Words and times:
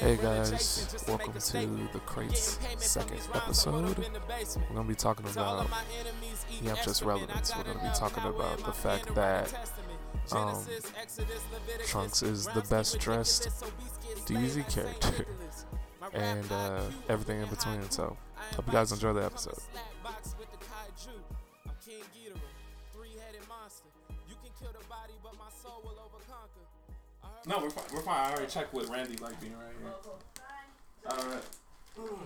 Hey 0.00 0.16
guys, 0.16 1.04
welcome 1.06 1.32
to 1.32 1.88
the 1.92 2.00
Crates 2.06 2.58
second 2.78 3.20
episode. 3.32 3.96
We're 3.96 4.74
gonna 4.74 4.88
be 4.88 4.96
talking 4.96 5.26
about 5.28 5.68
Yamcha's 6.62 7.02
relevance. 7.02 7.54
We're 7.56 7.62
gonna 7.62 7.88
be 7.88 7.96
talking 7.96 8.24
about 8.24 8.58
the 8.64 8.72
fact 8.72 9.14
that 9.14 9.54
um, 10.32 10.58
Trunks 11.86 12.22
is 12.22 12.46
the 12.46 12.62
best 12.62 12.98
dressed 12.98 13.48
DBZ 14.26 14.68
character 14.74 15.26
and 16.12 16.50
uh, 16.50 16.80
everything 17.08 17.40
in 17.40 17.48
between. 17.48 17.88
So, 17.90 18.16
hope 18.56 18.66
you 18.66 18.72
guys 18.72 18.90
enjoy 18.90 19.12
the 19.12 19.24
episode. 19.24 19.58
No, 27.48 27.60
we're 27.60 27.70
fine. 27.70 27.84
We're 27.94 28.02
fine. 28.02 28.26
I 28.26 28.30
already 28.32 28.46
checked 28.52 28.74
with 28.74 28.90
Randy 28.90 29.16
like 29.16 29.40
being 29.40 29.54
right 29.54 29.72
here. 29.80 29.90
All 31.08 31.16
right. 31.32 32.18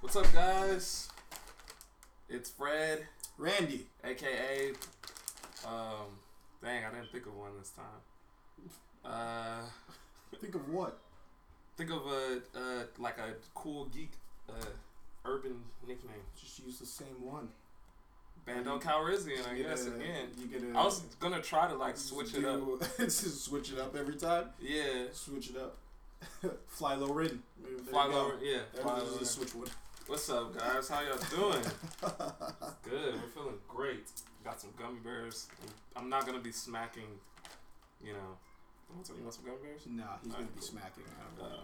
What's 0.00 0.16
up, 0.16 0.32
guys? 0.32 1.08
It's 2.28 2.50
Fred, 2.50 3.06
Randy. 3.38 3.86
aka. 4.02 4.72
Um, 5.64 6.18
dang, 6.64 6.84
I 6.84 6.90
didn't 6.90 7.12
think 7.12 7.26
of 7.26 7.36
one 7.36 7.50
this 7.60 7.70
time. 7.70 7.84
Uh, 9.04 9.60
Think 10.40 10.56
of 10.56 10.68
what? 10.68 10.98
think 11.76 11.90
of 11.90 12.06
a 12.06 12.40
uh 12.56 12.84
like 12.98 13.18
a 13.18 13.34
cool 13.54 13.86
geek 13.86 14.12
uh 14.48 14.52
urban 15.24 15.56
nickname. 15.86 16.22
Just 16.40 16.58
use 16.64 16.78
the 16.80 16.86
same 16.86 17.20
one. 17.20 17.48
Bando 18.46 18.78
Calrissian, 18.78 19.46
I 19.50 19.56
guess 19.60 19.86
again. 19.86 20.28
You 20.38 20.46
gotta. 20.60 20.78
I 20.78 20.84
was 20.84 21.00
gonna 21.18 21.40
try 21.40 21.66
to 21.68 21.74
like 21.74 21.96
switch 21.96 22.34
it 22.34 22.44
up. 22.44 22.60
just 22.98 23.44
switch 23.44 23.72
it 23.72 23.78
up 23.78 23.96
every 23.96 24.16
time. 24.16 24.46
Yeah, 24.60 25.04
Switch 25.12 25.50
it 25.50 25.56
up. 25.56 25.76
Fly 26.68 26.94
low 26.94 27.08
Ridden. 27.08 27.42
Fly 27.90 28.06
lower. 28.06 28.34
Yeah, 28.42 28.58
fly 28.80 29.00
just 29.18 29.32
switch 29.32 29.54
one. 29.54 29.68
What's 30.06 30.28
up, 30.28 30.56
guys? 30.58 30.88
How 30.88 31.00
y'all 31.00 31.18
doing? 31.30 31.64
Good. 32.82 33.14
We're 33.14 33.28
feeling 33.34 33.54
great. 33.66 34.04
Got 34.44 34.60
some 34.60 34.70
gummy 34.78 34.98
bears. 35.02 35.48
I'm 35.96 36.10
not 36.10 36.26
gonna 36.26 36.40
be 36.40 36.52
smacking. 36.52 37.04
You 38.04 38.12
know. 38.12 38.36
You 38.90 38.96
want 38.96 39.06
some, 39.06 39.16
you 39.16 39.22
want 39.22 39.34
some 39.34 39.44
gummy 39.46 39.56
bears? 39.62 39.80
Nah, 39.88 40.02
he's 40.22 40.32
gonna 40.32 40.44
Alright, 40.44 40.54
be 40.54 40.60
cool. 40.60 40.68
smacking. 40.68 41.04
I 41.08 41.40
don't 41.40 41.50
know. 41.50 41.58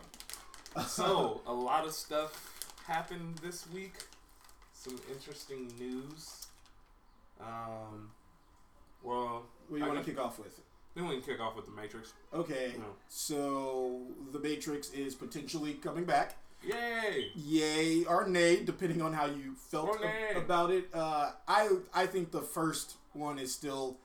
Uh, 0.76 0.84
so 0.84 1.40
a 1.46 1.52
lot 1.52 1.84
of 1.84 1.92
stuff 1.92 2.72
happened 2.86 3.36
this 3.42 3.66
week. 3.70 3.92
Some 4.72 4.98
interesting 5.12 5.70
news. 5.78 6.46
Um. 7.42 8.10
Well, 9.02 9.44
what 9.68 9.78
do 9.78 9.84
you 9.84 9.90
want 9.90 10.04
to 10.04 10.10
kick 10.10 10.20
off 10.20 10.38
with? 10.38 10.60
then 10.94 11.06
we 11.06 11.14
can 11.20 11.22
kick 11.22 11.40
off 11.40 11.54
with 11.56 11.64
the 11.66 11.70
Matrix. 11.72 12.12
Okay, 12.34 12.74
No. 12.76 12.84
so 13.08 14.02
the 14.32 14.38
Matrix 14.40 14.90
is 14.90 15.14
potentially 15.14 15.74
coming 15.74 16.04
back. 16.04 16.36
Yay! 16.62 17.30
Yay 17.36 18.04
or 18.04 18.26
nay, 18.28 18.62
depending 18.64 19.00
on 19.00 19.12
how 19.14 19.24
you 19.26 19.54
felt 19.54 19.96
ab- 20.04 20.36
about 20.36 20.70
it. 20.70 20.88
Uh, 20.92 21.30
I 21.48 21.68
I 21.94 22.06
think 22.06 22.32
the 22.32 22.42
first 22.42 22.96
one 23.14 23.38
is 23.38 23.54
still 23.54 23.96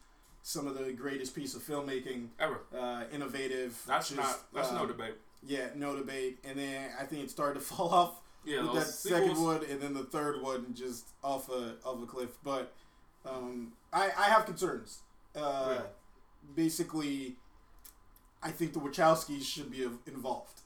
some 0.44 0.68
of 0.68 0.78
the 0.78 0.94
greatest 0.94 1.36
piece 1.36 1.56
of 1.56 1.64
filmmaking, 1.64 2.28
Ever. 2.40 2.60
uh, 2.78 3.06
innovative. 3.12 3.82
That's 3.88 4.10
just, 4.10 4.22
not. 4.22 4.40
That's 4.54 4.72
no 4.72 4.82
um, 4.82 4.88
debate. 4.88 5.16
Yeah, 5.46 5.70
no 5.76 5.96
debate. 5.98 6.38
And 6.46 6.58
then 6.58 6.92
I 7.00 7.04
think 7.06 7.24
it 7.24 7.32
started 7.32 7.60
to 7.60 7.66
fall 7.66 7.90
off 7.90 8.22
Yeah, 8.46 8.62
with 8.62 8.74
that 8.76 8.88
sequels. 8.88 9.22
second 9.24 9.44
one, 9.44 9.66
and 9.70 9.82
then 9.82 9.94
the 9.96 10.04
third 10.06 10.42
one 10.42 10.74
just 10.76 11.08
off 11.24 11.50
a 11.50 11.76
off 11.84 12.02
a 12.02 12.06
cliff. 12.06 12.38
But 12.44 12.72
um, 13.30 13.74
I 13.94 14.06
I 14.18 14.26
have 14.30 14.46
concerns. 14.46 15.00
Uh, 15.36 15.68
Yeah. 15.76 15.82
Basically, 16.56 17.36
I 18.44 18.52
think 18.52 18.74
the 18.74 18.80
Wachowskis 18.80 19.44
should 19.44 19.72
be 19.72 19.84
involved. 20.06 20.62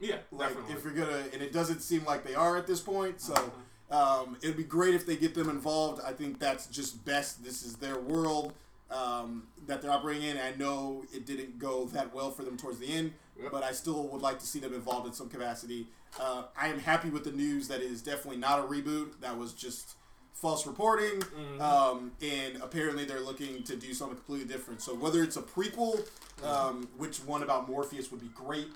Yeah, 0.00 0.18
Like 0.30 0.50
definitely. 0.50 0.74
if 0.74 0.84
you're 0.84 0.92
gonna, 0.94 1.24
and 1.32 1.42
it 1.42 1.52
doesn't 1.52 1.80
seem 1.80 2.04
like 2.04 2.24
they 2.24 2.34
are 2.36 2.56
at 2.56 2.66
this 2.68 2.80
point. 2.80 3.20
So 3.20 3.34
Uh-huh. 3.34 4.22
um, 4.22 4.36
it'd 4.42 4.56
be 4.56 4.62
great 4.62 4.94
if 4.94 5.04
they 5.06 5.16
get 5.16 5.34
them 5.34 5.48
involved. 5.50 6.00
I 6.04 6.12
think 6.12 6.38
that's 6.38 6.66
just 6.68 7.04
best. 7.04 7.42
This 7.42 7.64
is 7.64 7.76
their 7.76 7.98
world 7.98 8.52
um, 8.90 9.48
that 9.66 9.82
they're 9.82 9.90
operating 9.90 10.22
in. 10.22 10.38
I 10.38 10.52
know 10.54 11.04
it 11.12 11.26
didn't 11.26 11.58
go 11.58 11.86
that 11.86 12.14
well 12.14 12.30
for 12.30 12.42
them 12.44 12.56
towards 12.56 12.78
the 12.78 12.86
end, 12.90 13.12
Yep. 13.42 13.50
but 13.52 13.62
I 13.64 13.72
still 13.72 14.06
would 14.08 14.22
like 14.22 14.38
to 14.38 14.46
see 14.46 14.60
them 14.60 14.72
involved 14.72 15.06
in 15.08 15.12
some 15.12 15.28
capacity. 15.28 15.88
Uh, 16.18 16.44
I 16.56 16.68
am 16.68 16.78
happy 16.78 17.10
with 17.10 17.24
the 17.24 17.32
news 17.32 17.68
that 17.68 17.80
it 17.82 17.90
is 17.90 18.00
definitely 18.02 18.38
not 18.38 18.60
a 18.60 18.62
reboot. 18.62 19.20
That 19.20 19.36
was 19.36 19.52
just 19.52 19.96
false 20.40 20.66
reporting, 20.66 21.20
Mhm. 21.20 21.60
um, 21.60 22.12
and 22.22 22.62
apparently 22.62 23.04
they're 23.04 23.20
looking 23.20 23.62
to 23.64 23.74
do 23.76 23.92
something 23.92 24.16
completely 24.16 24.46
different. 24.46 24.80
So 24.80 24.94
whether 24.94 25.22
it's 25.22 25.36
a 25.36 25.42
prequel, 25.42 26.06
um, 26.44 26.88
which 26.96 27.18
one 27.18 27.42
about 27.42 27.68
Morpheus 27.68 28.10
would 28.10 28.20
be 28.20 28.28
great. 28.28 28.68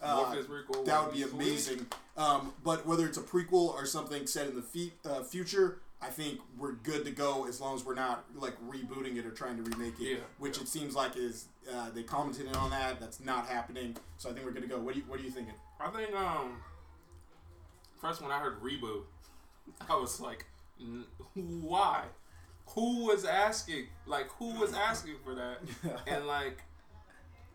Uh, 0.00 0.34
prequel 0.34 0.84
that 0.84 1.04
would 1.04 1.14
be 1.14 1.22
amazing. 1.22 1.86
Um, 2.16 2.54
but 2.64 2.84
whether 2.86 3.06
it's 3.06 3.18
a 3.18 3.22
prequel 3.22 3.72
or 3.74 3.86
something 3.86 4.26
set 4.26 4.48
in 4.48 4.56
the 4.56 4.62
fe- 4.62 4.92
uh, 5.04 5.22
future, 5.22 5.80
I 6.00 6.08
think 6.08 6.40
we're 6.58 6.72
good 6.72 7.04
to 7.04 7.12
go 7.12 7.46
as 7.46 7.60
long 7.60 7.76
as 7.76 7.84
we're 7.84 7.94
not 7.94 8.24
like 8.34 8.56
rebooting 8.68 9.16
it 9.16 9.24
or 9.24 9.30
trying 9.30 9.62
to 9.62 9.70
remake 9.70 10.00
it. 10.00 10.04
Yeah, 10.18 10.24
which 10.38 10.56
yeah. 10.56 10.62
it 10.64 10.68
seems 10.68 10.96
like 10.96 11.16
is 11.16 11.44
uh, 11.72 11.90
they 11.90 12.02
commented 12.02 12.56
on 12.56 12.70
that. 12.70 12.98
That's 12.98 13.20
not 13.20 13.46
happening. 13.46 13.96
So 14.18 14.28
I 14.28 14.32
think 14.32 14.44
we're 14.44 14.50
good 14.52 14.62
to 14.62 14.68
go. 14.68 14.80
What 14.80 14.94
do 14.94 15.00
you 15.00 15.06
What 15.06 15.20
are 15.20 15.22
you 15.22 15.30
thinking? 15.30 15.54
I 15.78 15.90
think 15.90 16.12
um 16.16 16.60
first 18.00 18.20
when 18.22 18.32
I 18.32 18.40
heard 18.40 18.60
reboot, 18.60 19.04
I 19.88 19.94
was 19.94 20.18
like, 20.20 20.40
"N- 20.40 20.46
why? 21.34 22.04
Who 22.74 23.06
was 23.06 23.24
asking? 23.24 23.86
Like 24.06 24.28
who 24.38 24.58
was 24.58 24.70
mm. 24.72 24.78
asking 24.78 25.14
for 25.24 25.34
that? 25.34 25.58
And 26.06 26.26
like, 26.26 26.62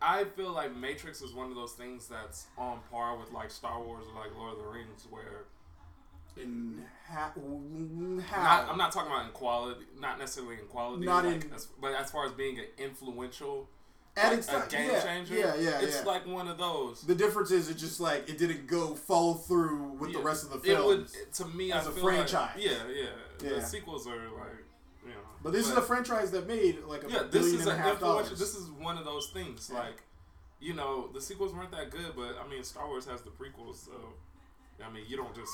I 0.01 0.25
feel 0.25 0.51
like 0.51 0.75
Matrix 0.75 1.21
is 1.21 1.33
one 1.33 1.49
of 1.49 1.55
those 1.55 1.73
things 1.73 2.07
that's 2.07 2.47
on 2.57 2.79
par 2.91 3.17
with 3.17 3.31
like 3.31 3.49
Star 3.51 3.81
Wars 3.81 4.05
or 4.13 4.21
like 4.23 4.35
Lord 4.37 4.53
of 4.53 4.59
the 4.59 4.65
Rings, 4.69 5.07
where 5.09 5.45
In 6.37 6.83
ha- 7.09 7.31
mm, 7.39 8.21
how? 8.21 8.43
not, 8.43 8.69
I'm 8.69 8.77
not 8.77 8.91
talking 8.91 9.11
about 9.11 9.25
in 9.25 9.31
quality, 9.31 9.85
not 9.99 10.19
necessarily 10.19 10.55
in 10.55 10.67
quality, 10.67 11.05
Not 11.05 11.25
like, 11.25 11.45
in- 11.45 11.53
as, 11.53 11.65
but 11.81 11.93
as 11.95 12.11
far 12.11 12.25
as 12.25 12.31
being 12.33 12.59
an 12.59 12.65
influential, 12.77 13.67
Like, 14.17 14.37
its 14.39 14.47
a 14.49 14.65
game 14.69 14.89
yeah, 14.91 15.03
changer. 15.03 15.35
Yeah, 15.35 15.55
yeah, 15.55 15.79
It's 15.81 15.97
yeah. 15.97 16.03
like 16.03 16.27
one 16.27 16.47
of 16.47 16.57
those. 16.57 17.01
the 17.01 17.15
difference 17.15 17.51
is 17.51 17.69
it 17.69 17.77
just 17.77 17.99
like 17.99 18.27
it 18.29 18.37
didn't 18.37 18.67
go 18.67 18.95
follow 18.95 19.35
through 19.35 19.97
with 19.99 20.13
the 20.13 20.19
rest 20.19 20.43
of 20.43 20.61
the 20.61 20.71
It 20.71 20.83
would 20.83 21.07
to 21.33 21.45
me 21.45 21.71
as 21.71 21.85
I 21.85 21.89
a 21.89 21.93
feel 21.93 22.03
franchise. 22.03 22.55
Like, 22.55 22.65
yeah, 22.65 22.71
yeah, 22.93 23.05
Yeah. 23.43 23.59
The 23.59 23.61
sequels 23.61 24.07
are 24.07 24.15
like, 24.15 24.63
you 25.03 25.09
know. 25.09 25.19
but 25.43 25.53
this 25.53 25.67
is 25.69 25.75
a 25.77 25.81
franchise 25.81 26.31
that 26.31 26.47
made 26.47 26.79
like 26.87 27.03
a 27.03 27.11
yeah. 27.11 27.23
This 27.29 27.45
is 27.45 27.61
and 27.65 27.71
a 27.71 27.77
half 27.77 27.99
dollars. 27.99 28.29
This 28.31 28.55
is 28.55 28.69
one 28.69 28.97
of 28.97 29.05
those 29.05 29.29
things. 29.29 29.69
Yeah. 29.71 29.79
Like, 29.79 30.03
you 30.59 30.73
know, 30.73 31.07
the 31.13 31.21
sequels 31.21 31.53
weren't 31.53 31.71
that 31.71 31.91
good, 31.91 32.13
but 32.15 32.37
I 32.43 32.47
mean, 32.49 32.63
Star 32.63 32.87
Wars 32.87 33.05
has 33.05 33.21
the 33.21 33.29
prequels, 33.29 33.85
so 33.85 33.91
I 34.83 34.91
mean, 34.91 35.03
you 35.07 35.17
don't 35.17 35.35
just 35.35 35.51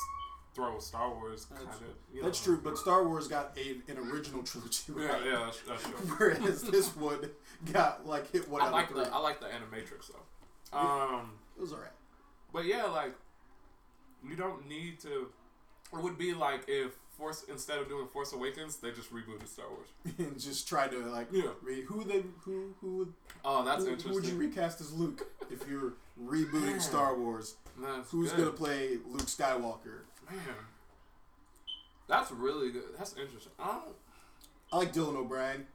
throw 0.53 0.79
Star 0.79 1.09
Wars 1.13 1.45
kind 1.45 1.61
That's- 1.61 1.81
of. 1.81 1.87
You 2.13 2.21
know. 2.21 2.27
That's 2.27 2.43
true, 2.43 2.59
but 2.63 2.77
Star 2.77 3.07
Wars 3.07 3.27
got 3.27 3.57
a, 3.57 3.91
an 3.91 3.97
original 3.97 4.43
trilogy. 4.43 4.83
Yeah, 4.97 5.05
right? 5.07 5.21
yeah, 5.25 5.39
that's, 5.45 5.61
that's 5.61 5.83
true. 5.83 6.15
Whereas 6.17 6.61
this 6.63 6.95
one 6.95 7.29
got 7.71 8.05
like 8.07 8.31
hit 8.31 8.47
one 8.49 8.61
I 8.61 8.67
out 8.67 8.71
like 8.73 8.89
of 8.89 8.95
three. 8.95 9.03
the 9.05 9.13
I 9.13 9.17
like 9.19 9.39
the 9.39 9.47
Animatrix 9.47 10.11
though. 10.11 10.77
Um, 10.77 11.31
it 11.57 11.61
was 11.61 11.71
alright. 11.73 11.91
but 12.51 12.65
yeah, 12.65 12.83
like 12.85 13.13
you 14.27 14.35
don't 14.35 14.67
need 14.67 14.99
to. 15.01 15.27
It 15.93 16.01
would 16.01 16.17
be 16.17 16.33
like 16.33 16.63
if 16.67 16.91
Force 17.17 17.45
instead 17.49 17.77
of 17.77 17.87
doing 17.87 18.07
Force 18.07 18.33
Awakens, 18.33 18.77
they 18.77 18.89
just 18.91 19.13
rebooted 19.13 19.47
Star 19.47 19.65
Wars. 19.69 19.89
and 20.17 20.39
just 20.39 20.67
try 20.67 20.87
to 20.87 20.97
like 21.09 21.27
Yeah. 21.31 21.49
re- 21.61 21.83
who 21.83 22.03
they 22.03 22.23
who 22.41 22.73
who 22.81 22.97
would 22.97 23.13
Oh, 23.45 23.63
that's 23.63 23.79
who, 23.83 23.85
who 23.85 23.91
interesting. 23.91 24.13
would 24.13 24.25
you 24.25 24.37
recast 24.37 24.81
as 24.81 24.91
Luke 24.93 25.27
if 25.51 25.67
you're 25.69 25.93
rebooting 26.23 26.81
Star 26.81 27.15
Wars? 27.17 27.55
That's 27.79 28.09
Who's 28.11 28.31
good. 28.31 28.37
gonna 28.45 28.51
play 28.51 28.97
Luke 29.07 29.23
Skywalker? 29.25 30.01
Man, 30.29 30.39
that's 32.07 32.31
really 32.31 32.71
good. 32.71 32.83
That's 32.97 33.15
interesting. 33.17 33.51
I 33.59 33.65
don't. 33.67 33.95
I 34.71 34.77
like 34.77 34.93
Dylan 34.93 35.15
O'Brien. 35.15 35.67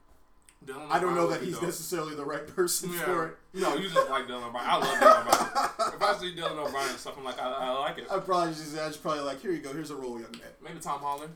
Dylan 0.66 0.90
I 0.90 0.98
don't 0.98 1.14
know 1.14 1.28
that 1.28 1.40
he's 1.42 1.54
dope. 1.54 1.62
necessarily 1.64 2.16
the 2.16 2.24
right 2.24 2.44
person 2.56 2.92
Yeah. 2.92 2.98
for 3.04 3.26
it. 3.28 3.36
No, 3.54 3.76
you 3.76 3.88
just 3.88 4.10
like 4.10 4.26
Dylan 4.26 4.48
O'Brien. 4.48 4.66
I 4.68 4.76
love 4.76 4.98
Dylan 4.98 5.20
O'Brien. 5.20 5.94
if 5.94 6.02
I 6.02 6.18
see 6.18 6.34
Dylan 6.34 6.58
O'Brien 6.66 6.98
stuff, 6.98 7.14
I'm 7.16 7.24
like, 7.24 7.40
I, 7.40 7.48
I 7.50 7.70
like 7.78 7.98
it. 7.98 8.06
I 8.10 8.18
probably 8.18 8.54
just 8.54 8.74
I 8.76 8.88
just 8.88 9.00
probably 9.02 9.20
like 9.22 9.40
here 9.40 9.52
you 9.52 9.60
go. 9.60 9.72
Here's 9.72 9.90
a 9.90 9.96
role, 9.96 10.18
young 10.20 10.32
man. 10.32 10.40
Maybe 10.62 10.80
Tom 10.80 11.00
Holland 11.00 11.32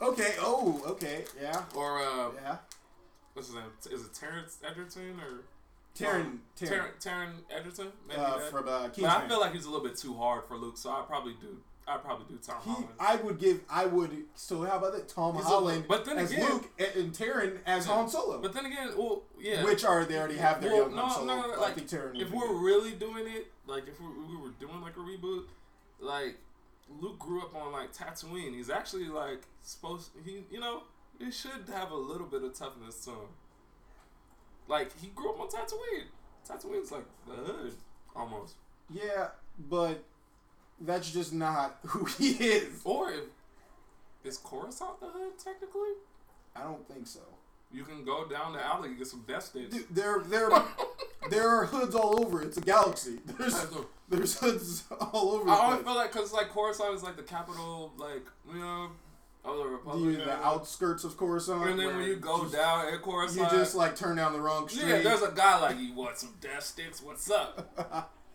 Okay. 0.00 0.34
Oh. 0.40 0.82
Okay. 0.86 1.24
Yeah. 1.40 1.62
or 1.74 1.98
uh, 2.00 2.30
Yeah. 2.42 2.56
what's 3.32 3.48
his 3.48 3.56
name? 3.56 3.64
Is 3.90 4.04
it 4.04 4.12
Terrence 4.12 4.58
Egerton 4.62 5.18
or 5.20 5.44
Taron. 5.98 6.40
Taryn. 6.60 6.90
Taron 7.02 7.30
Egerton? 7.50 7.86
Maybe 8.06 8.20
Uh, 8.20 8.38
from 8.50 8.68
uh, 8.68 8.88
But. 8.88 9.04
I 9.04 9.26
feel 9.26 9.40
like 9.40 9.54
he's 9.54 9.64
a 9.64 9.70
little 9.70 9.86
bit 9.86 9.96
too 9.96 10.14
hard 10.14 10.44
for 10.46 10.58
Luke, 10.58 10.76
so 10.76 10.90
I 10.90 11.02
probably 11.06 11.32
do. 11.40 11.56
I 11.88 11.98
probably 11.98 12.26
do 12.28 12.40
Tom 12.42 12.56
He, 12.64 12.70
Holland. 12.70 12.88
I 12.98 13.16
would 13.16 13.38
give. 13.38 13.60
I 13.70 13.86
would. 13.86 14.24
So 14.34 14.62
how 14.64 14.78
about 14.78 14.92
that? 14.94 15.08
Tom 15.08 15.36
He's 15.36 15.44
a- 15.44 15.48
Holland 15.48 15.84
but 15.88 16.04
then 16.04 16.18
as 16.18 16.32
again- 16.32 16.50
Luke 16.50 16.68
and, 16.78 16.96
and 16.96 17.12
Taron 17.12 17.58
as 17.64 17.86
Yeah. 17.86 17.94
Han 17.94 18.08
Solo. 18.08 18.40
But 18.42 18.52
then 18.54 18.66
again, 18.66 18.88
well, 18.96 19.22
yeah. 19.38 19.62
Which 19.64 19.84
are 19.84 20.04
they 20.04 20.18
already 20.18 20.36
have 20.38 20.60
their 20.60 20.72
Well, 20.72 20.80
young 20.88 20.96
no, 20.96 21.02
Han 21.02 21.10
Solo? 21.14 21.26
no, 21.26 21.54
no, 21.54 21.60
like, 21.60 21.74
think 21.76 21.88
Taron. 21.88 22.20
if 22.20 22.30
we're 22.32 22.54
really 22.54 22.92
doing 22.92 23.26
it, 23.28 23.52
like 23.66 23.86
if 23.86 24.00
we, 24.00 24.06
we 24.08 24.36
were 24.36 24.50
doing 24.58 24.80
like 24.80 24.96
a 24.96 25.00
reboot, 25.00 25.44
like 26.00 26.38
Luke 27.00 27.18
grew 27.20 27.40
up 27.42 27.54
on 27.54 27.70
like 27.72 27.92
Tatooine. 27.94 28.54
He's 28.54 28.68
actually 28.70 29.06
like 29.08 29.42
supposed 29.62 30.10
he 30.24 30.44
you 30.50 30.58
know 30.60 30.82
he 31.20 31.30
should 31.30 31.68
have 31.72 31.92
a 31.92 31.96
little 31.96 32.26
bit 32.26 32.42
of 32.42 32.52
toughness 32.52 33.04
to 33.04 33.10
him. 33.10 33.28
Like 34.68 34.90
he 35.00 35.08
grew 35.08 35.30
up 35.32 35.40
on 35.40 35.48
Tatooine. 35.48 36.06
Tatooine's 36.48 36.90
like 36.90 37.04
the 37.26 37.32
hood 37.34 37.74
almost. 38.14 38.54
Yeah, 38.90 39.28
but 39.68 40.02
that's 40.80 41.10
just 41.10 41.32
not 41.32 41.78
who 41.86 42.04
he 42.04 42.32
is. 42.32 42.80
Or 42.84 43.10
if 43.12 43.20
is 44.24 44.38
Coruscant 44.38 45.00
the 45.00 45.06
hood 45.06 45.38
technically? 45.42 45.90
I 46.54 46.62
don't 46.62 46.86
think 46.88 47.06
so. 47.06 47.20
You 47.72 47.84
can 47.84 48.04
go 48.04 48.26
down 48.26 48.52
the 48.52 48.64
alley 48.64 48.88
and 48.90 48.98
get 48.98 49.06
some. 49.06 49.24
Dude, 49.26 49.84
there, 49.90 50.20
there, 50.26 50.48
there 51.30 51.48
are 51.48 51.66
hoods 51.66 51.94
all 51.94 52.20
over. 52.24 52.40
It's 52.42 52.56
a 52.56 52.60
galaxy. 52.60 53.18
There's, 53.26 53.66
there's 54.08 54.38
hoods 54.38 54.84
all 55.12 55.30
over. 55.32 55.50
I 55.50 55.54
the 55.54 55.60
always 55.60 55.74
place. 55.82 55.84
feel 55.86 55.94
like 55.96 56.12
because 56.12 56.32
like 56.32 56.48
Coruscant 56.50 56.94
is 56.94 57.02
like 57.02 57.16
the 57.16 57.22
capital, 57.24 57.92
like 57.98 58.24
you 58.52 58.58
know, 58.60 58.90
of 59.44 59.56
the 59.58 59.62
The, 59.64 59.68
Republic. 59.68 60.24
the 60.24 60.32
outskirts 60.44 61.04
of 61.04 61.16
Coruscant. 61.16 61.68
and 61.68 61.78
then 61.78 61.96
when 61.96 62.04
you 62.04 62.16
go 62.16 62.42
just- 62.42 62.54
down 62.54 62.86
at 62.86 62.92
you 63.34 63.46
just 63.50 63.74
like 63.74 63.94
turn 63.96 64.16
down 64.16 64.32
the 64.32 64.40
wrong 64.40 64.68
street. 64.68 64.88
yeah, 64.88 65.00
there's 65.02 65.22
a 65.22 65.32
guy 65.32 65.58
like 65.60 65.78
you 65.78 65.92
want 65.92 66.18
some 66.18 66.34
death 66.40 66.62
sticks. 66.64 67.02
What's 67.02 67.30
up? 67.30 68.10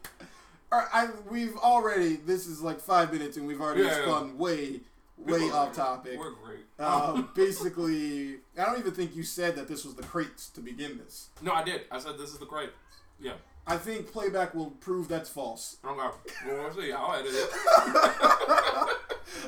I, 0.72 1.10
we've 1.30 1.56
already. 1.58 2.16
This 2.16 2.48
is 2.48 2.62
like 2.62 2.80
five 2.80 3.12
minutes, 3.12 3.38
and 3.38 3.46
we've 3.48 3.60
already 3.62 3.84
Yeah, 3.84 3.98
yeah. 4.00 4.04
spun 4.06 4.38
way, 4.38 4.82
way 5.18 5.40
We're 5.42 5.54
off 5.54 5.74
topic. 5.76 6.18
We're 6.18 6.32
great. 6.32 6.66
Um, 6.80 7.30
basically, 7.36 8.38
I 8.58 8.66
don't 8.66 8.80
even 8.80 8.92
think 8.94 9.16
you 9.16 9.24
said 9.24 9.56
that 9.58 9.68
this 9.68 9.84
was 9.86 9.96
the 9.96 10.04
crates 10.04 10.50
to 10.50 10.62
begin 10.62 10.98
this. 10.98 11.30
no, 11.42 11.52
I 11.52 11.64
did. 11.64 11.82
I 11.92 12.00
said 12.00 12.18
this 12.18 12.30
is 12.32 12.38
the 12.40 12.46
crates. 12.46 12.72
Yeah. 13.20 13.34
I 13.68 13.78
think 13.78 14.12
playback 14.12 14.56
will 14.56 14.72
prove 14.72 15.08
that's 15.08 15.30
false. 15.30 15.78
Okay. 15.86 15.96
Well, 15.98 16.64
we'll 16.64 16.74
see. 16.74 16.92
I'll 16.92 17.14
edit 17.16 17.32
it. 17.34 18.98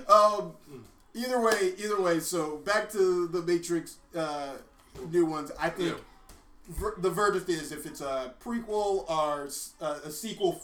Um, 0.08 0.54
either 1.14 1.40
way, 1.42 1.74
either 1.78 2.02
way. 2.02 2.20
So 2.20 2.58
back 2.58 2.90
to 2.92 3.28
the 3.28 3.42
Matrix 3.42 3.98
uh, 4.16 4.54
new 5.12 5.25
ones. 5.25 5.52
I 5.60 5.70
think 5.70 5.90
Yeah. 5.90 5.96
ver- 6.70 6.96
the 6.98 7.10
verdict 7.10 7.50
is 7.50 7.72
if 7.72 7.86
it's 7.86 8.02
a 8.02 8.34
prequel 8.44 9.10
or 9.10 9.50
uh, 9.81 10.00
a 10.06 10.10
sequel, 10.12 10.62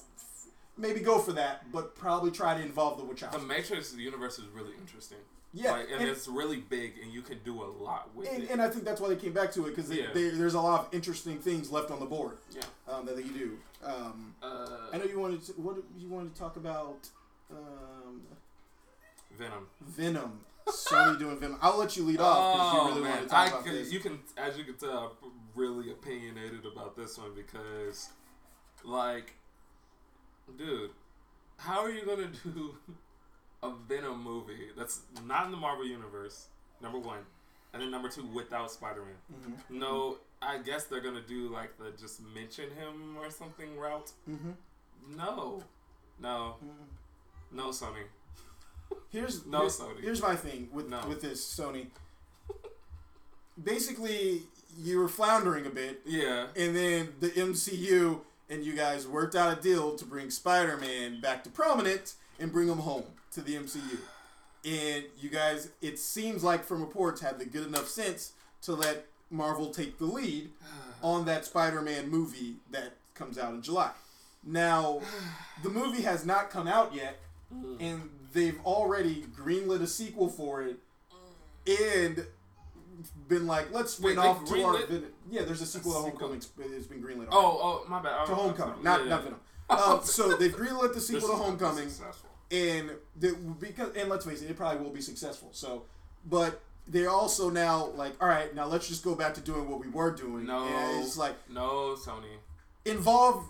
maybe 0.80 1.00
go 1.02 1.20
for 1.20 1.34
that, 1.34 1.72
but 1.72 1.96
probably 1.96 2.32
try 2.32 2.56
to 2.56 2.62
involve 2.62 2.98
the 2.98 3.04
Wachowskis. 3.04 3.32
The 3.34 3.40
Matrix 3.40 3.94
universe 3.96 4.40
is 4.40 4.46
really 4.48 4.72
interesting. 4.80 5.18
Yeah, 5.52 5.72
Like, 5.72 5.88
and, 5.92 6.02
and- 6.02 6.10
it's 6.10 6.28
really 6.28 6.58
big, 6.58 6.94
and 7.04 7.12
you 7.12 7.22
can 7.24 7.40
do 7.44 7.64
a 7.64 7.66
lot 7.66 8.10
with 8.16 8.30
And, 8.32 8.44
it. 8.44 8.50
and 8.52 8.62
I 8.62 8.70
think 8.70 8.86
that's 8.86 9.02
why 9.02 9.10
they 9.10 9.16
came 9.16 9.34
back 9.34 9.52
to 9.54 9.66
it 9.66 9.76
because 9.76 9.90
Yeah. 9.92 10.08
there's 10.14 10.54
a 10.54 10.62
lot 10.62 10.82
of 10.88 10.94
interesting 10.94 11.40
things 11.40 11.72
left 11.72 11.90
on 11.92 12.00
the 12.00 12.06
board 12.06 12.38
yeah. 12.52 12.62
um, 12.88 13.06
that 13.08 13.18
you 13.26 13.32
do. 13.32 13.58
Um, 13.84 14.36
Uh, 14.44 14.68
I 14.94 14.98
know 14.98 15.06
you 15.06 15.20
wanted 15.20 15.44
to, 15.46 15.52
what 15.54 15.78
you 15.98 16.08
wanted 16.08 16.34
to 16.36 16.40
talk 16.40 16.56
about 16.56 17.10
um, 17.52 18.22
Venom. 19.38 19.68
Venom. 19.82 20.40
Sony 20.68 21.18
doing 21.18 21.40
Venom. 21.40 21.58
I'll 21.64 21.80
let 21.80 21.98
you 21.98 22.04
lead 22.04 22.20
off 22.20 22.54
because 22.54 22.74
you 22.74 22.80
really 22.90 23.00
Oh, 23.00 23.04
man. 23.04 23.12
wanted 23.12 23.24
to 23.24 23.30
talk 23.30 23.40
I 23.40 23.48
about 23.48 23.66
this. 23.66 23.92
you 23.92 24.00
can, 24.00 24.20
as 24.38 24.56
you 24.56 24.64
can 24.66 24.76
tell, 24.76 25.18
I'm 25.24 25.32
really 25.56 25.90
opinionated 25.92 26.64
about 26.72 26.96
this 26.96 27.18
one 27.18 27.34
because, 27.34 28.10
like, 28.84 29.34
dude, 30.58 30.92
how 31.58 31.82
are 31.84 31.90
you 31.92 32.06
gonna 32.06 32.28
do 32.44 32.76
a 33.64 33.72
Venom 33.88 34.24
movie 34.24 34.70
that's 34.78 35.02
not 35.26 35.46
in 35.46 35.52
the 35.52 35.58
Marvel 35.58 35.86
universe? 35.86 36.48
Number 36.82 36.98
one, 37.00 37.20
and 37.74 37.82
then 37.82 37.92
number 37.92 38.08
two, 38.10 38.26
without 38.26 38.72
Spider-Man. 38.72 39.16
Mhm. 39.70 39.76
No, 39.80 40.18
I 40.42 40.58
guess 40.60 40.86
they're 40.86 41.02
gonna 41.02 41.22
do 41.22 41.50
like 41.50 41.78
the 41.78 41.92
just 42.00 42.22
mention 42.34 42.72
him 42.72 43.18
or 43.18 43.30
something 43.30 43.78
route. 43.78 44.12
Mhm. 44.30 44.56
No, 45.18 45.64
no, 46.20 46.56
Mhm. 46.64 46.88
no, 47.52 47.70
Sony. 47.70 48.04
Here's 49.10 49.46
No, 49.56 49.64
Sony. 49.64 50.00
Here's 50.02 50.22
my 50.22 50.36
thing 50.36 50.70
with 50.72 50.88
No. 50.88 51.06
with 51.08 51.22
this 51.22 51.44
Sony. 51.46 51.88
Basically, 53.62 54.44
you 54.78 55.00
were 55.00 55.10
floundering 55.10 55.66
a 55.66 55.70
bit, 55.70 56.02
Yeah, 56.06 56.48
and 56.56 56.76
then 56.76 57.14
the 57.20 57.30
MCU 57.30 58.22
and 58.50 58.64
you 58.64 58.74
guys 58.74 59.08
worked 59.08 59.36
out 59.36 59.58
a 59.58 59.62
deal 59.62 59.96
to 59.96 60.06
bring 60.06 60.30
Spider-Man 60.30 61.22
back 61.22 61.44
to 61.44 61.50
prominent 61.50 62.16
and 62.40 62.52
bring 62.52 62.68
him 62.68 62.80
home 62.80 63.04
to 63.32 63.42
the 63.42 63.56
MCU. 63.56 64.00
And 64.66 65.06
you 65.20 65.30
guys, 65.30 65.70
it 65.82 66.00
seems 66.00 66.44
like 66.44 66.66
from 66.66 66.82
reports, 66.82 67.22
had 67.22 67.40
the 67.40 67.46
good 67.46 67.66
enough 67.66 67.88
sense 67.88 68.34
to 68.64 68.74
let 68.74 69.06
Marvel 69.30 69.70
take 69.72 69.98
the 69.98 70.06
lead 70.06 70.50
on 71.04 71.26
that 71.26 71.46
Spider-Man 71.46 72.10
movie 72.10 72.56
that 72.72 72.94
comes 73.14 73.38
out 73.38 73.54
in 73.54 73.62
July. 73.62 73.92
Now, 74.44 75.02
the 75.64 75.70
movie 75.70 76.02
has 76.02 76.26
not 76.26 76.50
come 76.50 76.68
out 76.68 76.94
yet, 76.94 77.20
mm. 77.54 77.78
and 77.80 78.10
they've 78.34 78.60
already 78.66 79.26
greenlit 79.36 79.82
a 79.82 79.88
sequel 79.88 80.30
for 80.30 80.64
it, 80.64 80.78
mm. 81.66 82.04
and 82.04 82.26
been 83.28 83.48
like, 83.48 83.72
let's 83.72 84.00
Wait, 84.00 84.18
win 84.18 84.26
off 84.26 84.44
to 84.46 84.64
our 84.64 84.76
greenlit- 84.76 84.88
Ven- 84.88 85.06
yeah. 85.30 85.44
There's 85.44 85.62
a 85.62 85.66
sequel 85.66 85.94
to? 85.94 86.00
Homecoming. 86.00 86.38
It's 86.38 86.88
been 86.88 87.02
greenlit. 87.02 87.28
already. 87.28 87.30
Oh, 87.32 87.84
oh, 87.86 87.90
my 87.90 88.02
bad. 88.02 88.26
to 88.26 88.32
Oh, 88.32 88.36
Homecoming, 88.36 88.76
yeah, 88.78 88.84
not 88.84 89.04
yeah. 89.04 89.10
not 89.10 89.24
Venom. 89.24 89.40
Um, 89.70 90.00
so 90.04 90.36
they've 90.36 90.56
greenlit 90.56 90.94
the 90.94 91.02
sequel 91.02 91.30
to 91.30 91.36
Homecoming, 91.36 91.90
and 92.52 92.92
the, 93.20 93.36
because 93.60 93.96
and 93.96 94.10
let's 94.10 94.26
face 94.26 94.42
it, 94.42 94.50
it 94.50 94.58
probably 94.58 94.84
will 94.84 94.94
be 94.94 95.02
successful. 95.02 95.50
So, 95.52 95.84
but 96.26 96.62
they're 96.88 97.10
also 97.10 97.50
now 97.50 97.86
like, 97.96 98.14
all 98.22 98.28
right, 98.28 98.54
now 98.56 98.66
let's 98.66 98.88
just 98.88 99.04
go 99.04 99.14
back 99.16 99.34
to 99.36 99.42
doing 99.42 99.70
what 99.70 99.80
we 99.80 99.88
were 99.90 100.12
doing. 100.12 100.46
No. 100.48 100.66
and 100.66 101.04
it's 101.04 101.18
like 101.18 101.36
No, 101.50 101.96
Sony. 101.96 102.38
involve 102.86 103.46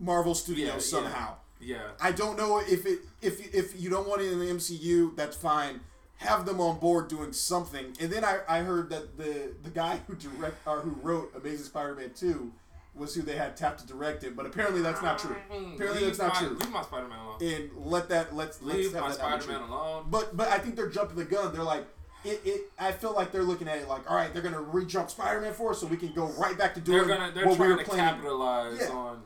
Marvel 0.00 0.34
Studios 0.34 0.66
Yeah, 0.66 0.74
yeah. 0.74 0.80
somehow. 0.80 1.34
Yeah. 1.60 1.82
I 2.00 2.10
don't 2.10 2.36
know 2.36 2.58
if 2.58 2.84
it 2.86 2.98
if 3.20 3.54
if 3.54 3.80
you 3.80 3.88
don't 3.88 4.08
want 4.08 4.20
it 4.20 4.32
in 4.32 4.40
the 4.40 4.46
MCU, 4.46 5.14
that's 5.14 5.36
fine. 5.36 5.80
Have 6.22 6.46
them 6.46 6.60
on 6.60 6.78
board 6.78 7.08
doing 7.08 7.32
something. 7.32 7.96
And 8.00 8.10
then 8.10 8.24
I, 8.24 8.40
I 8.48 8.60
heard 8.60 8.90
that 8.90 9.16
the 9.16 9.54
the 9.62 9.70
guy 9.70 10.00
who 10.06 10.14
direct 10.14 10.66
or 10.66 10.80
who 10.80 10.90
wrote 11.02 11.32
Amazing 11.36 11.66
Spider-Man 11.66 12.12
two 12.14 12.52
was 12.94 13.14
who 13.14 13.22
they 13.22 13.36
had 13.36 13.56
tapped 13.56 13.80
to 13.80 13.86
direct 13.86 14.22
it, 14.22 14.36
but 14.36 14.44
apparently 14.44 14.82
that's 14.82 15.00
not 15.00 15.18
true. 15.18 15.34
Mm-hmm. 15.50 15.74
Apparently 15.74 16.02
leave 16.02 16.16
that's 16.16 16.18
not 16.18 16.34
my, 16.34 16.48
true. 16.48 16.56
Leave 16.58 16.70
my 16.70 16.82
Spider-Man 16.82 17.18
alone. 17.18 17.38
And 17.42 17.70
let 17.86 18.08
that 18.10 18.34
let's 18.34 18.62
let's 18.62 18.76
leave 18.76 18.92
have 18.92 19.02
my 19.02 19.08
that 19.08 19.16
Spider-Man 19.16 19.62
alone. 19.62 20.06
But 20.10 20.36
but 20.36 20.48
I 20.48 20.58
think 20.58 20.76
they're 20.76 20.90
jumping 20.90 21.16
the 21.16 21.24
gun. 21.24 21.52
They're 21.52 21.62
like 21.62 21.86
it, 22.24 22.40
it 22.44 22.60
I 22.78 22.92
feel 22.92 23.14
like 23.14 23.32
they're 23.32 23.42
looking 23.42 23.66
at 23.68 23.78
it 23.78 23.88
like, 23.88 24.08
all 24.10 24.16
right, 24.16 24.32
they're 24.32 24.42
gonna 24.42 24.60
re-jump 24.60 25.10
Spider-Man 25.10 25.54
for 25.54 25.70
us 25.70 25.80
so 25.80 25.86
we 25.86 25.96
can 25.96 26.12
go 26.12 26.26
right 26.38 26.56
back 26.56 26.74
to 26.74 26.80
doing 26.80 26.98
They're 26.98 27.18
gonna. 27.18 27.32
They're 27.32 27.46
what 27.46 27.52
we 27.52 27.56
trying 27.56 27.70
were 27.70 27.82
to 27.82 27.84
playing. 27.88 28.04
capitalize 28.04 28.78
Yeah. 28.80 28.94
on 28.94 29.22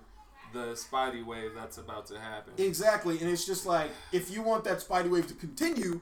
the 0.52 0.72
Spidey 0.72 1.25
wave 1.26 1.50
that's 1.54 1.76
about 1.76 2.06
to 2.06 2.19
happen. 2.19 2.54
Exactly, 2.56 3.19
and 3.20 3.28
it's 3.28 3.44
just 3.44 3.66
like 3.66 3.90
if 4.12 4.31
you 4.31 4.42
want 4.42 4.64
that 4.64 4.78
Spidey 4.78 5.10
wave 5.10 5.26
to 5.26 5.34
continue, 5.34 6.00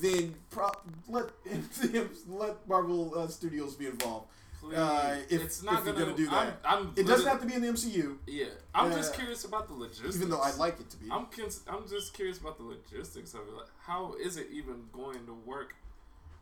then 0.00 0.34
pro- 0.50 0.70
let 1.08 1.30
let 2.28 2.68
Marvel 2.68 3.12
uh, 3.18 3.26
Studios 3.28 3.74
be 3.74 3.86
involved. 3.86 4.28
Uh, 4.74 5.16
if- 5.28 5.42
it's 5.42 5.62
not 5.62 5.80
if 5.80 5.84
you're 5.86 5.94
gonna, 5.94 6.06
gonna 6.06 6.16
do 6.16 6.28
I'm, 6.30 6.46
that. 6.46 6.60
I'm 6.64 6.92
It 6.96 7.06
doesn't 7.06 7.26
have 7.28 7.40
to 7.40 7.46
be 7.46 7.54
in 7.54 7.62
the 7.62 7.68
MCU, 7.68 8.16
Yeah, 8.28 8.46
I'm 8.72 8.92
just 8.92 9.12
Uh, 9.12 9.16
curious 9.16 9.44
about 9.44 9.66
the 9.66 9.74
logistics. 9.74 10.14
even 10.16 10.30
though 10.30 10.40
I'd 10.40 10.54
like 10.56 10.78
it 10.78 10.88
to 10.90 10.96
be. 10.98 11.10
I'm 11.10 11.26
cons- 11.26 11.62
I'm 11.68 11.88
just 11.88 12.14
curious 12.14 12.38
about 12.38 12.58
the 12.58 12.64
logistics 12.64 13.34
of 13.34 13.40
it. 13.40 13.52
Like, 13.54 13.66
how 13.80 14.14
is 14.14 14.36
it 14.36 14.48
even 14.52 14.84
going 14.92 15.26
to 15.26 15.34
work? 15.44 15.74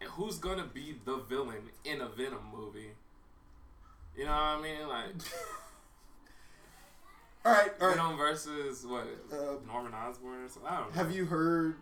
And 0.02 0.08
who's 0.10 0.38
gonna 0.38 0.66
be 0.66 0.96
the 1.04 1.16
villain 1.16 1.70
in 1.84 2.00
a 2.02 2.08
Venom 2.08 2.44
movie? 2.54 2.90
You 4.16 4.24
know 4.26 4.30
what 4.32 4.38
I 4.38 4.60
mean? 4.62 4.88
Like 4.88 5.14
all 7.44 7.52
right, 7.52 7.70
all 7.80 7.88
right. 7.88 7.96
Venom 7.96 8.16
versus 8.18 8.84
what? 8.86 9.06
Uh, 9.32 9.56
Norman 9.66 9.92
Osborn 9.94 10.44
or 10.44 10.48
something? 10.48 10.70
I 10.70 10.80
don't 10.80 10.94
know. 10.94 11.02
Have 11.02 11.14
you 11.14 11.24
heard? 11.26 11.76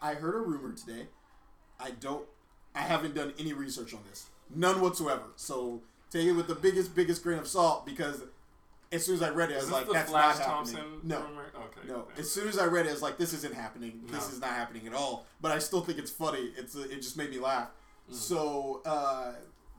I 0.00 0.14
heard 0.14 0.34
a 0.34 0.40
rumor 0.40 0.72
today. 0.72 1.06
I 1.80 1.90
don't. 1.92 2.26
I 2.74 2.80
haven't 2.80 3.14
done 3.14 3.32
any 3.38 3.52
research 3.52 3.94
on 3.94 4.00
this, 4.08 4.26
none 4.54 4.80
whatsoever. 4.80 5.24
So 5.36 5.82
take 6.10 6.26
it 6.26 6.32
with 6.32 6.46
the 6.46 6.54
biggest, 6.54 6.94
biggest 6.94 7.22
grain 7.22 7.38
of 7.38 7.48
salt 7.48 7.84
because 7.86 8.22
as 8.92 9.04
soon 9.04 9.16
as 9.16 9.22
I 9.22 9.30
read 9.30 9.50
it, 9.50 9.54
I 9.54 9.60
was 9.60 9.70
like, 9.70 9.88
"That's 9.90 10.10
Flash 10.10 10.38
not 10.38 10.46
happening." 10.46 10.74
Thompson 10.76 11.00
No, 11.02 11.20
rumor? 11.22 11.46
Okay. 11.54 11.88
No, 11.88 11.94
okay. 11.96 12.20
as 12.20 12.30
soon 12.30 12.48
as 12.48 12.58
I 12.58 12.66
read 12.66 12.86
it, 12.86 12.90
I 12.90 12.92
was 12.92 13.02
like, 13.02 13.18
"This 13.18 13.32
isn't 13.32 13.54
happening. 13.54 14.02
This 14.06 14.32
is 14.32 14.40
not 14.40 14.50
happening 14.50 14.86
at 14.86 14.94
all." 14.94 15.26
But 15.40 15.52
I 15.52 15.58
still 15.58 15.80
think 15.80 15.98
it's 15.98 16.10
funny. 16.10 16.52
It's 16.56 16.76
uh, 16.76 16.86
it 16.90 16.96
just 16.96 17.16
made 17.16 17.30
me 17.30 17.38
laugh. 17.38 17.68
Mm. 18.10 18.14
So 18.14 18.82
uh, 18.86 19.32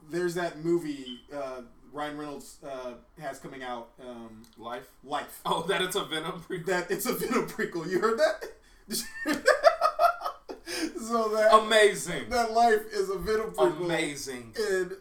there's 0.10 0.36
that 0.36 0.64
movie 0.64 1.22
uh, 1.34 1.62
Ryan 1.92 2.18
Reynolds 2.18 2.58
uh, 2.68 2.94
has 3.20 3.40
coming 3.40 3.64
out, 3.64 3.90
um, 4.02 4.44
Life. 4.58 4.90
Life. 5.04 5.42
Oh, 5.46 5.64
that 5.64 5.82
it's 5.82 5.96
a 5.96 6.04
Venom 6.04 6.44
prequel. 6.48 6.66
That 6.66 6.92
it's 6.92 7.06
a 7.06 7.14
Venom 7.14 7.48
prequel. 7.48 7.90
You 7.90 8.00
heard 8.00 8.20
that? 8.20 8.44
Did 8.90 9.00
you 9.00 9.06
hear 9.26 9.34
that? 9.36 9.56
So 11.00 11.30
that 11.30 11.54
Amazing. 11.54 12.30
that 12.30 12.52
Life 12.54 12.82
is 12.94 13.10
a 13.10 13.18
Venom 13.18 13.52
prequel. 13.52 13.86
Amazing. 13.86 14.54
And 14.70 14.94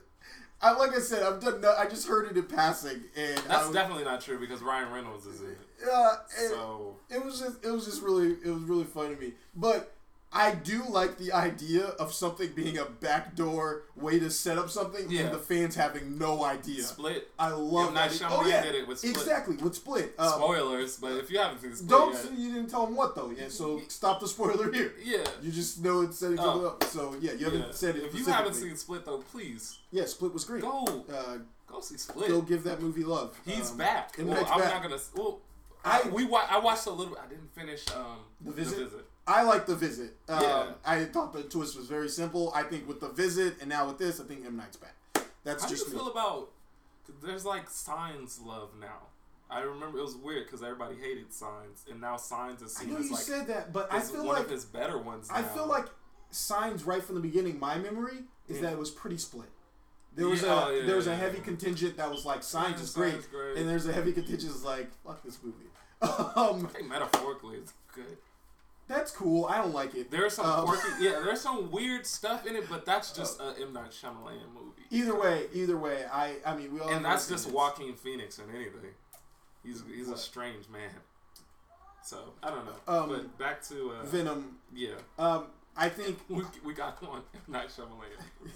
I 0.61 0.73
like 0.73 0.95
I 0.95 0.99
said, 1.01 1.23
I've 1.23 1.41
done. 1.41 1.61
No, 1.61 1.73
I 1.79 1.87
just 1.87 2.09
heard 2.09 2.31
it 2.31 2.37
in 2.37 2.45
passing, 2.45 3.01
and 3.17 3.39
That's 3.47 3.67
was, 3.67 3.73
definitely 3.75 4.05
not 4.05 4.21
true 4.21 4.39
because 4.41 4.61
Ryan 4.61 4.91
Reynolds 4.93 5.25
is 5.27 5.41
in 5.41 5.51
it. 5.51 5.59
uh, 5.93 6.17
So 6.49 6.97
it 7.11 7.25
was 7.25 7.39
just 7.41 7.65
it 7.65 7.71
was 7.71 7.85
just 7.85 8.03
really 8.03 8.33
it 8.45 8.51
was 8.51 8.63
really 8.63 8.85
funny 8.85 9.15
to 9.15 9.21
me. 9.21 9.33
But 9.55 9.95
I 10.31 10.55
do 10.55 10.83
like 10.91 11.17
the 11.17 11.33
idea 11.33 11.85
of 11.87 12.13
something 12.13 12.51
being 12.55 12.77
a 12.77 12.85
backdoor 12.85 13.85
way 13.97 14.19
to 14.19 14.31
set 14.31 14.59
up 14.59 14.69
something 14.69 15.07
Yeah. 15.11 15.23
and 15.23 15.35
the 15.35 15.39
fans 15.39 15.75
having 15.75 16.19
no 16.19 16.45
idea. 16.45 16.83
Split. 16.83 17.29
I 17.39 17.49
love. 17.51 17.95
That. 17.95 18.11
Shyamalan 18.11 18.27
oh 18.31 18.47
yeah, 18.47 18.63
did 18.63 18.75
it 18.75 18.87
with 18.87 18.99
Split. 18.99 19.17
exactly 19.17 19.57
with 19.57 19.75
Split. 19.75 20.15
Um, 20.19 20.29
Spoilers, 20.33 20.97
but 20.99 21.13
if 21.13 21.31
you 21.31 21.39
haven't 21.39 21.61
seen 21.63 21.75
Split 21.75 21.89
don't 21.89 22.13
yet, 22.13 22.33
you 22.39 22.53
didn't 22.53 22.69
tell 22.69 22.85
them 22.85 22.95
what 22.95 23.15
though. 23.15 23.31
Yeah, 23.31 23.49
so 23.49 23.81
stop 23.89 24.21
the 24.21 24.29
spoiler 24.29 24.71
here. 24.73 24.93
yeah. 25.03 25.25
You 25.41 25.51
just 25.51 25.83
know 25.83 26.03
it's 26.03 26.19
setting 26.19 26.39
Oh. 26.41 26.67
up. 26.67 26.85
So 26.85 27.17
yeah, 27.21 27.33
you 27.33 27.47
haven't 27.47 27.61
yeah. 27.61 27.71
said 27.73 27.97
it. 27.97 28.05
If 28.05 28.15
you 28.15 28.25
haven't 28.27 28.55
seen 28.55 28.77
Split 28.77 29.07
though, 29.07 29.19
please 29.33 29.79
yeah, 29.91 30.05
Split 30.05 30.35
was 30.35 30.45
great. 30.45 30.63
go. 30.63 31.05
Uh, 31.13 31.39
Go 31.67 31.81
see 31.81 31.97
Split. 31.99 32.29
Go 32.29 32.41
give 32.43 32.65
that 32.65 32.81
movie 32.81 33.05
love. 33.05 33.39
He's 33.45 33.71
Um, 33.73 33.77
back. 33.79 34.15
Well, 34.19 34.31
I'm 34.51 34.59
back. 34.61 34.73
not 34.75 34.83
gonna. 34.83 34.99
Well, 35.15 35.41
I- 35.85 36.03
we 36.11 36.25
wa- 36.25 36.47
I 36.49 36.59
watched 36.59 36.87
a 36.87 36.91
little. 36.91 37.17
I 37.23 37.27
didn't 37.27 37.53
finish. 37.55 37.85
Um, 37.95 38.21
The 38.41 38.53
Visit? 38.53 38.91
I 39.29 39.43
like 39.43 39.67
the 39.67 39.77
visit. 39.77 40.17
Um, 40.29 40.43
Yeah. 40.43 40.73
I 40.85 41.05
thought 41.05 41.33
the 41.33 41.43
twist 41.43 41.77
was 41.77 41.87
very 41.87 42.09
simple. 42.09 42.51
I 42.55 42.63
think 42.63 42.89
with 42.89 43.01
the 43.01 43.09
visit 43.11 43.57
and 43.61 43.69
now 43.69 43.87
with 43.87 43.99
this, 43.99 44.21
I 44.21 44.25
think 44.25 44.45
M 44.47 44.57
Night's 44.57 44.77
back. 44.77 44.95
That's 45.45 45.63
How 45.63 45.69
do 45.69 45.75
you 45.75 45.79
just 45.81 45.93
me. 45.93 45.99
feel 45.99 46.09
about? 46.11 46.51
There's 47.23 47.45
like 47.45 47.69
Signs 47.71 48.41
love 48.41 48.71
now. 48.81 49.09
I 49.51 49.61
remember 49.61 49.99
it 49.99 50.03
was 50.03 50.15
weird 50.17 50.47
because 50.47 50.63
everybody 50.63 50.97
hated 50.97 51.33
Signs, 51.33 51.85
and 51.91 52.01
now 52.01 52.17
Signs 52.17 52.61
is 52.63 52.77
I 52.77 52.81
seen 52.81 52.91
know 52.93 52.99
as 52.99 53.05
you 53.07 53.13
like 53.13 53.21
said 53.23 53.47
that, 53.47 53.73
but 53.73 53.93
I 53.93 54.01
feel 54.01 54.25
one 54.25 54.37
like 54.37 54.45
of 54.45 54.51
his 54.51 54.65
better 54.65 54.99
ones. 54.99 55.29
I 55.31 55.43
feel 55.43 55.67
like 55.67 55.87
signs 56.31 56.85
right 56.85 57.03
from 57.03 57.15
the 57.15 57.21
beginning. 57.23 57.59
My 57.59 57.79
memory 57.79 58.25
is 58.49 58.57
Yeah. 58.57 58.63
that 58.65 58.73
it 58.75 58.79
was 58.79 58.91
pretty 58.91 59.17
split. 59.17 59.49
There 60.15 60.29
was 60.29 60.43
Yeah, 60.43 60.49
a 60.49 60.67
oh, 60.67 60.71
yeah, 60.71 60.87
there 60.87 60.97
was 60.97 61.07
a 61.07 61.15
heavy 61.15 61.39
contingent 61.41 61.97
that 61.97 62.11
was 62.11 62.25
like 62.27 62.43
signs 62.43 62.81
is 62.81 62.93
great, 62.93 63.31
great. 63.31 63.57
and 63.57 63.69
there's 63.69 63.87
a 63.87 63.93
heavy 63.93 64.13
contingent 64.13 64.53
that's 64.53 64.65
like 64.65 64.91
fuck 65.05 65.23
this 65.23 65.39
movie. 65.43 65.71
um, 66.03 66.67
I 66.67 66.69
think 66.75 66.89
metaphorically 66.89 67.57
it's 67.57 67.73
good. 67.95 68.19
That's 68.89 69.11
cool. 69.11 69.45
I 69.47 69.59
don't 69.59 69.75
like 69.75 69.95
it. 69.95 70.11
There's 70.11 70.35
some 70.35 70.47
Um, 70.47 70.67
quirky, 70.67 70.89
yeah. 71.05 71.21
There's 71.23 71.41
some 71.43 71.71
weird 71.71 72.07
stuff 72.07 72.47
in 72.47 72.57
it, 72.57 72.69
but 72.71 72.87
that's 72.87 73.13
just 73.13 73.39
a 73.41 73.55
M 73.61 73.73
Night 73.75 73.91
Shyamalan 73.91 74.53
movie, 74.55 74.83
Either 74.91 75.15
way, 75.19 75.47
either 75.53 75.77
way, 75.77 76.05
I 76.11 76.37
I 76.47 76.57
mean 76.57 76.73
we 76.75 76.81
all 76.81 76.89
and 76.89 77.05
that's 77.05 77.29
just 77.29 77.51
Joaquin 77.51 77.95
Phoenix 77.95 78.39
and 78.39 78.49
anything. 78.55 78.95
He's 79.63 79.83
he's 79.95 80.09
a 80.09 80.17
strange 80.17 80.69
man. 80.71 80.91
So 82.03 82.33
I 82.43 82.49
don't 82.51 82.65
know. 82.65 82.73
Um, 83.03 83.09
but 83.11 83.39
back 83.39 83.63
to 83.69 83.93
uh, 84.01 84.05
Venom. 84.07 84.57
yeah, 84.75 84.95
Um, 85.19 85.47
I 85.77 85.91
think 85.91 86.19
we, 86.31 86.43
we 86.65 86.73
got 86.73 87.03
one 87.07 87.23
M 87.35 87.53
Night 87.53 87.69
Shyamalan. 87.69 88.51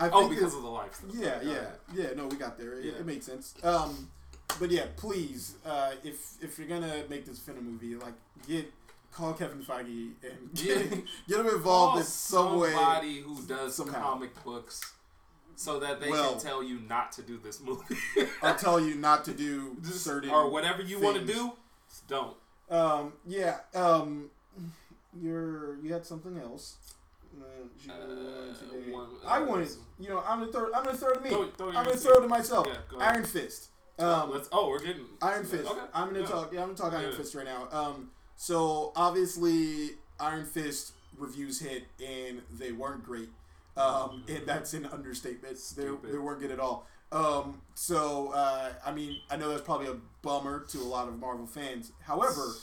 I 0.00 0.08
think 0.08 0.14
oh, 0.16 0.28
because 0.28 0.54
of 0.54 0.62
the 0.62 0.68
lifestyle. 0.68 1.10
Yeah, 1.14 1.40
yeah, 1.42 1.66
yeah. 1.94 2.06
No, 2.16 2.26
we 2.26 2.36
got 2.36 2.58
there. 2.58 2.72
It, 2.80 2.86
Yeah. 2.86 2.92
it 2.94 3.06
made 3.06 3.22
sense. 3.22 3.54
Um, 3.62 4.10
but 4.58 4.72
yeah, 4.72 4.86
please, 4.96 5.54
uh, 5.64 5.92
if 6.02 6.42
if 6.42 6.58
you're 6.58 6.66
gonna 6.66 7.04
make 7.08 7.24
this 7.26 7.38
Venom 7.38 7.70
movie, 7.70 7.94
like 7.94 8.14
get 8.48 8.72
call 9.12 9.32
Kevin 9.34 9.62
Feige 9.62 10.12
and 10.22 10.54
get, 10.54 10.90
Yeah. 10.90 10.96
get 11.28 11.40
him 11.40 11.46
involved 11.46 11.92
Call 11.92 11.98
in 11.98 12.04
some 12.04 12.58
way. 12.58 12.72
somebody 12.72 13.20
who 13.20 13.42
does 13.42 13.74
somehow. 13.74 14.02
comic 14.02 14.44
books, 14.44 14.80
so 15.56 15.78
that 15.80 16.00
they 16.00 16.10
Well- 16.10 16.32
can 16.32 16.40
tell 16.40 16.62
you 16.62 16.78
not 16.80 17.12
to 17.12 17.22
do 17.22 17.38
this 17.38 17.60
movie. 17.60 17.96
I'll 18.42 18.54
tell 18.56 18.78
you 18.80 18.94
not 18.94 19.24
to 19.26 19.32
do 19.34 19.76
certain 19.82 20.30
or 20.30 20.48
whatever 20.50 20.82
you 20.82 21.00
want 21.00 21.16
to 21.18 21.24
do, 21.24 21.52
don't. 22.06 22.36
Um, 22.70 23.14
yeah. 23.26 23.60
Um, 23.74 24.30
you're 25.20 25.76
you 25.82 25.92
had 25.92 26.04
something 26.06 26.38
else. 26.38 26.76
Uh, 27.40 27.92
Uh, 27.92 27.94
one- 28.90 29.08
I 29.26 29.38
uh, 29.40 29.44
wanted, 29.44 29.68
you 29.98 30.08
know, 30.08 30.22
I'm 30.26 30.40
gonna 30.40 30.52
throw. 30.52 30.66
I'm 30.72 30.84
gonna 30.84 30.96
throw 30.96 31.12
to 31.14 31.20
me. 31.20 31.30
Throw- 31.30 31.48
throw 31.56 31.68
I'm 31.68 31.84
gonna 31.84 31.96
throw 31.96 32.14
it 32.18 32.20
to 32.22 32.28
myself. 32.28 32.66
Yeah, 32.68 32.76
go. 32.90 32.98
Iron 32.98 33.24
Fist. 33.24 33.68
Um, 33.98 34.30
Let's. 34.30 34.48
Oh, 34.52 34.68
we're 34.68 34.78
getting 34.80 35.06
Iron 35.22 35.44
Fist. 35.44 35.68
Okay. 35.70 35.80
I'm 35.94 36.08
gonna 36.08 36.20
yeah. 36.20 36.26
talk. 36.26 36.52
Yeah, 36.52 36.60
I'm 36.62 36.68
gonna 36.74 36.78
talk 36.78 36.92
Iron 36.92 37.10
Yeah. 37.10 37.16
Fist 37.16 37.34
right 37.34 37.44
now. 37.46 37.68
Um, 37.72 38.10
so 38.38 38.92
obviously 38.96 39.90
Iron 40.18 40.46
Fist 40.46 40.92
reviews 41.18 41.60
hit 41.60 41.84
and 42.02 42.40
they 42.58 42.72
weren't 42.72 43.04
great. 43.04 43.28
Um, 43.76 44.24
and 44.28 44.46
that's 44.46 44.72
an 44.74 44.86
understatement. 44.86 45.56
They 45.76 45.84
they 46.10 46.18
weren't 46.18 46.40
good 46.40 46.50
at 46.50 46.58
all. 46.58 46.86
Um, 47.12 47.60
so 47.74 48.32
uh, 48.32 48.70
I 48.84 48.92
mean, 48.92 49.18
I 49.30 49.36
know 49.36 49.50
that's 49.50 49.62
probably 49.62 49.88
a 49.88 49.96
bummer 50.22 50.64
to 50.70 50.78
a 50.78 50.88
lot 50.88 51.08
of 51.08 51.18
Marvel 51.18 51.46
fans. 51.46 51.92
However, 52.00 52.54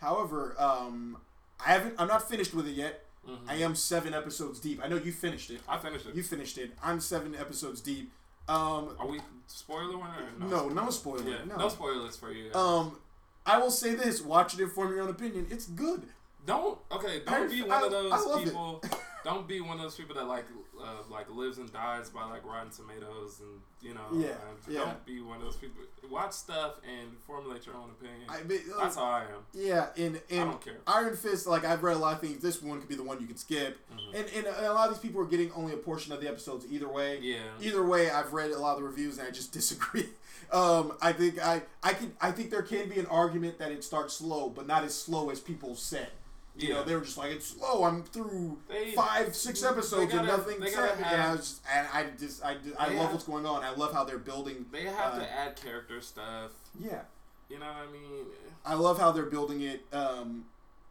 however, 0.00 0.54
um, 0.58 1.16
I 1.64 1.70
haven't. 1.72 1.94
I'm 1.98 2.08
not 2.08 2.28
finished 2.28 2.52
with 2.54 2.66
it 2.68 2.74
yet. 2.74 3.04
Mhm. 3.28 3.38
I 3.48 3.54
am 3.56 3.74
seven 3.76 4.14
episodes 4.14 4.58
deep. 4.58 4.80
I 4.82 4.88
know 4.88 4.96
you 4.96 5.12
finished 5.12 5.50
it. 5.50 5.60
I 5.68 5.78
finished 5.78 6.06
it. 6.06 6.14
You 6.14 6.22
finished 6.22 6.58
it. 6.58 6.72
I'm 6.82 7.00
seven 7.00 7.34
episodes 7.36 7.80
deep. 7.80 8.10
Um, 8.48 8.96
Are 8.98 9.06
we 9.06 9.20
spoiler 9.46 9.96
one 9.96 10.10
or 10.10 10.48
no, 10.48 10.68
no 10.68 10.90
spoiler. 10.90 11.22
Yeah, 11.30 11.44
no. 11.46 11.56
no. 11.56 11.68
spoilers 11.68 12.16
for 12.16 12.32
you. 12.32 12.52
Um, 12.54 12.98
I 13.46 13.58
will 13.58 13.70
say 13.70 13.94
this: 13.94 14.20
watch 14.22 14.54
it 14.54 14.60
and 14.60 14.70
form 14.72 14.92
your 14.92 15.02
own 15.02 15.10
opinion. 15.10 15.46
It's 15.50 15.66
good. 15.66 16.02
don't 16.46 16.78
okay. 16.90 17.22
Don't 17.26 17.50
be 17.50 17.62
one 17.62 17.70
I- 17.82 17.86
of 17.86 17.90
those 17.92 18.44
people. 18.44 18.82
don't 19.24 19.46
be 19.46 19.60
one 19.60 19.76
of 19.76 19.82
those 19.82 19.94
people 19.94 20.14
that 20.16 20.26
like 20.26 20.44
uh, 20.82 20.94
like 21.10 21.30
lives 21.30 21.58
and 21.58 21.72
dies 21.72 22.10
by 22.10 22.24
like 22.24 22.44
Rotten 22.44 22.70
Tomatoes 22.70 23.40
and 23.40 23.60
you 23.80 23.94
know. 23.94 24.06
Yeah, 24.12 24.28
yeah. 24.68 24.80
Don't 24.80 25.06
be 25.06 25.20
one 25.20 25.36
of 25.38 25.42
those 25.44 25.56
people. 25.56 25.80
Watch 26.10 26.32
stuff 26.32 26.74
and 26.86 27.16
formulate 27.26 27.64
your 27.66 27.76
own 27.76 27.90
opinion. 27.90 28.22
I 28.28 28.42
mean, 28.42 28.60
uh, 28.74 28.80
That's 28.82 28.96
how 28.96 29.04
I 29.04 29.20
am. 29.22 29.44
yeah, 29.54 29.86
and 29.96 30.20
I 30.30 30.34
don't 30.36 30.60
care. 30.60 30.76
Iron 30.86 31.16
Fist. 31.16 31.46
Like 31.46 31.64
I've 31.64 31.82
read 31.82 31.96
a 31.96 32.00
lot 32.00 32.14
of 32.14 32.20
things. 32.20 32.42
This 32.42 32.60
one 32.60 32.80
could 32.80 32.88
be 32.88 32.96
the 32.96 33.04
one 33.04 33.20
you 33.20 33.26
can 33.26 33.36
skip. 33.36 33.78
Mhm. 33.92 34.14
And 34.20 34.46
and 34.46 34.46
a 34.66 34.72
lot 34.72 34.88
of 34.88 34.94
these 34.94 35.02
people 35.02 35.20
are 35.22 35.26
getting 35.26 35.50
only 35.52 35.72
a 35.72 35.76
portion 35.78 36.12
of 36.12 36.20
the 36.20 36.28
episodes 36.28 36.66
either 36.70 36.88
way. 36.88 37.18
Yeah. 37.20 37.38
Either 37.60 37.82
way, 37.84 38.10
I've 38.10 38.32
read 38.32 38.50
a 38.50 38.58
lot 38.58 38.72
of 38.76 38.82
the 38.82 38.88
reviews 38.88 39.18
and 39.18 39.26
I 39.26 39.30
just 39.30 39.52
disagree. 39.60 40.08
Um, 40.52 40.92
I 41.00 41.12
think 41.12 41.38
I 41.44 41.62
I 41.82 41.94
can 41.94 42.12
I 42.20 42.30
think 42.30 42.50
there 42.50 42.62
can 42.62 42.88
be 42.88 42.98
an 42.98 43.06
argument 43.06 43.58
that 43.58 43.72
it 43.72 43.82
starts 43.82 44.14
slow, 44.14 44.50
but 44.50 44.66
not 44.66 44.84
as 44.84 44.94
slow 44.94 45.30
as 45.30 45.40
people 45.40 45.74
said. 45.74 46.08
You 46.54 46.74
know, 46.74 46.84
they 46.84 46.94
were 46.94 47.00
just 47.00 47.16
like 47.16 47.30
it's 47.30 47.46
slow. 47.46 47.84
I'm 47.84 48.02
through 48.04 48.58
They- 48.68 48.92
five, 48.92 49.34
six 49.34 49.62
episodes 49.62 50.12
and 50.12 50.26
gotta- 50.26 50.26
nothing 50.26 50.60
said. 50.62 50.74
gotta 50.74 51.06
And 51.06 51.22
I 51.22 51.32
was 51.32 51.60
and 51.72 51.88
I 51.90 52.04
just 52.18 52.44
I, 52.44 52.56
I 52.78 52.88
love 52.88 52.96
have- 52.96 53.12
what's 53.12 53.24
going 53.24 53.46
on. 53.46 53.64
I 53.64 53.70
love 53.74 53.94
how 53.94 54.04
they're 54.04 54.18
building. 54.18 54.66
They 54.70 54.82
have 54.84 55.14
uh, 55.14 55.20
to 55.20 55.32
add 55.32 55.56
character 55.56 56.02
stuff. 56.02 56.50
Yeah, 56.78 57.02
You 57.48 57.58
know 57.58 57.66
what 57.66 57.88
I 57.88 57.90
mean? 57.90 58.26
I 58.66 58.74
love 58.74 58.98
how 58.98 59.12
they're 59.12 59.24
building 59.30 59.62
it, 59.62 59.86
um, 59.94 60.44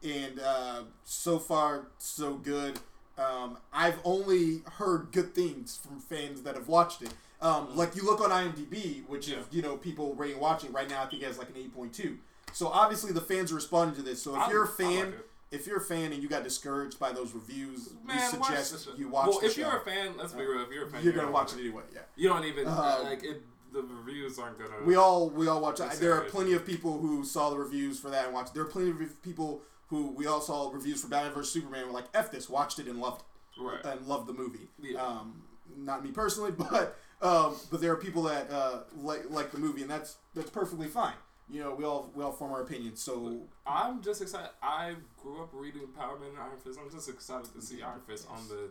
and 0.03 0.39
uh, 0.39 0.83
so 1.05 1.37
far 1.37 1.87
so 1.99 2.33
good. 2.33 2.79
Um, 3.19 3.59
I've 3.71 3.99
only 4.03 4.63
heard 4.77 5.09
good 5.11 5.35
things 5.35 5.77
from 5.77 5.99
fans 5.99 6.41
that 6.41 6.55
have 6.55 6.67
watched 6.67 7.03
it. 7.03 7.13
Um, 7.41 7.75
like 7.75 7.95
you 7.95 8.03
look 8.03 8.21
on 8.21 8.29
IMDb, 8.29 9.03
which 9.07 9.27
Yeah. 9.27 9.39
is 9.39 9.45
you 9.51 9.61
know 9.61 9.77
people 9.77 10.13
rating 10.15 10.39
watching 10.39 10.71
right 10.71 10.89
now. 10.89 11.03
I 11.03 11.07
think 11.07 11.23
it 11.23 11.25
has 11.25 11.37
like 11.37 11.49
an 11.49 11.57
eight 11.57 11.73
point 11.73 11.93
two. 11.93 12.17
So 12.53 12.67
obviously 12.67 13.11
the 13.13 13.21
fans 13.21 13.51
are 13.51 13.55
responding 13.55 13.95
to 13.95 14.01
this. 14.03 14.21
So 14.21 14.35
if 14.35 14.41
I- 14.41 14.51
you're 14.51 14.63
a 14.63 14.67
fan, 14.67 15.07
it. 15.13 15.29
if 15.51 15.65
you're 15.65 15.77
a 15.77 15.81
fan 15.83 16.11
and 16.11 16.21
you 16.21 16.29
got 16.29 16.43
discouraged 16.43 16.99
by 16.99 17.11
those 17.13 17.33
reviews, 17.33 17.89
Man, 18.05 18.17
we 18.17 18.43
suggest 18.43 18.85
shit. 18.85 18.97
you 18.97 19.07
watch 19.09 19.27
it. 19.27 19.29
Well, 19.31 19.39
if 19.45 19.53
show. 19.53 19.61
you're 19.61 19.77
a 19.77 19.81
fan, 19.85 20.17
let's 20.17 20.33
be 20.33 20.41
Uh, 20.41 20.45
real. 20.45 20.61
If 20.63 20.71
you're 20.71 20.85
a 20.85 20.89
fan, 20.89 21.03
you're 21.03 21.13
gonna 21.13 21.31
watch 21.31 21.53
it 21.53 21.59
anyway. 21.59 21.83
Yeah. 21.93 22.01
You 22.15 22.29
don't 22.29 22.43
even 22.45 22.67
Um, 22.67 23.03
like 23.03 23.23
it. 23.23 23.41
The 23.73 23.81
reviews 23.83 24.37
aren't 24.37 24.59
gonna. 24.59 24.83
We 24.85 24.95
all 24.95 25.29
we 25.29 25.47
all 25.47 25.61
watch. 25.61 25.79
It's 25.79 25.97
There 25.97 26.13
are 26.13 26.25
plenty 26.25 26.53
of 26.53 26.65
people 26.65 26.99
who 26.99 27.23
saw 27.23 27.49
the 27.49 27.57
reviews 27.57 27.99
for 27.99 28.09
that 28.09 28.25
and 28.25 28.33
watched. 28.33 28.53
There 28.53 28.63
are 28.63 28.67
plenty 28.67 28.91
of 28.91 29.21
people 29.21 29.61
who 29.87 30.07
we 30.11 30.27
all 30.27 30.41
saw 30.41 30.69
reviews 30.69 31.01
for 31.01 31.07
Batman 31.07 31.33
vs 31.33 31.53
Superman. 31.53 31.87
Were 31.87 31.93
like, 31.93 32.07
"F 32.13 32.31
this," 32.31 32.49
watched 32.49 32.79
it 32.79 32.87
and 32.87 32.99
loved 32.99 33.21
it, 33.57 33.61
right. 33.61 33.83
and 33.85 34.05
loved 34.07 34.27
the 34.27 34.33
movie. 34.33 34.67
Yeah. 34.77 35.01
Um, 35.01 35.43
not 35.77 36.03
me 36.03 36.11
personally, 36.11 36.51
but 36.69 36.97
um, 37.21 37.55
but 37.69 37.81
there 37.81 37.91
are 37.91 37.97
people 37.97 38.23
that 38.23 38.49
uh, 38.51 38.79
like 38.97 39.29
like 39.29 39.51
the 39.51 39.57
movie, 39.59 39.81
and 39.81 39.89
that's 39.91 40.17
that's 40.33 40.49
perfectly 40.49 40.87
fine. 40.87 41.13
You 41.49 41.61
know, 41.61 41.73
we 41.75 41.83
all 41.83 42.09
we 42.15 42.23
all 42.23 42.31
form 42.31 42.51
our 42.53 42.61
opinions. 42.61 43.01
So 43.01 43.41
I'm 43.67 44.01
just 44.01 44.21
excited. 44.21 44.49
I 44.63 44.95
grew 45.21 45.41
up 45.43 45.49
reading 45.53 45.87
Power 45.97 46.17
Man 46.17 46.29
and 46.29 46.37
Iron 46.39 46.57
Fist. 46.63 46.79
I'm 46.81 46.89
just 46.91 47.09
excited 47.09 47.53
to 47.53 47.61
see 47.61 47.81
Iron 47.81 47.99
Fist 48.07 48.27
on 48.29 48.47
the 48.47 48.69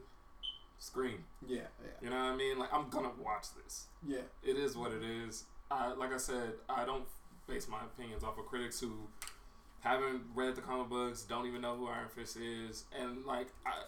screen. 0.79 1.19
yeah, 1.47 1.59
yeah, 1.85 1.91
You 2.01 2.09
know 2.11 2.17
what 2.17 2.33
I 2.33 2.37
mean? 2.37 2.59
Like 2.59 2.73
I'm 2.73 2.89
gonna 2.89 3.11
watch 3.23 3.47
this. 3.63 3.87
yeah. 4.07 4.23
It 4.43 4.57
is 4.57 4.77
what 4.77 4.93
it 4.93 5.03
is. 5.03 5.45
I, 5.71 5.93
like 5.93 6.13
I 6.13 6.17
said, 6.17 6.55
I 6.69 6.85
don't 6.85 7.05
base 7.47 7.69
my 7.69 7.81
opinions 7.85 8.25
off 8.25 8.39
of 8.39 8.47
critics 8.47 8.81
who 8.81 8.93
haven't 9.81 10.23
read 10.35 10.57
the 10.57 10.61
comic 10.63 10.89
books, 10.89 11.23
don't 11.23 11.47
even 11.47 11.61
know 11.61 11.77
who 11.77 11.87
Iron 11.87 12.09
Fist 12.09 12.37
is, 12.39 12.85
and 12.99 13.25
like 13.27 13.49
I, 13.67 13.83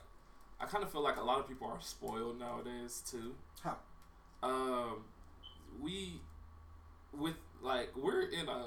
I 0.63 0.67
kind 0.67 0.85
of 0.85 0.93
feel 0.93 1.03
like 1.03 1.17
a 1.17 1.23
lot 1.23 1.39
of 1.41 1.49
people 1.49 1.67
are 1.67 1.81
spoiled 1.81 2.39
nowadays 2.39 3.03
too. 3.11 3.35
How? 3.65 3.79
Um, 4.43 5.05
we, 5.81 6.21
with 7.17 7.35
like 7.63 7.91
we're 7.97 8.23
in 8.23 8.49
a 8.49 8.65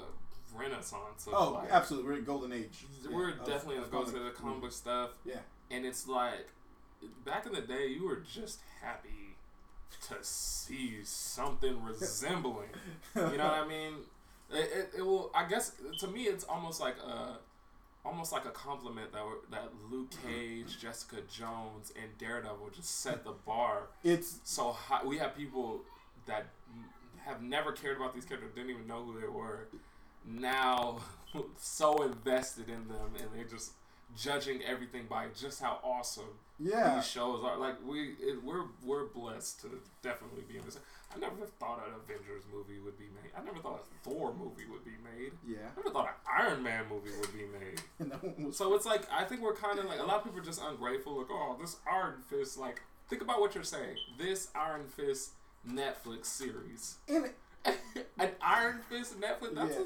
renaissance 0.54 1.26
of 1.26 1.34
Oh, 1.34 1.50
like 1.52 1.70
absolutely. 1.70 2.10
We're 2.10 2.18
in 2.18 2.24
golden 2.24 2.52
age. 2.52 2.86
we're 3.10 3.30
Yeah, 3.30 3.36
definitely 3.44 3.76
of 3.78 3.90
gonna 3.90 4.04
go 4.06 4.10
to 4.10 4.24
the 4.24 4.30
comic 4.30 4.60
book 4.62 4.72
stuff, 4.72 5.10
Yeah. 5.24 5.40
and 5.70 5.84
it's 5.84 6.06
like 6.08 6.48
back 7.24 7.46
in 7.46 7.52
the 7.52 7.60
day, 7.60 7.88
you 7.88 8.06
were 8.06 8.16
just 8.32 8.60
happy 8.82 9.36
to 10.08 10.16
see 10.22 11.00
something 11.04 11.82
resembling. 11.84 12.68
You 13.14 13.22
know 13.22 13.44
what 13.44 13.54
I 13.54 13.66
mean? 13.68 13.94
It, 14.50 14.70
it, 14.72 14.90
it 14.98 15.02
will. 15.02 15.30
I 15.34 15.46
guess 15.48 15.72
to 15.98 16.06
me, 16.06 16.22
it's 16.24 16.44
almost 16.44 16.80
like 16.80 16.96
a, 16.98 17.38
almost 18.06 18.32
like 18.32 18.44
a 18.44 18.50
compliment 18.50 19.12
that 19.12 19.24
we're, 19.24 19.50
that 19.50 19.72
Luke 19.90 20.10
mm-hmm. 20.10 20.28
Cage, 20.28 20.78
Jessica 20.80 21.16
Jones, 21.30 21.92
and 22.00 22.16
Daredevil 22.18 22.70
just 22.74 23.00
set 23.00 23.24
the 23.24 23.32
bar 23.32 23.88
It's 24.04 24.38
so 24.44 24.72
high. 24.72 25.04
We 25.04 25.18
have 25.18 25.36
people 25.36 25.82
that 26.26 26.46
have 27.24 27.42
never 27.42 27.72
cared 27.72 27.96
about 27.96 28.14
these 28.14 28.24
characters, 28.24 28.52
didn't 28.54 28.70
even 28.70 28.86
know 28.86 29.02
who 29.02 29.20
they 29.20 29.26
were, 29.26 29.68
now 30.24 31.00
so 31.58 32.02
invested 32.02 32.68
in 32.68 32.88
them, 32.88 33.10
and 33.18 33.28
they're 33.34 33.44
just 33.44 33.72
judging 34.14 34.62
everything 34.62 35.06
by 35.08 35.26
just 35.38 35.60
how 35.60 35.78
awesome 35.82 36.38
yeah. 36.58 36.96
these 36.96 37.06
shows 37.06 37.42
are. 37.44 37.56
Like 37.56 37.76
we, 37.86 38.14
it, 38.20 38.42
we're 38.44 38.64
we're 38.84 39.06
blessed 39.06 39.60
to 39.62 39.80
definitely 40.02 40.42
be 40.48 40.58
in 40.58 40.64
this. 40.64 40.78
I 41.14 41.18
never 41.18 41.46
thought 41.58 41.82
an 41.86 41.94
Avengers 41.94 42.42
movie 42.52 42.78
would 42.80 42.98
be 42.98 43.06
made. 43.06 43.30
I 43.36 43.42
never 43.42 43.58
thought 43.58 43.84
a 43.84 44.08
Thor 44.08 44.34
movie 44.34 44.64
would 44.70 44.84
be 44.84 44.96
made. 45.02 45.32
Yeah. 45.46 45.68
I 45.72 45.76
never 45.76 45.90
thought 45.90 46.06
an 46.06 46.46
Iron 46.46 46.62
Man 46.62 46.84
movie 46.90 47.10
would 47.20 47.32
be 47.32 47.44
made. 47.58 47.80
And 47.98 48.10
that 48.10 48.22
one 48.22 48.46
was 48.46 48.56
So 48.56 48.74
it's 48.74 48.84
like 48.86 49.02
I 49.10 49.24
think 49.24 49.40
we're 49.40 49.54
kind 49.54 49.78
of 49.78 49.86
like 49.86 50.00
a 50.00 50.04
lot 50.04 50.18
of 50.18 50.24
people 50.24 50.40
are 50.40 50.44
just 50.44 50.60
ungrateful. 50.62 51.16
Like, 51.18 51.28
oh, 51.30 51.56
this 51.60 51.76
Iron 51.90 52.16
Fist. 52.28 52.58
Like, 52.58 52.82
think 53.08 53.22
about 53.22 53.40
what 53.40 53.54
you're 53.54 53.64
saying. 53.64 53.96
This 54.18 54.48
Iron 54.54 54.86
Fist 54.88 55.32
Netflix 55.68 56.26
series. 56.26 56.96
And 57.08 57.30
An 58.18 58.30
Iron 58.40 58.80
Fist 58.88 59.20
Netflix. 59.20 59.54
That's 59.54 59.74
Yeah. 59.74 59.80
a, 59.82 59.84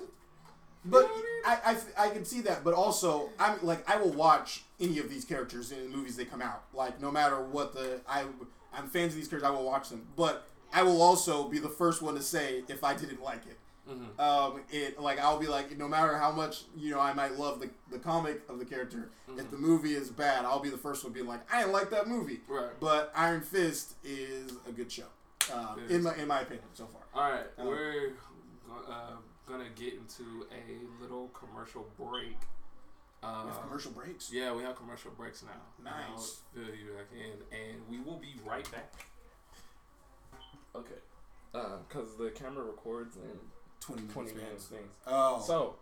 But 0.85 1.03
You 1.03 1.09
know 1.09 1.15
what 1.45 1.61
I, 1.67 1.77
I, 2.03 2.07
I 2.07 2.11
can 2.11 2.25
see 2.25 2.41
that. 2.43 2.65
But 2.65 2.75
also, 2.75 3.29
I'm 3.39 3.59
like 3.63 3.89
I 3.91 3.97
will 3.97 4.13
watch 4.13 4.65
any 4.79 4.99
of 4.99 5.09
these 5.11 5.25
characters 5.25 5.73
in 5.73 5.91
the 5.91 5.97
movies 5.97 6.17
they 6.17 6.25
come 6.25 6.43
out. 6.43 6.65
Like 6.73 7.01
no 7.01 7.11
matter 7.11 7.41
what 7.41 7.73
the 7.75 8.01
I 8.09 8.25
I'm 8.73 8.89
fans 8.89 9.13
of 9.13 9.17
these 9.19 9.29
characters. 9.29 9.49
I 9.49 9.53
will 9.53 9.65
watch 9.65 9.89
them. 9.91 10.07
But 10.17 10.47
I 10.73 10.83
will 10.83 11.03
also 11.03 11.49
be 11.49 11.59
the 11.59 11.69
first 11.69 12.01
one 12.03 12.15
to 12.15 12.23
say 12.23 12.63
if 12.69 12.83
I 12.85 12.95
didn't 12.95 13.23
like 13.23 13.43
it. 13.47 13.59
Mhm. 13.91 14.21
Um, 14.21 14.61
it 14.71 15.01
like 15.01 15.19
I'll 15.19 15.39
be 15.39 15.49
like 15.49 15.77
no 15.77 15.89
matter 15.89 16.17
how 16.17 16.31
much 16.31 16.65
you 16.77 16.91
know 16.93 17.01
I 17.01 17.13
might 17.13 17.37
love 17.39 17.61
the, 17.61 17.71
the 17.91 17.99
comic 17.99 18.43
of 18.49 18.59
the 18.59 18.65
character. 18.65 19.11
Mm-hmm. 19.29 19.41
If 19.41 19.51
the 19.51 19.57
movie 19.59 19.95
is 19.95 20.11
bad, 20.11 20.45
I'll 20.45 20.61
be 20.61 20.71
the 20.71 20.79
first 20.79 21.03
one 21.03 21.13
being 21.13 21.27
like 21.27 21.41
I 21.53 21.61
didn't 21.61 21.73
like 21.73 21.91
that 21.91 22.07
movie. 22.07 22.41
Right. 22.49 22.71
But 22.79 23.11
Iron 23.17 23.41
Fist 23.41 23.95
is 24.05 24.53
a 24.69 24.73
good 24.73 24.93
show. 24.93 25.07
Um, 25.53 25.81
in 25.89 26.03
my 26.05 26.15
in 26.17 26.29
my 26.29 26.41
opinion 26.43 26.67
so 26.75 26.87
far. 26.87 27.03
All 27.13 27.31
right, 27.33 27.47
Um, 27.59 27.67
we're 27.67 28.13
uh, 28.89 29.13
gonna 29.51 29.71
get 29.77 29.95
into 29.95 30.47
a 30.53 31.03
little 31.03 31.29
commercial 31.29 31.87
break. 31.99 32.37
Uh, 33.23 33.43
We 33.47 33.53
have 33.53 33.63
commercial 33.63 33.93
breaks. 33.93 34.33
yeah, 34.33 34.53
we 34.55 34.63
have 34.63 34.77
commercial 34.77 35.11
breaks 35.11 35.43
now. 35.43 35.61
Nice. 35.85 35.95
I'll 36.09 36.65
fill 36.65 36.75
you 36.75 36.93
back 36.95 37.07
in, 37.13 37.59
and 37.59 37.83
we 37.89 38.01
will 38.01 38.17
be 38.19 38.35
right 38.47 38.71
back. 38.73 38.93
Okay, 40.75 41.01
because 41.53 42.17
the 42.17 42.31
camera 42.31 42.65
records 42.65 43.17
in 43.17 43.39
Twenty 43.81 44.03
minutes. 44.03 44.15
twenty 44.15 44.33
minutes 44.35 44.67
things. 44.67 44.93
Oh. 45.07 45.41
So, 45.41 45.77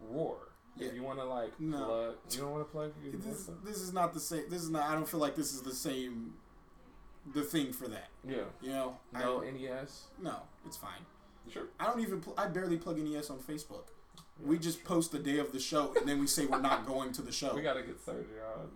roar. 0.00 0.48
Yeah. 0.76 0.88
If 0.88 0.94
you 0.94 1.02
want 1.02 1.18
to 1.20 1.24
like 1.24 1.58
No. 1.60 1.84
plug, 1.86 2.16
you 2.30 2.38
don't 2.40 2.50
want 2.50 2.66
to 2.66 2.70
plug. 2.72 2.92
this, 3.02 3.50
this 3.64 3.76
is 3.78 3.92
not 3.92 4.12
the 4.12 4.20
same. 4.20 4.48
This 4.50 4.62
is 4.62 4.68
not. 4.70 4.90
I 4.90 4.94
don't 4.94 5.08
feel 5.08 5.20
like 5.20 5.34
this 5.36 5.54
is 5.54 5.62
the 5.62 5.74
same. 5.74 6.34
The 7.34 7.42
thing 7.42 7.72
for 7.72 7.88
that, 7.88 8.08
Yeah. 8.24 8.44
you 8.60 8.70
know. 8.70 8.98
No 9.12 9.42
I, 9.42 9.50
NES. 9.50 10.08
no, 10.18 10.42
it's 10.64 10.76
fine. 10.76 11.04
Sure. 11.52 11.64
I 11.80 11.86
don't 11.86 12.00
even. 12.00 12.20
Pl- 12.20 12.34
I 12.36 12.46
barely 12.46 12.76
plug 12.76 12.98
NES 12.98 13.30
on 13.30 13.38
Facebook. 13.38 13.84
We 14.44 14.58
just 14.58 14.84
post 14.84 15.12
the 15.12 15.18
day 15.18 15.38
of 15.38 15.52
the 15.52 15.58
show, 15.60 15.94
and 15.98 16.06
then 16.08 16.18
we 16.20 16.26
say 16.26 16.44
we're 16.46 16.60
not 16.60 16.86
going 16.86 17.12
to 17.12 17.22
the 17.22 17.32
show. 17.32 17.54
We 17.54 17.62
gotta 17.62 17.82
get 17.82 18.04
Sergio 18.04 18.58
on 18.58 18.68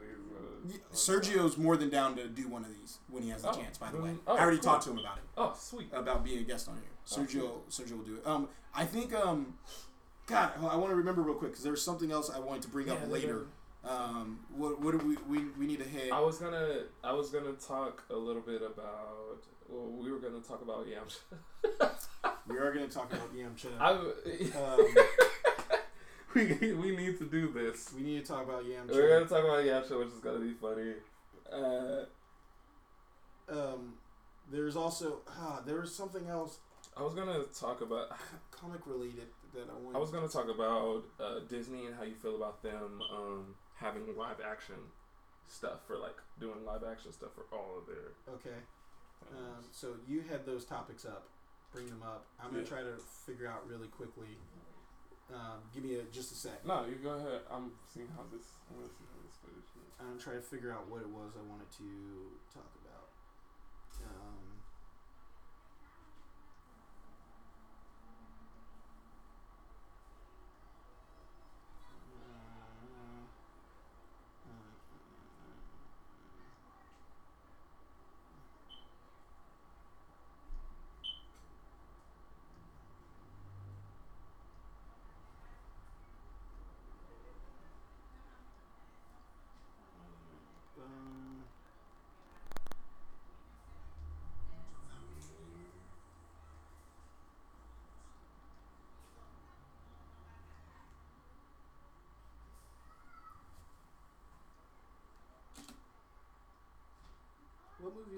these. 0.67 0.77
Uh, 0.77 0.95
Sergio's 0.95 1.57
more 1.59 1.77
than 1.77 1.91
down 1.91 2.17
to 2.17 2.29
do 2.29 2.49
one 2.49 2.65
of 2.65 2.71
these 2.71 2.99
when 3.09 3.23
he 3.23 3.29
has 3.31 3.43
the 3.43 3.51
Oh, 3.51 3.55
chance. 3.55 3.77
By 3.79 3.91
the 3.91 4.01
way, 4.01 4.13
oh, 4.27 4.37
I 4.37 4.41
already 4.41 4.57
cool. 4.59 4.65
talked 4.73 4.85
to 4.85 4.91
him 4.91 4.99
about 4.99 5.19
it. 5.19 5.23
Oh, 5.37 5.55
sweet. 5.59 5.89
about 5.93 6.25
being 6.25 6.39
a 6.39 6.43
guest 6.43 6.69
on 6.69 6.75
here. 6.77 6.85
Oh, 7.13 7.21
Sergio, 7.21 7.61
Sergio 7.71 7.99
will 7.99 8.05
do 8.05 8.17
it. 8.17 8.27
Um, 8.27 8.49
I 8.75 8.85
think 8.85 9.13
um, 9.15 9.55
God, 10.27 10.53
I 10.59 10.77
want 10.77 10.91
to 10.91 10.97
remember 10.97 11.23
real 11.23 11.35
quick 11.35 11.51
because 11.53 11.65
there's 11.65 11.83
something 11.83 12.11
else 12.13 12.31
I 12.31 12.39
wanted 12.39 12.63
to 12.63 12.69
bring 12.69 12.87
Yeah, 12.87 12.95
up 12.95 13.11
later. 13.11 13.47
Um, 13.83 14.41
what 14.55 14.81
what 14.81 14.99
do 14.99 15.07
we 15.07 15.17
we, 15.29 15.45
we 15.59 15.67
need 15.67 15.79
to 15.79 15.85
hit? 15.89 16.13
I 16.13 16.21
was 16.21 16.39
gonna 16.39 16.83
I 17.03 17.13
was 17.13 17.31
gonna 17.31 17.53
talk 17.53 18.03
a 18.11 18.17
little 18.17 18.43
bit 18.43 18.63
about 18.63 19.43
well 19.69 19.87
we 19.91 20.11
were 20.13 20.19
gonna 20.19 20.41
talk 20.41 20.63
about 20.63 20.87
Yamcha. 20.87 21.91
We 22.47 22.59
are 22.59 22.73
going 22.73 22.87
to 22.89 22.93
talk 22.93 23.13
about 23.13 23.33
Yamcha. 23.35 23.69
I 23.81 23.93
Um, 23.93 24.95
we 26.35 26.73
we 26.73 26.97
need 26.97 27.17
to 27.19 27.25
do 27.25 27.53
this. 27.53 27.93
we 27.95 28.03
need 28.03 28.27
to 28.27 28.33
talk 28.33 28.45
about 28.45 28.65
Yamcha. 28.65 28.91
We're 28.93 29.09
gonna 29.09 29.27
talk 29.27 29.45
about 29.45 29.65
Yamcha, 29.65 29.99
which 29.99 30.09
is 30.09 30.19
gonna 30.21 30.41
be 30.41 30.53
funny. 30.55 30.95
Uh, 31.51 32.05
Um, 33.49 33.95
there's 34.51 34.77
also 34.77 35.21
ah, 35.29 35.63
there 35.65 35.81
was 35.81 35.95
something 35.95 36.27
else 36.29 36.59
I 36.97 37.03
was 37.03 37.15
gonna 37.15 37.45
talk 37.59 37.81
about 37.83 38.09
comic 38.51 38.81
related 38.87 39.29
that 39.55 39.69
I 39.71 39.75
wanted. 39.79 39.97
I 39.97 40.01
was 40.01 40.11
gonna 40.11 40.29
talk 40.29 40.49
about 40.49 41.05
uh, 41.21 41.41
Disney 41.49 41.87
and 41.87 41.95
how 41.95 42.03
you 42.03 42.15
feel 42.15 42.37
about 42.37 42.63
them 42.63 43.01
um, 43.13 43.55
having 43.81 44.05
live 44.17 44.41
action 44.45 44.77
stuff 45.49 45.81
for 45.87 45.97
like 45.97 46.17
doing 46.39 46.65
live 46.65 46.83
action 46.85 47.13
stuff 47.13 47.31
for 47.35 47.45
all 47.57 47.79
of 47.81 47.87
their. 47.87 48.13
okay. 48.37 48.61
Um, 49.33 49.65
so 49.71 49.97
you 50.09 50.23
had 50.23 50.47
those 50.47 50.65
topics 50.65 51.05
up. 51.05 51.29
Bring 51.73 51.87
them 51.87 52.03
up. 52.03 52.27
I'm 52.41 52.51
gonna 52.51 52.63
Yeah. 52.63 52.69
try 52.69 52.83
to 52.83 52.97
figure 53.27 53.47
out 53.47 53.67
really 53.69 53.89
quickly. 53.89 54.39
Um, 55.33 55.63
give 55.73 55.85
me 55.85 55.95
a, 55.97 56.03
just 56.11 56.33
a 56.33 56.35
sec. 56.35 56.65
No, 56.67 56.85
you 56.87 56.97
go 56.97 57.11
ahead. 57.11 57.43
I'm 57.51 57.71
seeing 57.87 58.09
how 58.17 58.25
this. 58.33 58.59
I'm 58.69 58.77
gonna 58.77 58.89
see 58.91 59.05
how 59.07 59.21
this 59.23 59.37
footage. 59.39 59.71
I'm 60.01 60.19
trying 60.19 60.37
to 60.37 60.43
figure 60.43 60.73
out 60.73 60.89
what 60.89 61.03
it 61.03 61.09
was 61.09 61.37
I 61.39 61.43
wanted 61.49 61.71
to 61.79 61.87
talk 62.53 62.73
about. 62.83 63.09
Um, 64.03 64.11
um, 64.11 64.50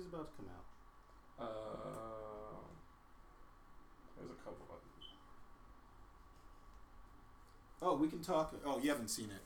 What 0.02 0.10
movie 0.10 0.10
is 0.10 0.12
about 0.14 0.26
to 0.30 0.36
come 0.36 0.50
out? 0.50 0.66
Uh, 1.38 2.58
there's 4.18 4.30
a 4.30 4.34
couple 4.42 4.66
of 4.70 4.78
Oh, 7.84 7.96
we 7.96 8.06
can 8.08 8.20
talk. 8.22 8.54
Oh, 8.64 8.78
you 8.80 8.90
haven't 8.90 9.08
seen 9.08 9.30
it. 9.30 9.42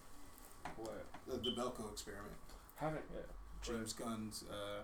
what 0.76 1.06
The, 1.26 1.36
the 1.38 1.56
Belko 1.56 1.90
experiment. 1.90 2.36
haven't 2.76 3.04
yet. 3.14 3.26
James 3.62 3.92
Gunn's. 3.92 4.44
Uh, 4.50 4.82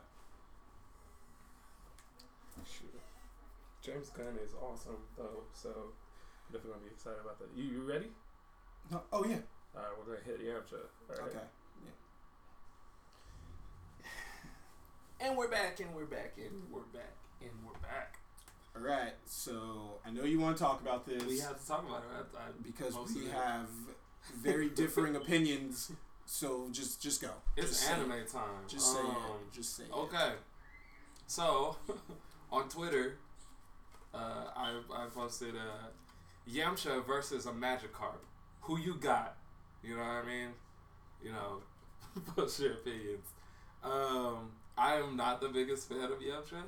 Shoot. 2.64 2.94
James 3.82 4.08
Gunn 4.11 4.38
is 4.42 4.52
awesome 4.54 4.96
though, 5.18 5.42
so 5.52 5.92
definitely 6.52 6.72
gonna 6.72 6.85
be 6.85 6.90
excited 6.94 7.18
about 7.24 7.38
that. 7.40 7.48
You 7.56 7.64
you 7.64 7.82
ready? 7.82 8.06
no, 8.90 9.02
oh 9.12 9.24
yeah. 9.24 9.37
All 9.76 9.82
right, 9.82 9.90
we're 9.98 10.14
gonna 10.14 10.24
hit 10.24 10.40
Yamcha. 10.40 10.78
All 11.11 11.16
right. 11.26 11.35
Okay. 11.35 11.44
And 15.22 15.37
we're 15.37 15.48
back, 15.48 15.78
and 15.78 15.94
we're 15.94 16.04
back, 16.04 16.32
and 16.37 16.50
we're 16.68 16.80
back, 16.80 17.14
and 17.40 17.50
we're 17.64 17.78
back. 17.80 18.18
All 18.74 18.82
right. 18.82 19.12
So 19.24 20.00
I 20.04 20.11
know 20.11 20.24
you 20.24 20.40
want 20.40 20.56
to 20.56 20.62
talk 20.62 20.80
about 20.80 21.06
this 21.06 21.22
We 21.22 21.38
have 21.38 21.61
to 21.61 21.64
talk 21.64 21.88
about 21.88 22.02
it. 22.02 22.26
I, 22.37 22.38
I, 22.38 22.44
because 22.61 22.96
we 23.14 23.28
have 23.28 23.68
very 24.37 24.68
differing 24.68 25.14
opinions. 25.22 25.92
So 26.26 26.66
just 26.72 27.00
just 27.00 27.22
go. 27.22 27.30
It's 27.56 27.68
just 27.68 27.88
anime 27.88 28.11
it. 28.11 28.32
time. 28.32 28.66
Just 28.66 28.94
say 28.94 28.98
um, 28.98 29.06
it. 29.06 29.54
Just 29.54 29.76
say 29.76 29.85
it. 29.85 29.92
Okay. 29.94 30.32
So, 31.28 31.76
on 32.52 32.68
Twitter, 32.68 33.18
uh, 34.12 34.46
I 34.56 34.80
I 34.92 35.06
posted 35.14 35.54
uh, 35.54 36.50
Yamcha 36.52 37.06
versus 37.06 37.46
a 37.46 37.52
Magikarp. 37.52 38.24
Who 38.62 38.76
you 38.76 38.96
got? 38.96 39.37
You 39.85 39.94
know 39.94 40.02
what 40.02 40.24
I 40.24 40.26
mean? 40.26 40.48
You 41.22 41.30
know, 41.30 41.62
post 42.35 42.58
your 42.58 42.72
opinions. 42.72 43.28
Um, 43.85 44.50
I 44.82 44.96
am 44.96 45.16
not 45.16 45.40
the 45.40 45.48
biggest 45.48 45.88
fan 45.88 46.02
of 46.02 46.18
Yamcha. 46.18 46.62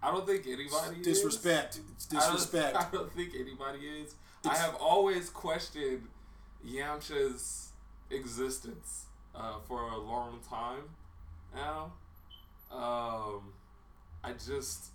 I 0.00 0.12
don't 0.12 0.24
think 0.24 0.46
anybody 0.46 1.00
is. 1.00 1.04
Disrespect. 1.04 1.80
It's 1.96 2.06
I 2.12 2.20
don't- 2.20 2.32
disrespect. 2.32 2.76
I 2.80 2.86
don't, 2.92 3.12
think 3.12 3.32
anybody 3.34 3.80
is. 3.80 4.14
I 4.48 4.56
have 4.56 4.76
always 4.76 5.28
questioned 5.28 6.06
Yamcha's 6.64 7.72
existence 8.10 9.06
uh, 9.34 9.58
for 9.66 9.82
a 9.82 9.98
long 9.98 10.38
time 10.48 10.84
now. 11.54 11.92
Um, 12.70 13.52
I 14.22 14.32
just. 14.32 14.86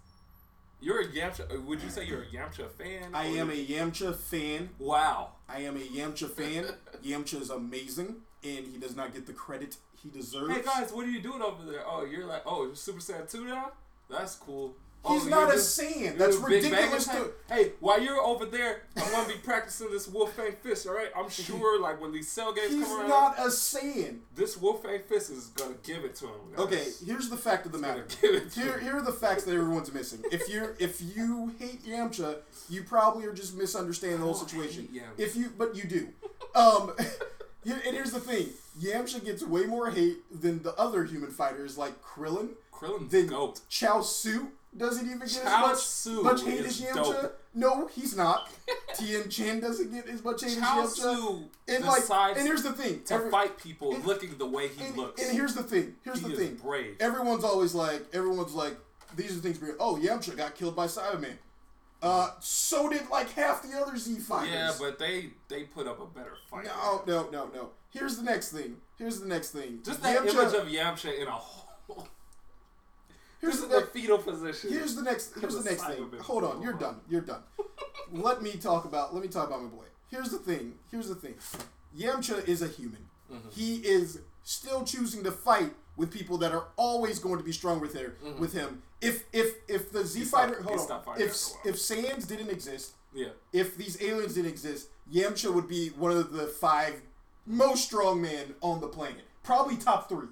You're 0.80 1.02
a 1.02 1.08
Yamcha. 1.08 1.66
Would 1.66 1.82
you 1.82 1.90
say 1.90 2.06
you're 2.06 2.22
a 2.22 2.28
Yamcha 2.28 2.70
fan? 2.72 3.10
I 3.14 3.26
am 3.26 3.50
a 3.50 3.66
Yamcha 3.66 4.16
fan. 4.16 4.70
Wow. 4.80 5.32
I 5.50 5.62
am 5.62 5.76
a 5.76 5.82
Yamcha 5.82 6.30
fan. 6.30 6.66
Yamcha 7.04 7.42
is 7.42 7.50
amazing, 7.50 8.18
and 8.44 8.66
he 8.68 8.78
does 8.78 8.96
not 8.96 9.14
get 9.14 9.26
the 9.26 9.34
credit 9.34 9.78
he 10.02 10.10
deserves. 10.10 10.54
Hey 10.54 10.62
guys, 10.62 10.92
what 10.92 11.06
are 11.06 11.10
you 11.10 11.22
doing 11.22 11.42
over 11.42 11.70
there? 11.70 11.84
Oh, 11.86 12.06
you're 12.06 12.26
like, 12.26 12.44
oh, 12.46 12.66
you're 12.66 12.76
Super 12.76 13.00
Saiyan 13.00 13.30
2 13.30 13.46
now? 13.46 13.72
That's 14.10 14.36
cool. 14.36 14.76
He's 15.08 15.26
oh, 15.26 15.30
not 15.30 15.50
a 15.50 15.54
just- 15.54 15.80
Saiyan. 15.80 16.18
That's 16.18 16.38
a 16.38 16.42
Big 16.42 16.64
Bang 16.64 16.72
ridiculous. 16.72 17.06
To, 17.06 17.32
Hey, 17.48 17.72
while 17.80 18.02
you're 18.02 18.20
over 18.20 18.46
there, 18.46 18.82
I'm 18.98 19.10
gonna 19.12 19.28
be 19.28 19.36
practicing 19.40 19.90
this 19.90 20.08
wolf 20.08 20.36
Wolfang 20.36 20.58
Fist, 20.58 20.86
alright? 20.88 21.10
I'm 21.16 21.30
sure, 21.30 21.80
like, 21.80 22.02
when 22.02 22.12
these 22.12 22.30
cell 22.30 22.54
games 22.54 22.74
he's 22.74 22.84
come 22.84 23.00
around, 23.00 23.06
He's 23.06 23.10
not 23.10 23.40
a 23.40 23.50
Saiyan. 23.50 24.20
this 24.36 24.58
wolf 24.58 24.84
Wolfang 24.84 25.06
Fist 25.06 25.30
is 25.30 25.48
gonna 25.48 25.76
give 25.84 26.04
it 26.04 26.16
to 26.16 26.26
him. 26.26 26.34
Guys. 26.56 26.66
Okay, 26.66 26.84
here's 27.06 27.30
the 27.30 27.38
fact 27.38 27.66
of 27.66 27.72
the 27.72 27.78
matter. 27.78 28.06
gonna 28.22 28.34
give 28.34 28.36
it 28.44 28.52
to 28.52 28.60
Here, 28.60 28.80
here 28.80 28.98
are 28.98 29.02
the 29.02 29.14
facts 29.14 29.44
that 29.46 29.54
everyone's 29.54 29.94
missing. 29.94 30.24
If 30.32 30.50
you're 30.50 30.76
if 30.80 31.02
you 31.02 31.54
hate 31.60 31.86
Yamcha, 31.86 32.40
you 32.70 32.84
probably 32.84 33.26
are 33.26 33.34
just 33.34 33.56
misunderstanding 33.56 34.20
the 34.20 34.26
whole 34.26 34.34
situation. 34.34 34.90
If 35.18 35.36
you, 35.36 35.52
but 35.58 35.76
you 35.76 35.84
do. 35.86 36.10
Um, 36.54 36.94
and 37.76 37.96
here's 37.96 38.12
the 38.12 38.20
thing: 38.20 38.50
Yamcha 38.82 39.24
gets 39.24 39.44
way 39.44 39.66
more 39.66 39.90
hate 39.92 40.18
than 40.42 40.64
the 40.64 40.74
other 40.76 41.04
human 41.06 41.32
fighters 41.32 41.78
like 41.78 42.02
Krillin, 42.04 42.50
Krillin's 42.72 43.12
then 43.12 43.28
goat. 43.28 43.62
Chiaotzu, 43.70 44.48
doesn't 44.76 45.06
even 45.06 45.20
get 45.20 45.30
Chao 45.44 45.72
as 45.72 46.08
much, 46.08 46.24
much 46.24 46.44
hate 46.44 46.66
as 46.66 46.82
Yamcha. 46.82 46.94
dope. 47.22 47.42
No, 47.54 47.88
he's 47.88 48.16
not. 48.16 48.50
Tien 48.96 49.28
Chen 49.30 49.60
doesn't 49.60 49.92
get 49.92 50.08
as 50.08 50.24
much 50.24 50.44
hate 50.44 50.60
Chao 50.60 50.84
as 50.84 50.96
Yamcha. 50.98 51.16
Su 51.16 51.44
And 51.68 51.84
like, 51.86 52.38
and 52.38 52.48
here's 52.48 52.64
the 52.64 52.74
thing. 52.74 53.02
to 53.06 53.14
every- 53.16 53.32
fight 53.32 53.58
people 53.58 53.96
and- 53.96 54.06
looking 54.06 54.38
the 54.38 54.46
way 54.46 54.68
he 54.68 54.86
and, 54.86 54.96
looks. 54.98 55.22
and 55.24 55.36
here's 55.36 55.56
the 55.56 55.64
thing. 55.64 55.96
Here's 56.04 56.20
he 56.20 56.28
the 56.28 56.34
is 56.34 56.40
thing. 56.40 56.56
brave. 56.56 56.96
Everyone's 57.00 57.44
always 57.44 57.74
like, 57.74 58.06
everyone's 58.14 58.54
like, 58.54 58.78
these 59.16 59.36
are 59.36 59.40
things. 59.40 59.58
Being, 59.58 59.74
oh, 59.80 59.96
Yamcha 60.02 60.36
got 60.38 60.54
killed 60.56 60.76
by 60.76 60.86
Saibaman. 60.86 61.34
Uh, 62.02 62.30
so 62.40 62.90
did 62.90 63.10
like 63.10 63.32
half 63.32 63.64
the 63.64 63.76
other 63.80 63.98
Z 63.98 64.20
fighters. 64.20 64.50
yeah, 64.52 64.72
but 64.80 65.00
they 65.00 65.32
they 65.48 65.64
put 65.64 65.88
up 65.88 66.00
a 66.00 66.06
better 66.06 66.34
fight. 66.50 66.66
no, 66.66 67.04
no, 67.08 67.30
no, 67.32 67.50
no. 67.54 67.70
Here's 67.90 68.18
the 68.18 68.24
next 68.24 68.52
thing. 68.52 68.78
Here's 68.98 69.20
the 69.20 69.28
next 69.28 69.50
thing. 69.52 69.80
Just 69.84 70.02
that 70.04 70.18
Yamcha- 70.24 70.30
image 70.30 70.54
of 70.54 70.68
Yamcha 70.68 71.20
in 71.20 71.28
a 71.28 71.32
hole. 71.32 71.64
Here's 73.42 73.54
Just 73.56 73.70
the 73.70 73.76
the 73.76 73.80
next. 73.82 73.94
fetal 73.94 74.18
position. 74.18 74.72
Here's 74.72 74.96
the 74.96 75.04
next. 75.04 75.34
Here's 75.40 75.56
the 75.56 75.62
the 75.62 75.70
next 75.70 75.84
thing. 75.86 76.10
Hold 76.22 76.44
on. 76.44 76.62
You're 76.62 76.74
done. 76.74 77.00
You're 77.10 77.22
done. 77.22 77.42
let 78.12 78.42
me 78.42 78.52
talk 78.54 78.86
about. 78.86 79.14
Let 79.14 79.22
me 79.24 79.30
talk 79.30 79.48
about 79.48 79.62
my 79.62 79.70
boy. 79.70 79.84
Here's 80.10 80.30
the 80.30 80.40
thing. 80.40 80.74
Here's 80.92 81.08
the 81.10 81.16
thing. 81.16 81.36
Yamcha 81.98 82.48
is 82.48 82.62
a 82.62 82.68
human. 82.68 83.06
Mm-hmm. 83.32 83.50
He 83.52 83.76
is 83.78 84.22
still 84.48 84.86
choosing 84.86 85.24
to 85.26 85.32
fight 85.32 85.74
with 85.98 86.10
people 86.10 86.38
that 86.38 86.54
are 86.54 86.68
always 86.78 87.20
going 87.20 87.38
to 87.38 87.44
be 87.44 87.52
strong 87.52 87.82
with 87.82 87.94
her 87.96 88.16
with 88.40 88.54
him. 88.54 88.82
If 89.02 89.26
if 89.34 89.56
if 89.68 89.92
the 89.92 90.06
Z 90.06 90.22
Mm-hmm. 90.22 90.24
He 90.24 90.26
stopped- 90.26 90.50
fighter 90.50 90.62
he 90.62 90.64
hold 90.64 90.92
on. 90.92 91.22
If 91.22 91.32
if 91.66 91.76
Saiyans 91.76 92.28
didn't 92.28 92.50
exist, 92.50 92.94
yeah. 93.14 93.30
if 93.52 93.76
these 93.78 94.02
aliens 94.02 94.36
didn't 94.36 94.50
exist, 94.52 94.88
Yamcha 95.14 95.54
would 95.54 95.68
be 95.68 95.90
one 95.90 96.12
of 96.12 96.32
the 96.32 96.48
five 96.48 97.02
most 97.46 97.86
strong 97.86 98.22
men 98.22 98.56
on 98.62 98.80
the 98.80 98.88
planet. 98.88 99.26
Probably 99.44 99.76
top 99.76 100.08
three. 100.10 100.28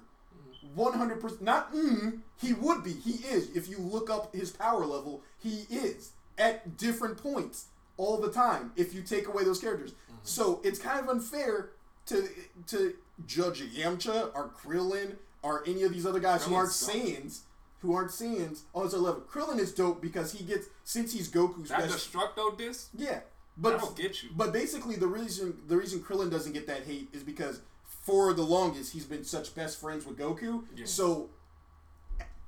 One 0.74 0.94
hundred 0.94 1.20
percent. 1.20 1.42
Not 1.42 1.74
mm, 1.74 2.20
he 2.40 2.52
would 2.54 2.82
be. 2.82 2.92
He 2.92 3.24
is. 3.26 3.54
If 3.54 3.68
you 3.68 3.78
look 3.78 4.08
up 4.10 4.34
his 4.34 4.50
power 4.50 4.84
level, 4.86 5.22
he 5.38 5.66
is 5.70 6.12
at 6.38 6.76
different 6.76 7.16
points 7.18 7.66
all 7.96 8.18
the 8.18 8.30
time. 8.32 8.72
If 8.76 8.94
you 8.94 9.02
take 9.02 9.26
away 9.28 9.44
those 9.44 9.60
characters, 9.60 9.92
so 10.22 10.60
it's 10.64 10.78
kind 10.78 11.00
of 11.00 11.08
unfair 11.08 11.70
to 12.06 12.28
to 12.68 12.94
judge 13.24 13.62
Yamcha 13.62 14.30
or 14.34 14.50
Krillin 14.50 15.16
or 15.42 15.62
any 15.66 15.82
of 15.84 15.92
these 15.92 16.04
other 16.06 16.20
guys 16.20 16.44
who 16.44 16.54
aren't. 16.54 16.70
Saiyans. 16.70 17.40
Who 17.80 17.94
aren't 17.94 18.10
Saiyans 18.10 18.62
on 18.74 18.84
his 18.84 18.94
level. 18.94 19.22
Krillin 19.30 19.58
is 19.60 19.72
dope 19.72 20.00
because 20.02 20.32
he 20.32 20.42
gets 20.44 20.66
since 20.82 21.12
he's 21.12 21.28
Goku's 21.30 21.68
That 21.68 21.80
best. 21.80 22.12
Destructo 22.12 22.56
disc, 22.56 22.88
Yeah, 22.96 23.20
but 23.56 23.72
that'll 23.72 23.92
get 23.92 24.22
you. 24.22 24.30
but 24.34 24.52
basically, 24.52 24.96
the 24.96 25.06
reason 25.06 25.58
the 25.68 25.76
reason 25.76 26.00
Krillin 26.00 26.30
doesn't 26.30 26.52
get 26.52 26.66
that 26.66 26.84
hate 26.84 27.08
is 27.12 27.22
because 27.22 27.60
for 27.84 28.32
the 28.32 28.42
longest 28.42 28.92
he's 28.92 29.04
been 29.04 29.24
such 29.24 29.54
best 29.54 29.78
friends 29.80 30.04
with 30.06 30.18
Goku. 30.18 30.64
Yeah. 30.74 30.86
So, 30.86 31.30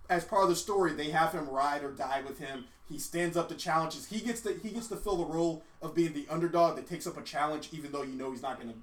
as 0.09 0.25
part 0.25 0.43
of 0.45 0.49
the 0.49 0.57
story, 0.57 0.93
they 0.95 1.11
have 1.11 1.33
him 1.33 1.49
ride 1.49 1.85
or 1.85 1.93
die 1.93 2.23
with 2.27 2.39
him. 2.39 2.65
He 2.89 2.99
stands 2.99 3.37
up 3.37 3.49
to 3.51 3.55
challenges. 3.55 4.07
He 4.07 4.21
gets 4.21 4.41
to 4.43 4.55
he 4.63 4.71
gets 4.71 4.89
to 4.89 4.97
fill 4.97 5.17
the 5.19 5.27
role 5.27 5.63
of 5.83 5.95
being 5.95 6.15
the 6.15 6.27
underdog 6.31 6.77
that 6.77 6.87
takes 6.89 7.07
up 7.07 7.19
a 7.19 7.23
challenge, 7.23 7.69
even 7.73 7.93
though 7.93 8.03
you 8.03 8.15
know 8.15 8.31
he's 8.31 8.43
not 8.43 8.59
gonna 8.59 8.75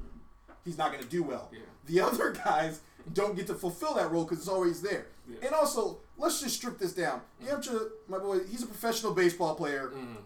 he's 0.66 0.78
not 0.78 0.92
gonna 0.92 1.06
do 1.06 1.24
well. 1.24 1.50
Yeah. 1.54 1.60
The 1.86 2.02
other 2.08 2.32
guys 2.32 2.82
don't 3.14 3.36
get 3.36 3.48
to 3.48 3.54
fulfill 3.54 3.94
that 3.94 4.12
role 4.12 4.24
because 4.24 4.40
it's 4.40 4.48
always 4.48 4.82
there. 4.82 5.06
Yeah. 5.30 5.38
And 5.48 5.56
also, 5.56 6.00
let's 6.18 6.42
just 6.42 6.56
strip 6.56 6.80
this 6.80 6.94
down. 6.94 7.22
Yamcha, 7.44 7.90
my 8.08 8.18
boy, 8.18 8.40
he's 8.50 8.64
a 8.64 8.68
professional 8.68 9.14
baseball 9.14 9.56
player 9.56 9.92
Mm. 9.96 10.18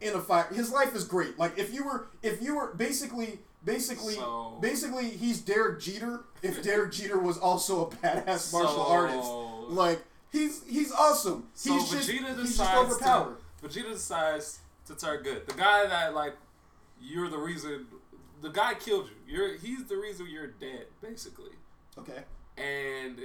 in 0.00 0.14
a 0.14 0.20
fight. 0.20 0.46
His 0.52 0.70
life 0.72 0.94
is 0.94 1.04
great. 1.04 1.38
Like 1.38 1.58
if 1.58 1.72
you 1.74 1.84
were, 1.84 2.06
if 2.22 2.42
you 2.42 2.56
were 2.56 2.72
basically, 2.74 3.38
basically, 3.64 4.14
So- 4.14 4.58
basically, 4.60 5.10
he's 5.10 5.40
Derek 5.40 5.80
Jeter. 5.80 6.20
If 6.42 6.62
Derek 6.68 6.92
Jeter 6.92 7.18
was 7.18 7.36
also 7.38 7.86
a 7.86 7.90
badass 7.96 8.52
martial 8.52 8.80
artist, 8.82 9.30
like 9.70 10.02
he's 10.32 10.62
he's 10.66 10.90
awesome. 10.92 11.48
So 11.54 11.74
he's 11.74 11.90
just 11.90 12.08
Vegeta 12.08 12.38
he's 12.38 12.56
just 12.56 12.74
overpowered. 12.74 13.36
to 13.62 13.68
Vegeta 13.68 13.92
decides 13.92 14.60
to 14.86 14.94
turn 14.94 15.22
good. 15.22 15.46
The 15.46 15.54
guy 15.54 15.86
that 15.86 16.14
like 16.14 16.34
you're 17.00 17.28
the 17.28 17.38
reason 17.38 17.86
the 18.40 18.50
guy 18.50 18.74
killed 18.74 19.08
you. 19.08 19.34
You're 19.34 19.56
he's 19.56 19.84
the 19.84 19.96
reason 19.96 20.26
you're 20.30 20.46
dead, 20.48 20.86
basically. 21.02 21.52
Okay. 21.98 22.22
And 22.56 23.18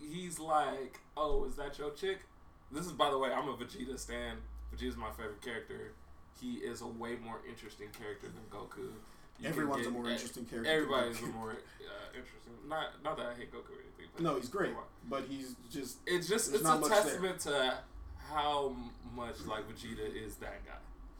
he's 0.00 0.38
like, 0.38 1.00
Oh, 1.16 1.44
is 1.44 1.56
that 1.56 1.78
your 1.78 1.90
chick? 1.90 2.20
This 2.70 2.86
is 2.86 2.92
by 2.92 3.10
the 3.10 3.18
way, 3.18 3.30
I'm 3.30 3.48
a 3.48 3.54
Vegeta 3.54 3.98
stan. 3.98 4.38
Vegeta's 4.74 4.96
my 4.96 5.10
favorite 5.10 5.42
character. 5.42 5.92
He 6.40 6.54
is 6.54 6.80
a 6.80 6.86
way 6.86 7.16
more 7.22 7.40
interesting 7.48 7.88
character 7.96 8.28
than 8.28 8.42
Goku. 8.50 8.90
You 9.38 9.48
Everyone's 9.48 9.86
a 9.86 9.90
more 9.90 10.08
interesting 10.08 10.44
character 10.44 10.70
Everybody's 10.70 11.20
a 11.20 11.26
more 11.26 11.50
uh, 11.50 12.16
interesting. 12.16 12.52
Not 12.68 13.02
not 13.02 13.16
that 13.16 13.26
I 13.26 13.34
hate 13.34 13.52
Goku 13.52 13.70
or 13.70 13.80
anything. 13.82 14.06
But 14.14 14.22
No, 14.22 14.36
he's 14.36 14.48
great, 14.48 14.72
but 15.08 15.24
he's 15.28 15.56
just 15.70 15.98
it's 16.06 16.28
just 16.28 16.54
it's 16.54 16.64
a 16.64 16.80
testament 16.88 17.40
to 17.40 17.74
how 18.30 18.74
much 19.14 19.44
like 19.46 19.64
Vegeta 19.68 20.14
is 20.14 20.36
that 20.36 20.64
guy. 20.64 20.72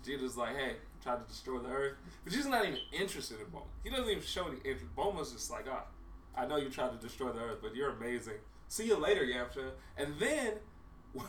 Vegeta's 0.03 0.37
like, 0.37 0.57
hey, 0.57 0.77
try 1.03 1.17
to 1.17 1.23
destroy 1.29 1.59
the 1.59 1.69
Earth. 1.69 1.95
Vegeta's 2.27 2.47
not 2.47 2.65
even 2.65 2.79
interested 2.93 3.39
in 3.41 3.47
Bulma. 3.47 3.67
He 3.83 3.91
doesn't 3.91 4.09
even 4.09 4.23
show 4.23 4.47
any 4.47 4.59
interest. 4.59 4.95
Bulma's 4.97 5.33
just 5.33 5.51
like, 5.51 5.67
ah, 5.71 5.85
I 6.37 6.47
know 6.47 6.57
you 6.57 6.71
tried 6.71 6.93
to 6.93 7.07
destroy 7.07 7.33
the 7.33 7.41
Earth, 7.41 7.59
but 7.63 7.75
you're 7.75 7.91
amazing. 7.91 8.39
See 8.69 8.87
you 8.87 8.97
later, 8.97 9.23
Yamcha. 9.23 9.73
And 9.97 10.15
then 10.19 10.55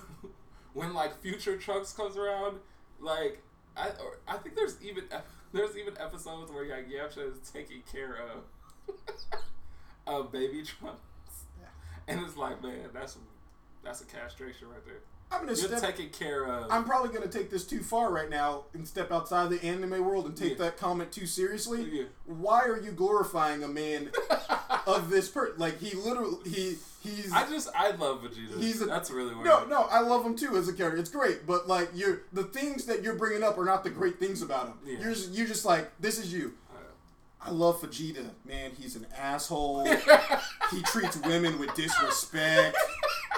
when 0.74 0.94
like 0.94 1.22
future 1.22 1.58
Trunks 1.58 1.94
comes 1.94 2.18
around, 2.18 2.58
like 3.00 3.42
I 3.76 3.90
or, 3.90 4.20
I 4.28 4.38
think 4.38 4.56
there's 4.56 4.78
even 4.82 5.06
there's 5.54 5.76
even 5.78 5.98
episodes 6.00 6.52
where 6.52 6.66
like 6.66 6.90
Yamcha 6.90 7.32
is 7.32 7.50
taking 7.52 7.82
care 7.92 8.18
of 8.18 8.96
of 10.08 10.32
baby 10.32 10.64
Trunks. 10.64 11.00
And 12.08 12.20
it's 12.22 12.36
like, 12.36 12.62
man, 12.62 12.90
that's 12.94 13.18
that's 13.84 14.02
a 14.02 14.06
castration 14.06 14.70
right 14.70 14.86
there. 14.86 15.02
I'm 15.34 15.40
gonna 15.46 15.58
You're 15.58 15.78
step. 15.78 15.82
taking 15.82 16.10
care 16.10 16.46
of. 16.46 16.68
I'm 16.72 16.84
probably 16.86 17.10
gonna 17.14 17.28
take 17.32 17.50
this 17.50 17.66
too 17.66 17.82
far 17.82 18.12
right 18.12 18.30
now 18.30 18.66
and 18.74 18.88
step 18.88 19.12
outside 19.12 19.50
the 19.50 19.64
anime 19.66 20.06
world 20.06 20.26
and 20.28 20.38
take 20.38 20.52
Yeah. 20.52 20.66
that 20.66 20.78
comment 20.78 21.12
too 21.12 21.26
seriously. 21.26 21.84
Yeah. 21.92 22.04
Why 22.26 22.62
are 22.62 22.80
you 22.80 22.92
glorifying 22.92 23.64
a 23.64 23.68
man 23.68 24.12
of 24.86 25.10
this 25.10 25.30
per? 25.30 25.54
Like 25.58 25.80
he 25.80 25.96
literally 25.96 26.38
he 26.50 26.76
he's 27.04 27.32
I 27.34 27.50
just 27.50 27.70
I 27.76 27.92
love 27.92 28.22
Vegeta. 28.22 28.60
He's 28.60 28.82
a- 28.82 28.86
that's 28.86 29.10
really 29.12 29.34
weird. 29.34 29.46
No, 29.46 29.66
no, 29.66 29.84
I 29.90 30.02
love 30.02 30.24
him 30.26 30.36
too 30.36 30.56
as 30.58 30.68
a 30.68 30.74
character. 30.74 31.00
It's 31.00 31.10
great, 31.10 31.46
but 31.48 31.68
like 31.68 31.90
you're 31.96 32.22
the 32.32 32.44
things 32.44 32.86
that 32.86 33.02
you're 33.04 33.16
bringing 33.16 33.44
up 33.44 33.58
are 33.58 33.66
not 33.66 33.84
the 33.84 33.90
great 33.90 34.20
things 34.20 34.42
about 34.42 34.68
him. 34.68 34.74
Yeah. 34.86 35.00
You're 35.00 35.14
just, 35.14 35.32
you're 35.34 35.48
just 35.48 35.66
like 35.66 35.90
this 36.00 36.18
is 36.20 36.32
you. 36.32 36.54
I 37.46 37.52
love 37.52 37.82
Vegeta, 37.82 38.30
man. 38.46 38.72
He's 38.80 38.96
an 38.96 39.06
asshole. 39.18 39.84
he 40.72 40.82
treats 40.84 41.18
women 41.18 41.60
with 41.60 41.74
disrespect. 41.76 42.78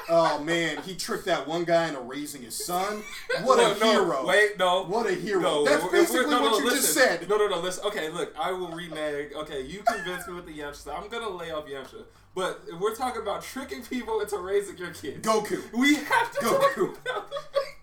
Oh 0.09 0.43
man, 0.43 0.81
he 0.83 0.95
tricked 0.95 1.25
that 1.25 1.47
one 1.47 1.63
guy 1.63 1.87
into 1.87 1.99
raising 1.99 2.43
his 2.43 2.63
son. 2.65 3.03
What 3.43 3.57
no, 3.57 3.73
a 3.73 3.79
no, 3.79 3.91
hero! 3.91 4.25
Wait, 4.27 4.57
no. 4.57 4.83
What 4.83 5.07
a 5.07 5.13
hero! 5.13 5.41
No, 5.41 5.65
That's 5.65 5.85
basically 5.91 6.31
no, 6.31 6.41
what 6.41 6.59
you 6.59 6.65
listen. 6.65 6.79
just 6.81 6.93
said. 6.93 7.29
No, 7.29 7.37
no, 7.37 7.47
no. 7.47 7.59
Listen. 7.59 7.85
Okay, 7.85 8.09
look, 8.09 8.33
I 8.39 8.51
will 8.51 8.69
renege. 8.69 9.33
Okay, 9.33 9.61
you 9.61 9.81
convinced 9.83 10.27
me 10.27 10.35
with 10.35 10.45
the 10.45 10.57
Yamcha. 10.57 10.97
I'm 10.97 11.09
gonna 11.09 11.29
lay 11.29 11.51
off 11.51 11.65
Yamcha. 11.65 12.03
But 12.33 12.61
if 12.67 12.79
we're 12.79 12.95
talking 12.95 13.21
about 13.21 13.41
tricking 13.43 13.81
people 13.83 14.19
into 14.21 14.37
raising 14.37 14.77
your 14.77 14.91
kids, 14.91 15.25
Goku. 15.25 15.61
we 15.73 15.95
have 15.95 16.31
to 16.31 16.39
Goku. 16.39 16.95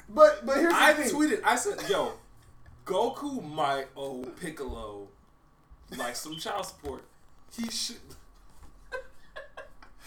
But 0.09 0.45
but 0.47 0.57
here's 0.59 0.73
the 0.73 0.83
I 0.83 0.93
thing. 0.95 1.11
tweeted. 1.15 1.41
I 1.45 1.57
said, 1.57 1.79
"Yo, 1.89 2.13
Goku 2.85 3.43
might 3.43 3.87
owe 3.97 4.25
Piccolo 4.41 5.09
like 5.97 6.17
some 6.17 6.37
child 6.37 6.67
support. 6.67 7.05
He 7.57 7.69
should. 7.71 7.97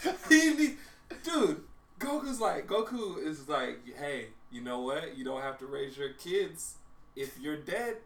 he 0.28 0.54
need, 0.54 0.76
dude. 1.22 1.62
Goku's 1.98 2.40
like 2.40 2.66
Goku 2.66 3.24
is 3.24 3.48
like, 3.48 3.80
hey, 3.96 4.26
you 4.50 4.60
know 4.60 4.80
what? 4.80 5.16
You 5.16 5.24
don't 5.24 5.42
have 5.42 5.58
to 5.58 5.66
raise 5.66 5.96
your 5.96 6.10
kids 6.10 6.74
if 7.14 7.38
you're 7.40 7.56
dead. 7.56 7.96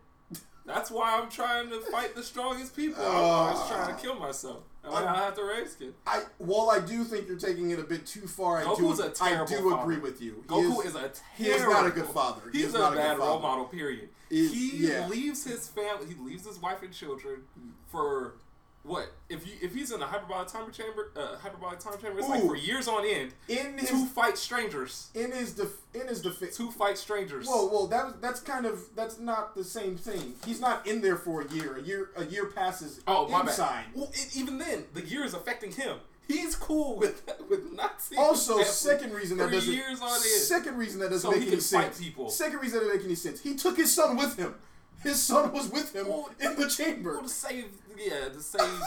That's 0.67 0.91
why 0.91 1.19
I'm 1.19 1.29
trying 1.29 1.69
to 1.71 1.81
fight 1.91 2.15
the 2.15 2.23
strongest 2.23 2.77
people. 2.77 3.03
I'm 3.03 3.11
ah. 3.11 3.49
always 3.49 3.69
trying 3.69 3.95
to 3.95 4.01
kill 4.01 4.15
myself. 4.15 4.63
And 4.85 4.95
I 4.95 5.01
don't 5.01 5.15
have 5.15 5.35
to 5.35 5.45
raise 5.45 5.75
kids. 5.75 5.95
I 6.07 6.23
while 6.39 6.71
I 6.71 6.81
do 6.81 7.05
think 7.05 7.29
you're 7.29 7.39
taking 7.39 7.71
it 7.71 7.79
a 7.79 7.83
bit 7.83 8.07
too 8.07 8.27
far, 8.27 8.59
I 8.59 8.65
Goku's 8.65 8.99
do 8.99 9.05
a 9.05 9.25
I 9.25 9.45
do 9.45 9.71
father. 9.71 9.83
agree 9.83 9.99
with 9.99 10.23
you. 10.23 10.45
Goku 10.47 10.85
is, 10.85 10.95
a 10.95 11.01
terrible. 11.01 11.13
he 11.37 11.47
is 11.49 11.63
not 11.63 11.87
a 11.87 11.91
good 11.91 12.07
father. 12.07 12.43
He 12.53 12.59
He's 12.59 12.69
is 12.69 12.75
a 12.75 12.79
not 12.79 12.93
a 12.95 12.97
bad 12.97 13.19
role 13.19 13.41
model. 13.41 13.65
Period. 13.67 14.09
He- 14.29 14.49
he 14.49 14.87
yeah. 14.89 15.09
leaves 15.09 15.45
his 15.45 15.69
family. 15.69 16.07
He 16.07 16.15
leaves 16.15 16.47
his 16.47 16.59
wife 16.61 16.83
and 16.83 16.93
children 16.93 17.43
for 17.89 18.35
what? 18.83 19.13
If 19.29 19.47
you 19.47 19.53
if 19.63 19.75
he's 19.75 19.93
in 19.93 20.01
a 20.03 20.07
hyperbolic 20.07 20.49
time 20.49 20.71
chamber, 20.73 21.13
uh, 21.17 21.37
hyperbolic 21.39 21.79
time 21.81 21.95
chamber, 22.01 22.19
it's 22.19 22.29
like 22.29 22.41
for 22.43 22.57
years 22.57 22.89
on 22.89 23.05
end 23.07 23.33
in 23.49 23.77
his 23.79 23.91
to 23.91 24.07
fight 24.07 24.39
strangers. 24.39 25.11
in 25.15 25.33
his 25.33 25.53
def- 25.53 25.85
in 25.95 26.09
his 26.09 26.23
defense. 26.23 26.57
To 26.57 26.71
fight 26.71 26.97
strangers. 26.99 27.47
Whoa, 27.47 27.67
whoa, 27.69 27.87
that 27.89 28.21
that's 28.23 28.41
kind 28.41 28.65
of 28.67 28.81
that's 28.97 29.19
not 29.19 29.55
the 29.55 29.65
same 29.65 29.97
thing. 29.97 30.35
He's 30.47 30.61
not 30.61 30.87
in 30.87 31.03
there 31.03 31.17
for 31.17 31.43
a 31.43 31.49
year. 31.53 31.77
A 31.77 31.83
year 31.83 32.11
a 32.17 32.25
year 32.25 32.47
passes 32.47 33.01
Oh 33.07 33.29
my 33.29 33.43
inside. 33.43 33.85
bad. 33.85 33.95
Well, 33.95 34.11
it, 34.15 34.35
even 34.37 34.59
then, 34.59 34.85
the 34.95 35.03
year 35.05 35.25
is 35.25 35.35
affecting 35.35 35.73
him. 35.73 35.99
He's 36.27 36.55
cool 36.57 36.97
with 36.97 37.29
with 37.51 37.73
not 37.73 38.01
seeing. 38.01 38.21
Also, 38.21 38.63
second 38.63 39.13
reason 39.13 39.37
that 39.39 39.51
doesn't 39.51 39.73
years 39.75 40.01
on 40.01 40.09
end. 40.13 40.23
second 40.23 40.77
reason 40.79 41.01
that 41.01 41.11
doesn't 41.11 41.31
So 41.31 41.37
make 41.39 41.49
any 41.49 41.61
sense. 41.61 42.01
people. 42.01 42.31
Second 42.31 42.61
reason 42.61 42.79
that 42.79 42.85
doesn't 42.87 42.97
make 42.99 43.05
any 43.07 43.15
sense. 43.17 43.41
He 43.41 43.57
took 43.57 43.77
his 43.77 43.93
son 43.93 44.17
with 44.17 44.37
him. 44.39 44.55
His 45.03 45.23
son 45.23 45.53
was 45.53 45.71
with 45.71 45.95
him 45.95 46.09
Well, 46.09 46.31
in 46.41 46.57
the 46.57 46.69
chamber. 46.69 47.13
Well, 47.15 47.23
to 47.23 47.29
save, 47.29 47.67
yeah, 47.97 48.29
to 48.29 48.41
save 48.41 48.81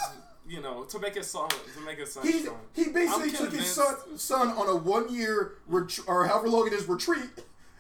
you 0.47 0.62
know, 0.62 0.84
to 0.84 0.99
make 0.99 1.15
his 1.15 1.28
son 1.32 1.47
to 1.49 1.80
make 1.86 1.97
his 1.99 2.13
son 2.13 2.23
He 2.28 2.41
strong. 2.41 2.60
he 2.73 2.89
basically 2.89 3.30
I'm 3.30 3.36
took 3.36 3.54
his 3.54 3.71
son 3.71 3.95
son 4.17 4.47
on 4.49 4.67
a 4.67 4.76
one 4.76 5.13
year 5.13 5.54
ret- 5.67 5.99
or 6.06 6.26
however 6.28 6.49
long 6.49 6.67
it 6.67 6.73
is 6.73 6.88
retreat, 6.88 7.30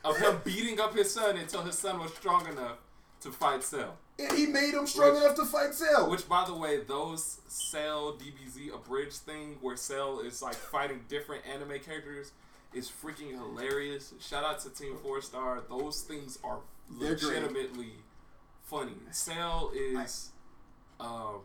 of 0.05 0.17
him 0.17 0.39
beating 0.45 0.79
up 0.79 0.95
his 0.95 1.13
son 1.13 1.35
until 1.37 1.61
his 1.63 1.77
son 1.77 1.99
was 1.99 2.13
strong 2.13 2.47
enough 2.47 2.77
to 3.21 3.31
fight 3.31 3.63
Cell. 3.63 3.97
and 4.17 4.31
he 4.31 4.45
made 4.47 4.73
him 4.73 4.87
strong 4.87 5.13
Which- 5.13 5.23
enough 5.23 5.35
to 5.35 5.45
fight 5.45 5.73
Cell. 5.73 6.09
Which, 6.09 6.27
by 6.27 6.45
the 6.45 6.53
way, 6.55 6.79
those 6.83 7.39
Cell 7.49 8.13
DBZ 8.13 8.73
abridged 8.73 9.17
thing 9.17 9.57
where 9.61 9.75
Cell 9.77 10.19
is 10.21 10.41
like 10.41 10.55
fighting 10.55 11.01
different 11.09 11.43
anime 11.45 11.79
characters 11.79 12.31
is 12.73 12.89
freaking 12.89 13.31
hilarious. 13.31 14.13
Shout 14.21 14.43
out 14.45 14.59
to 14.61 14.69
Team 14.69 14.95
Four 15.03 15.21
Star. 15.21 15.61
Those 15.69 16.01
things 16.01 16.39
are 16.43 16.59
legitimately 16.89 17.91
funny. 18.79 18.93
Cell 19.11 19.71
is. 19.75 20.29
Um, 20.99 21.41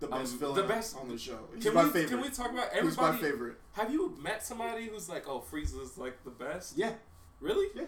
the 0.00 0.06
best 0.08 0.32
um, 0.34 0.38
villain 0.38 0.54
the 0.56 0.62
best- 0.62 0.96
on 0.96 1.08
the 1.08 1.18
show. 1.18 1.38
He's 1.54 1.64
can 1.64 1.74
my 1.74 1.84
we 1.84 1.90
favorite. 1.90 2.08
can 2.10 2.20
we 2.22 2.28
talk 2.30 2.50
about 2.52 2.68
everybody? 2.72 2.86
He's 2.88 2.96
my 2.98 3.16
favorite. 3.28 3.56
Have 3.72 3.92
you 3.92 4.16
met 4.20 4.42
somebody 4.44 4.86
who's 4.86 5.08
like, 5.08 5.28
oh, 5.28 5.42
Frieza's 5.50 5.96
like 5.98 6.22
the 6.24 6.30
best? 6.30 6.76
Yeah, 6.76 6.92
Really? 7.40 7.68
yeah. 7.74 7.84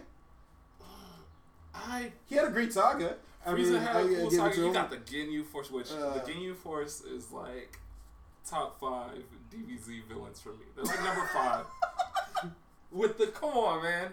I 1.73 2.11
He 2.25 2.35
had 2.35 2.45
a 2.45 2.51
great 2.51 2.71
saga. 2.73 3.15
I 3.45 3.51
Frieza 3.51 3.71
mean, 3.73 3.81
had 3.81 3.95
I, 3.95 3.99
a 3.99 4.03
I 4.03 4.07
cool 4.21 4.31
saga. 4.31 4.55
You 4.57 4.65
him. 4.67 4.73
got 4.73 4.89
the 4.89 4.97
Ginyu 4.97 5.45
Force, 5.45 5.69
which 5.71 5.91
Uh, 5.91 6.13
the 6.13 6.19
Ginyu 6.21 6.55
Force 6.55 7.01
is 7.01 7.31
like 7.31 7.79
top 8.49 8.79
five 8.79 9.23
DBZ 9.53 10.03
villains 10.07 10.39
for 10.41 10.49
me. 10.49 10.65
They're 10.75 10.85
like 10.85 11.03
number 11.03 11.27
five. 11.33 11.65
With 12.91 13.17
the 13.17 13.27
come 13.27 13.49
on, 13.51 13.83
man. 13.83 14.11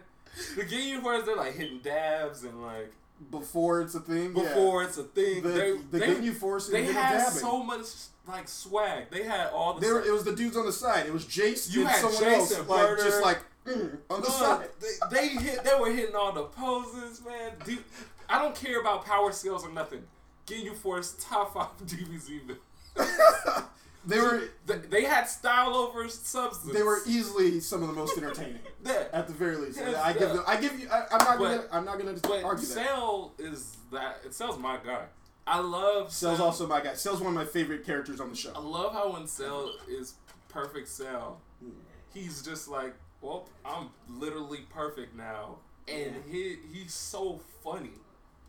The 0.57 0.63
Ginyu 0.65 1.01
Force, 1.03 1.25
they're 1.25 1.37
like 1.37 1.55
hitting 1.55 1.79
dabs 1.81 2.43
and 2.45 2.63
like 2.63 2.93
before 3.31 3.81
it's 3.81 3.95
a 3.95 4.01
thing. 4.01 4.33
before 4.33 4.83
yeah. 4.83 4.89
it's 4.89 4.99
a 4.99 5.05
thing. 5.05 5.43
the 5.43 5.49
they 5.49 5.99
the 5.99 6.17
they, 6.21 6.31
Force 6.31 6.69
and 6.69 6.77
they 6.77 6.93
had 6.93 7.29
so 7.29 7.63
much 7.63 7.87
like 8.27 8.49
swag. 8.49 9.11
They 9.11 9.25
had 9.25 9.49
all 9.51 9.75
the. 9.75 9.81
They 9.81 9.93
were, 9.93 10.03
it 10.03 10.13
was 10.13 10.25
the 10.25 10.35
dudes 10.35 10.57
on 10.57 10.67
the 10.67 10.73
side. 10.73 11.07
It 11.07 11.13
was 11.13 11.25
Jeice 11.25 11.73
You 11.73 11.87
had 11.87 11.97
someone 11.97 12.23
Jeice 12.23 12.59
else, 12.59 12.69
like 12.69 12.99
just 12.99 13.23
like 13.23 13.39
mm, 13.67 13.99
on 14.11 14.21
the 14.21 14.31
side. 14.31 14.69
they, 14.81 15.17
they 15.17 15.29
hit. 15.29 15.65
They 15.65 15.75
were 15.79 15.91
hitting 15.91 16.15
all 16.15 16.33
the 16.33 16.45
poses, 16.45 17.25
man. 17.25 17.53
Dude, 17.65 17.85
I 18.29 18.41
don't 18.41 18.55
care 18.55 18.81
about 18.81 19.05
power 19.05 19.33
skills 19.33 19.65
or 19.65 19.73
nothing. 19.73 20.03
Ginyu 20.47 20.75
Force 20.75 21.17
top 21.21 21.55
five 21.55 21.77
DBZ. 21.87 22.57
They 24.05 24.19
were 24.21 24.43
They, 24.67 25.05
had 25.05 25.25
style 25.25 25.75
over 25.77 26.09
substance. 26.09 26.73
they 26.73 26.83
were 26.83 26.99
easily 27.07 27.61
some 27.61 27.83
of 27.83 27.89
the 27.89 27.95
most 27.95 28.17
entertaining. 28.19 28.59
Yeah. 28.85 29.05
At 29.13 29.29
the 29.29 29.33
very 29.33 29.55
least, 29.57 29.79
Yes, 29.79 29.95
I 29.97 30.13
give 30.13 30.31
them. 30.31 30.43
I 30.45 30.57
give 30.61 30.81
you. 30.81 30.89
I, 30.91 31.05
I'm 31.13 31.19
not 31.19 31.39
gonna. 31.39 31.65
I'm 31.71 31.85
not 31.85 31.99
gonna 31.99 32.15
But 32.21 32.43
argue 32.43 32.67
that. 32.67 32.75
Cell 32.75 33.33
is 33.39 33.77
that. 33.93 34.19
It 34.27 34.35
sells 34.35 34.59
my 34.59 34.77
guy. 34.85 35.05
I 35.47 35.61
love 35.61 36.13
Cell's 36.13 36.39
Cell. 36.39 36.47
also 36.47 36.67
my 36.67 36.81
guy. 36.81 36.95
Cell's 36.95 37.21
one 37.21 37.29
of 37.29 37.35
my 37.35 37.45
favorite 37.45 37.87
characters 37.87 38.21
on 38.21 38.31
the 38.31 38.35
show. 38.37 38.53
I 38.57 38.59
love 38.59 38.93
how 38.93 39.13
when 39.13 39.29
Cell 39.29 39.73
is 39.89 40.15
perfect 40.49 40.89
Cell, 40.89 41.41
hmm. 41.63 41.71
he's 42.13 42.43
just 42.43 42.67
like, 42.67 42.95
well, 43.21 43.49
I'm 43.65 43.91
literally 44.09 44.67
perfect 44.69 45.15
now, 45.15 45.59
and 45.87 46.17
he 46.29 46.57
he's 46.73 46.93
so 46.93 47.41
funny. 47.63 47.93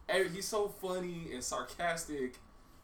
And 0.10 0.30
He's 0.32 0.48
so 0.48 0.68
funny 0.68 1.30
and 1.34 1.44
sarcastic, 1.44 2.38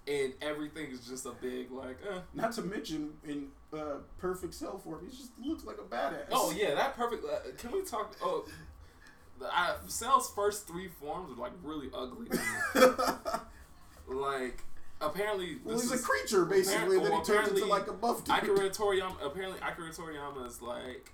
and 0.10 0.34
everything 0.42 0.92
is 0.92 1.08
just 1.08 1.26
a 1.26 1.32
big 1.32 1.72
like. 1.72 1.98
Eh. 2.10 2.20
Not 2.34 2.54
to 2.54 2.64
mention 2.64 3.12
in 3.28 3.48
uh, 3.74 3.98
perfect 4.18 4.54
Cell 4.54 4.80
form, 4.80 5.06
he 5.06 5.16
just 5.16 5.32
looks 5.40 5.64
like 5.66 5.78
a 5.78 5.84
badass. 5.84 6.26
Oh 6.32 6.52
yeah, 6.52 6.74
that 6.76 6.96
perfect. 6.96 7.24
Uh, 7.24 7.52
can 7.58 7.72
we 7.72 7.84
talk? 7.84 8.16
Oh, 8.22 8.46
the, 9.40 9.46
I, 9.46 9.76
Cell's 9.88 10.32
first 10.34 10.68
three 10.68 10.88
forms 10.88 11.38
are 11.38 11.42
like 11.42 11.54
really 11.64 11.90
ugly. 11.94 12.28
like 14.08 14.64
apparently, 15.00 15.58
well, 15.64 15.76
this 15.76 15.92
he's 15.92 16.02
a 16.02 16.04
creature 16.04 16.46
basically 16.46 16.98
Apparent- 16.98 17.04
that 17.04 17.10
he 17.10 17.14
well, 17.14 17.44
turns 17.44 17.50
into 17.50 17.66
like 17.66 17.88
a 17.88 17.94
buff 17.94 18.24
dude. 18.24 18.36
Akira 18.36 18.70
Toriyama. 18.70 19.24
Apparently, 19.24 19.60
Akira 19.60 19.92
Toriyama 19.92 20.48
is 20.48 20.62
like 20.62 21.12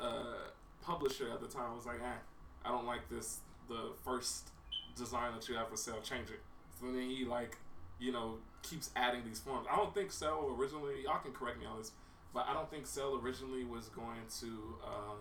uh, 0.00 0.48
publisher 0.82 1.30
at 1.32 1.40
the 1.40 1.48
time 1.48 1.74
was 1.74 1.86
like, 1.86 2.00
eh, 2.00 2.18
I 2.64 2.68
don't 2.68 2.86
like 2.86 3.08
this. 3.08 3.38
The 3.68 3.92
first 4.04 4.50
design 4.94 5.32
that 5.34 5.48
you 5.48 5.54
have 5.54 5.68
for 5.68 5.76
Cell, 5.76 6.00
change 6.02 6.28
it. 6.28 6.40
So 6.78 6.86
then 6.92 7.08
he 7.08 7.24
like, 7.24 7.56
you 7.98 8.12
know, 8.12 8.38
keeps 8.62 8.90
adding 8.96 9.22
these 9.24 9.40
forms. 9.40 9.66
I 9.70 9.76
don't 9.76 9.94
think 9.94 10.12
Cell 10.12 10.54
originally. 10.58 11.02
Y'all 11.04 11.18
can 11.18 11.32
correct 11.32 11.58
me 11.60 11.66
on 11.66 11.78
this, 11.78 11.92
but 12.32 12.46
I 12.48 12.52
don't 12.52 12.70
think 12.70 12.86
Cell 12.86 13.20
originally 13.22 13.64
was 13.64 13.88
going 13.88 14.22
to 14.40 14.46
um, 14.86 15.18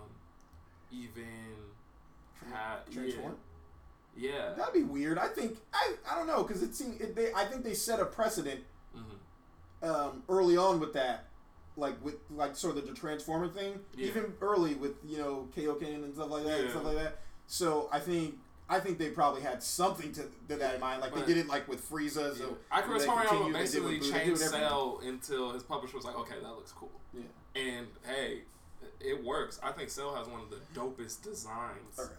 even 0.92 1.26
have 2.52 2.80
yeah, 2.90 2.94
Transform? 2.94 3.36
yeah. 4.18 4.54
That'd 4.58 4.74
be 4.74 4.84
weird. 4.84 5.18
I 5.18 5.28
think 5.28 5.58
I 5.74 5.94
I 6.10 6.16
don't 6.16 6.28
know 6.28 6.44
because 6.44 6.64
it 6.64 6.76
seemed 6.76 7.00
it, 7.02 7.16
they 7.16 7.32
I 7.34 7.46
think 7.46 7.64
they 7.64 7.74
set 7.74 8.00
a 8.00 8.06
precedent 8.06 8.62
hmm 8.94 9.16
um, 9.84 10.24
early 10.30 10.56
on 10.58 10.80
with 10.80 10.94
that, 10.94 11.26
like 11.76 12.04
with 12.04 12.16
like 12.32 12.56
sort 12.56 12.78
of 12.78 12.88
the 12.88 12.94
transformer 12.94 13.48
thing. 13.48 13.80
Yeah. 13.96 14.08
Even 14.08 14.34
early 14.42 14.76
with 14.76 14.94
you 15.06 15.18
know 15.18 15.50
Kaioken 15.56 16.04
and 16.04 16.16
stuff 16.16 16.30
like 16.32 16.46
that 16.46 16.62
and 16.62 16.70
stuff 16.72 16.86
like 16.86 16.96
that. 16.96 17.20
So 17.48 17.90
I 17.92 18.00
think 18.00 18.36
I 18.74 18.80
think 18.80 18.98
they 18.98 19.10
probably 19.10 19.42
had 19.42 19.62
something 19.62 20.12
to, 20.14 20.24
to 20.50 20.56
that 20.58 20.76
in 20.76 20.82
mind. 20.82 21.02
Like 21.02 21.12
But- 21.12 21.22
they 21.28 21.34
did 21.34 21.38
it 21.46 21.48
like 21.48 21.68
with 21.68 21.88
Frieza. 21.90 22.36
So 22.38 22.58
Akira 22.72 23.00
Toriyama 23.00 23.22
continue, 23.28 23.44
they 23.44 23.46
did 23.46 23.54
basically 23.54 23.92
with 24.00 24.00
Buddha, 24.02 24.14
they 24.14 24.26
changed 24.26 24.42
Cell 24.42 25.02
until 25.06 25.52
his 25.52 25.64
publisher 25.64 25.96
was 25.98 26.06
like, 26.06 26.18
okay, 26.20 26.36
that 26.42 26.50
looks 26.50 26.72
cool. 26.72 26.92
Yeah. 27.14 27.22
And 27.62 27.88
hey, 28.06 28.42
it 29.00 29.24
works. 29.24 29.60
I 29.62 29.72
think 29.72 29.90
Cell 29.90 30.16
has 30.16 30.28
one 30.28 30.42
of 30.42 30.50
the 30.50 30.60
dopest 30.80 31.22
designs 31.24 31.98
All 32.00 32.06
right. 32.06 32.14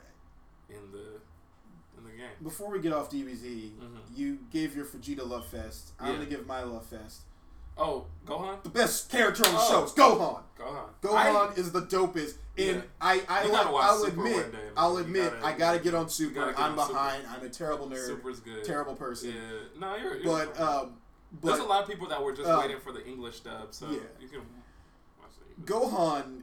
in 0.70 0.92
the 0.92 1.20
in 1.96 2.02
the 2.04 2.10
game. 2.10 2.30
Before 2.42 2.70
we 2.70 2.80
get 2.80 2.92
off 2.92 3.08
DBZ, 3.10 3.70
Mhm. 3.80 3.98
you 4.16 4.38
gave 4.50 4.74
your 4.76 4.84
Vegeta 4.84 5.26
love 5.28 5.46
fest. 5.46 5.92
I'm 6.00 6.06
Yeah. 6.08 6.12
gonna 6.14 6.26
give 6.26 6.46
my 6.46 6.62
love 6.64 6.86
fest. 6.86 7.22
Oh, 7.76 8.06
Gohan, 8.26 8.62
The 8.62 8.68
best 8.68 9.10
character 9.10 9.44
on 9.46 9.52
the 9.52 9.58
Oh. 9.60 9.68
show 9.68 9.84
is 9.84 9.92
Gohan. 9.92 10.42
Gohan, 10.58 10.88
Gohan 11.02 11.58
is 11.58 11.72
the 11.72 11.82
dopest, 11.82 12.36
and 12.56 12.76
Yeah. 12.76 12.82
I, 13.00 13.22
I, 13.28 13.46
like, 13.46 13.66
I'll, 13.66 14.04
admit, 14.04 14.52
day. 14.52 14.58
I'll 14.76 14.96
admit, 14.98 15.32
gotta- 15.32 15.46
I 15.46 15.52
gotta 15.58 15.78
get 15.80 15.94
on 15.94 16.08
Super. 16.08 16.46
get 16.46 16.58
I'm 16.58 16.78
on 16.78 16.86
Super. 16.86 16.98
behind. 16.98 17.26
I'm 17.26 17.42
a 17.44 17.48
terrible 17.50 17.88
nerd, 17.88 18.06
Super's 18.06 18.40
good. 18.40 18.64
terrible 18.64 18.94
person. 18.94 19.30
Yeah, 19.30 19.80
no, 19.80 19.96
you're. 19.96 20.16
you're 20.16 20.24
But 20.24 20.60
um, 20.60 20.96
there's 21.42 21.58
a 21.58 21.64
lot 21.64 21.82
of 21.82 21.88
people 21.88 22.06
that 22.08 22.22
were 22.22 22.32
just 22.32 22.48
uh, 22.48 22.58
waiting 22.60 22.80
for 22.80 22.92
the 22.92 23.04
English 23.06 23.40
dub, 23.40 23.74
so 23.74 23.90
yeah. 23.90 23.98
you 24.20 24.28
can. 24.28 24.40
Gohan, 25.64 26.42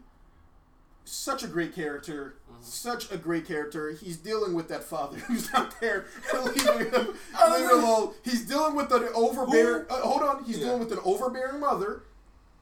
such 1.06 1.44
a 1.44 1.48
great 1.48 1.74
character. 1.74 2.36
Such 2.62 3.12
a 3.12 3.18
great 3.18 3.46
character. 3.48 3.92
He's 3.92 4.18
dealing 4.18 4.54
with 4.54 4.68
that 4.70 4.84
father 4.84 5.18
who's 5.28 5.52
not 5.52 5.80
there 5.82 6.06
leaving 6.34 6.92
him, 6.92 7.14
Oh, 7.40 7.54
leaving 7.56 7.70
him 7.78 7.84
alone. 7.84 8.14
He's 8.24 8.46
dealing 8.46 8.76
with 8.76 8.92
an 8.92 9.08
overbearing. 9.14 9.86
Uh, 9.90 9.96
hold 10.02 10.22
on. 10.22 10.44
He's 10.44 10.58
Yeah. 10.60 10.66
dealing 10.68 10.80
with 10.80 10.92
an 10.92 11.00
overbearing 11.04 11.60
mother, 11.60 12.04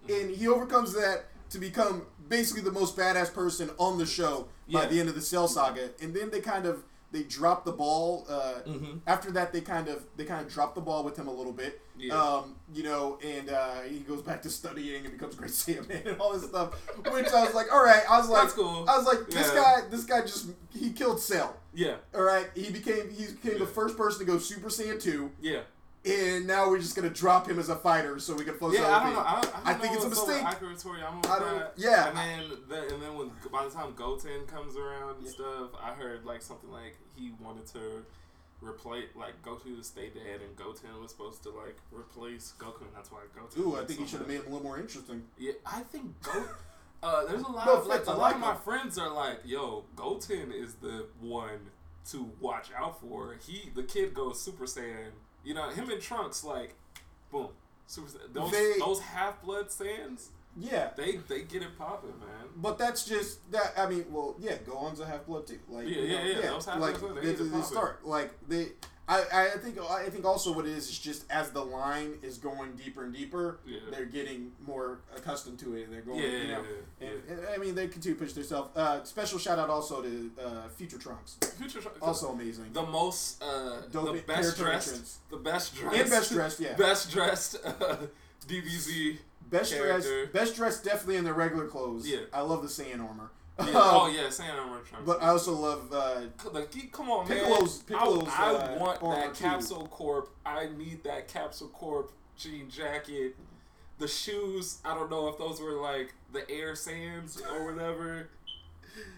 and 0.08 0.30
he 0.32 0.48
overcomes 0.48 0.94
that 0.94 1.26
to 1.52 1.58
become 1.60 2.04
basically 2.28 2.62
the 2.62 2.72
most 2.72 2.96
badass 2.96 3.34
person 3.34 3.72
on 3.78 3.98
the 3.98 4.06
show 4.06 4.48
by 4.72 4.84
Yeah. 4.84 4.88
the 4.90 5.00
end 5.00 5.10
of 5.10 5.16
the 5.16 5.22
Cell 5.22 5.48
Saga. 5.48 5.90
And 6.02 6.14
then 6.14 6.30
they 6.30 6.40
kind 6.42 6.66
of 6.66 6.84
they 7.12 7.24
drop 7.24 7.66
the 7.66 7.72
ball. 7.72 8.26
Uh, 8.30 8.60
Mhm. 8.68 9.00
After 9.08 9.32
that, 9.32 9.52
they 9.52 9.62
kind 9.62 9.88
of 9.88 10.04
they 10.16 10.26
kind 10.26 10.46
of 10.46 10.52
drop 10.52 10.76
the 10.76 10.82
ball 10.82 11.04
with 11.04 11.18
him 11.18 11.28
a 11.28 11.32
little 11.34 11.54
bit. 11.54 11.82
Yeah. 11.98 12.14
Um, 12.22 12.56
you 12.74 12.84
know, 12.84 13.18
and 13.24 13.50
uh, 13.50 13.82
he 13.82 14.00
goes 14.00 14.22
back 14.22 14.42
to 14.44 14.50
studying 14.50 15.04
and 15.06 15.12
becomes 15.14 15.36
Great 15.36 15.52
Saiyaman 15.62 16.06
and 16.06 16.22
all 16.22 16.32
this 16.34 16.44
stuff. 16.48 16.74
Which 17.12 17.28
I 17.28 17.44
was 17.46 17.54
like, 17.54 17.72
all 17.74 17.84
right. 17.84 18.04
I 18.10 18.18
was 18.20 18.30
like, 18.30 18.44
That's 18.44 18.54
cool. 18.54 18.86
I 18.88 18.98
was 18.98 19.06
like, 19.06 19.28
this 19.30 19.48
Yeah. 19.48 19.56
guy, 19.56 19.76
this 19.90 20.04
guy 20.06 20.22
just 20.22 20.48
he 20.70 20.92
killed 20.92 21.20
Cell. 21.20 21.56
Yeah, 21.74 21.96
All 22.16 22.24
right, 22.24 22.48
he 22.56 22.72
became 22.72 23.10
he 23.12 23.28
became 23.28 23.60
the 23.60 23.66
first 23.68 23.96
person 23.98 24.20
to 24.20 24.26
go 24.32 24.38
Super 24.40 24.70
Saiyan 24.70 25.00
two, 25.02 25.32
yeah, 25.40 25.62
and 26.10 26.48
now 26.48 26.70
we're 26.70 26.80
just 26.80 26.96
gonna 26.96 27.10
drop 27.10 27.48
him 27.50 27.60
as 27.60 27.70
a 27.70 27.76
fighter 27.76 28.20
so 28.20 28.36
we 28.36 28.44
can 28.44 28.56
focus 28.56 28.80
yeah. 28.80 28.88
on 28.88 28.94
I 28.94 29.10
the 29.10 29.16
don't 29.16 29.16
know. 29.16 29.20
I, 29.30 29.42
don't, 29.42 29.46
I, 29.46 29.58
don't 29.58 29.68
I 29.68 29.74
think 29.74 29.84
know 29.84 29.94
it's 29.96 30.04
a 30.06 30.08
what's 30.10 30.20
up 30.20 30.28
with 30.28 30.36
mistake. 30.36 30.62
With 30.62 31.30
I 31.32 31.40
don't- 31.40 31.60
that. 31.60 31.74
yeah. 31.78 32.08
And 32.10 32.18
then, 32.18 32.58
the, 32.68 32.94
and 32.94 33.02
then 33.04 33.16
when 33.18 33.32
by 33.52 33.64
the 33.66 33.70
time 33.72 33.94
Goten 33.96 34.46
comes 34.48 34.76
around 34.76 35.18
and 35.18 35.26
Yeah. 35.26 35.32
stuff, 35.32 35.70
I 35.82 35.92
heard 35.94 36.26
like 36.26 36.42
something 36.42 36.72
like 36.72 36.98
he 37.16 37.32
wanted 37.40 37.66
to 37.74 38.06
replace 38.62 39.06
like 39.16 39.42
Goku 39.44 39.78
to 39.78 39.84
stay 39.84 40.10
dead, 40.10 40.42
and 40.42 40.56
Goten 40.56 40.90
was 41.02 41.12
supposed 41.12 41.44
to 41.44 41.50
like 41.50 41.78
replace 41.92 42.54
Goku. 42.60 42.82
And 42.82 42.96
that's 42.96 43.12
why 43.12 43.20
Goten. 43.36 43.62
Ooh, 43.62 43.76
I 43.76 43.86
think 43.86 44.00
so 44.00 44.04
he 44.04 44.08
should 44.10 44.20
have 44.20 44.28
made 44.28 44.36
him 44.42 44.48
a 44.48 44.50
little 44.50 44.64
more 44.64 44.80
interesting. 44.80 45.24
Yeah, 45.38 45.54
I 45.66 45.82
think 45.82 46.22
Go. 46.22 46.44
Uh, 47.02 47.26
there's 47.28 47.42
a 47.44 47.48
lot 47.50 47.66
No 47.66 47.78
of 47.78 47.88
like 47.88 48.06
a 48.08 48.12
lot 48.12 48.34
of 48.36 48.42
my 48.42 48.56
friends 48.56 48.98
are 48.98 49.10
like, 49.10 49.40
"Yo, 49.46 49.86
Goten 49.96 50.52
is 50.52 50.74
the 50.76 51.06
one 51.22 51.70
to 52.12 52.30
watch 52.42 52.70
out 52.78 53.00
for." 53.00 53.38
He, 53.46 53.70
the 53.74 53.84
kid, 53.84 54.14
goes 54.14 54.42
Super 54.42 54.66
Saiyan. 54.66 55.12
You 55.50 55.56
know, 55.56 55.68
him 55.72 55.90
and 55.90 56.00
Trunks, 56.00 56.44
like, 56.44 56.76
boom, 57.32 57.48
Super. 57.88 58.08
Those 58.32 58.52
They- 58.52 58.78
those 58.78 59.00
half 59.00 59.42
blood 59.42 59.70
Saiyans, 59.70 60.28
Yeah, 60.58 60.90
they 60.98 61.18
they 61.28 61.42
get 61.44 61.62
it 61.62 61.78
popping, 61.78 62.18
man. 62.20 62.48
but 62.58 62.78
that's 62.78 63.06
just 63.06 63.50
that. 63.52 63.74
I 63.78 63.88
mean, 63.90 64.06
well, 64.10 64.36
yeah, 64.40 64.56
Gohan's 64.58 65.00
a 65.00 65.06
half 65.06 65.26
blood 65.26 65.48
too. 65.48 65.60
Like, 65.70 65.88
Yeah, 65.88 65.96
you 66.02 66.08
know, 66.08 66.24
yeah, 66.24 66.40
yeah, 66.68 66.76
like 66.76 67.00
they 67.22 67.34
they, 67.34 67.44
they 67.46 67.62
start 67.62 68.06
like 68.06 68.32
they. 68.48 68.70
I, 69.08 69.24
I 69.34 69.58
think 69.58 69.80
I 69.80 70.08
think 70.10 70.24
also 70.24 70.52
what 70.54 70.68
it 70.68 70.72
is 70.78 70.88
is 70.88 71.00
just 71.00 71.26
as 71.32 71.50
the 71.50 71.64
line 71.66 72.20
is 72.22 72.38
going 72.38 72.76
deeper 72.76 73.04
and 73.06 73.12
deeper, 73.12 73.60
Yeah. 73.66 73.80
they're 73.90 74.06
getting 74.06 74.52
more 74.68 75.00
accustomed 75.18 75.58
to 75.62 75.74
it. 75.76 75.86
and 75.86 75.94
They're 75.94 76.02
going, 76.02 76.20
Yeah, 76.20 76.28
you 76.28 76.38
yeah, 76.38 76.48
know, 76.58 76.64
yeah, 77.02 77.08
And, 77.08 77.40
and, 77.40 77.48
I 77.52 77.58
mean, 77.58 77.74
they 77.74 77.88
continue 77.88 78.16
to 78.16 78.24
push 78.24 78.34
themselves. 78.34 78.70
Uh, 78.78 79.04
special 79.04 79.40
shout 79.40 79.58
out 79.58 79.72
also 79.72 80.04
to 80.04 80.32
uh, 80.40 80.68
Future 80.78 81.00
Trunks, 81.00 81.38
Future 81.58 81.82
Trunks, 81.82 82.00
also 82.04 82.34
amazing. 82.34 82.72
the 82.72 82.84
most, 82.84 83.42
uh, 83.42 83.82
Dope 83.92 84.14
the 84.16 84.22
best 84.22 84.56
dressed, 84.58 84.90
entrance. 84.90 85.18
the 85.32 85.38
best 85.38 85.76
dressed, 85.76 85.96
and 86.02 86.10
best 86.12 86.32
dressed, 86.32 86.60
yeah. 86.60 86.74
best 86.76 87.12
dressed 87.12 87.56
uh, 87.66 87.98
DBZ. 88.48 89.18
Best 89.50 89.76
dress, 89.76 90.06
Character. 90.08 90.32
best 90.34 90.56
dressed, 90.56 90.84
definitely 90.84 91.16
in 91.18 91.24
their 91.24 91.34
regular 91.34 91.66
clothes. 91.68 92.08
Yeah. 92.08 92.20
I 92.34 92.42
love 92.42 92.62
the 92.62 92.68
Saiyan 92.68 93.00
armor. 93.08 93.32
Yeah. 93.60 93.66
Oh 93.76 94.08
yeah, 94.08 94.28
Saiyan 94.28 94.58
armor. 94.60 94.80
But 95.06 95.22
I 95.22 95.30
also 95.30 95.54
love 95.54 95.92
uh, 95.92 96.22
come 96.92 97.10
on, 97.10 97.28
Piccolo's- 97.28 97.84
man. 97.90 98.00
Piccolo's, 98.00 98.28
I, 98.30 98.52
I 98.52 98.54
uh, 98.76 98.80
want 98.80 99.04
armor, 99.04 99.16
that 99.16 99.34
too. 99.36 99.44
Capsule 99.44 99.88
Corp. 99.88 100.30
I 100.46 100.68
need 100.78 101.04
that 101.04 101.28
Capsule 101.28 101.68
Corp 101.70 102.12
jean 102.38 102.70
jacket. 102.70 103.36
The 103.98 104.08
shoes, 104.08 104.78
I 104.86 104.94
don't 104.96 105.10
know 105.12 105.28
if 105.28 105.38
those 105.38 105.60
were 105.60 105.74
like 105.74 106.14
the 106.32 106.50
Air 106.50 106.74
Sands 106.76 107.42
or 107.42 107.72
whatever. 107.74 108.30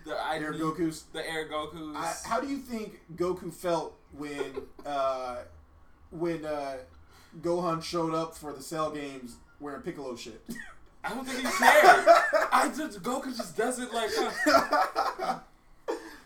The 0.05 0.13
I 0.13 0.35
Air 0.37 0.51
need- 0.51 0.61
Goku's. 0.61 1.03
The 1.13 1.27
Air 1.27 1.47
Goku's. 1.47 1.95
I, 1.95 2.13
how 2.29 2.39
do 2.39 2.47
you 2.47 2.57
think 2.57 2.99
Goku 3.15 3.51
felt 3.53 3.95
when 4.15 4.53
uh, 4.85 5.37
when 6.11 6.45
uh, 6.45 6.77
Gohan 7.41 7.81
showed 7.81 8.13
up 8.13 8.35
for 8.35 8.53
the 8.53 8.61
Cell 8.61 8.91
games 8.91 9.37
wearing 9.61 9.81
Piccolo 9.81 10.15
shit? 10.15 10.41
I 11.03 11.09
don't 11.09 11.25
think 11.25 11.37
he 11.39 11.43
cared. 11.43 12.05
I 12.51 12.71
just 12.75 13.01
Goku 13.01 13.35
just 13.35 13.55
doesn't 13.57 13.93
like. 13.93 14.09
Uh, 14.45 15.39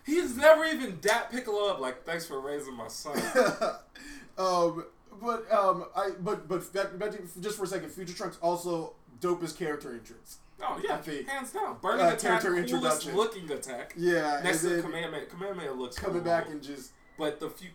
he's 0.05 0.35
never 0.37 0.65
even 0.65 0.97
dat 1.01 1.31
Piccolo 1.31 1.69
up. 1.69 1.79
Like, 1.79 2.03
thanks 2.05 2.25
for 2.25 2.39
raising 2.39 2.75
my 2.75 2.87
son. 2.87 3.17
um, 4.37 4.85
but 5.21 5.51
um, 5.51 5.85
I 5.95 6.11
but 6.19 6.47
but 6.47 6.71
back, 6.73 6.97
back 6.99 7.11
to, 7.11 7.41
just 7.41 7.57
for 7.57 7.63
a 7.63 7.67
second, 7.67 7.89
Future 7.89 8.13
Trunks 8.13 8.37
also 8.41 8.93
dopest 9.21 9.57
character 9.57 9.93
entrance. 9.93 10.39
Oh 10.61 10.79
yeah, 10.83 10.95
I 10.95 10.97
think- 10.97 11.27
hands 11.27 11.51
down. 11.51 11.77
Burning 11.81 12.05
Uh, 12.05 12.09
attack, 12.13 12.41
coolest 12.41 12.71
introduction. 12.71 13.15
looking 13.15 13.51
attack. 13.51 13.93
Yeah, 13.97 14.41
Next 14.43 14.61
to 14.61 14.81
Kamehameha, 14.81 15.25
Kamehameha 15.27 15.71
looks 15.73 15.97
coming 15.97 16.21
cool, 16.21 16.23
back 16.31 16.49
and 16.49 16.61
just 16.61 16.91
but 17.17 17.39
the 17.39 17.49
few. 17.49 17.69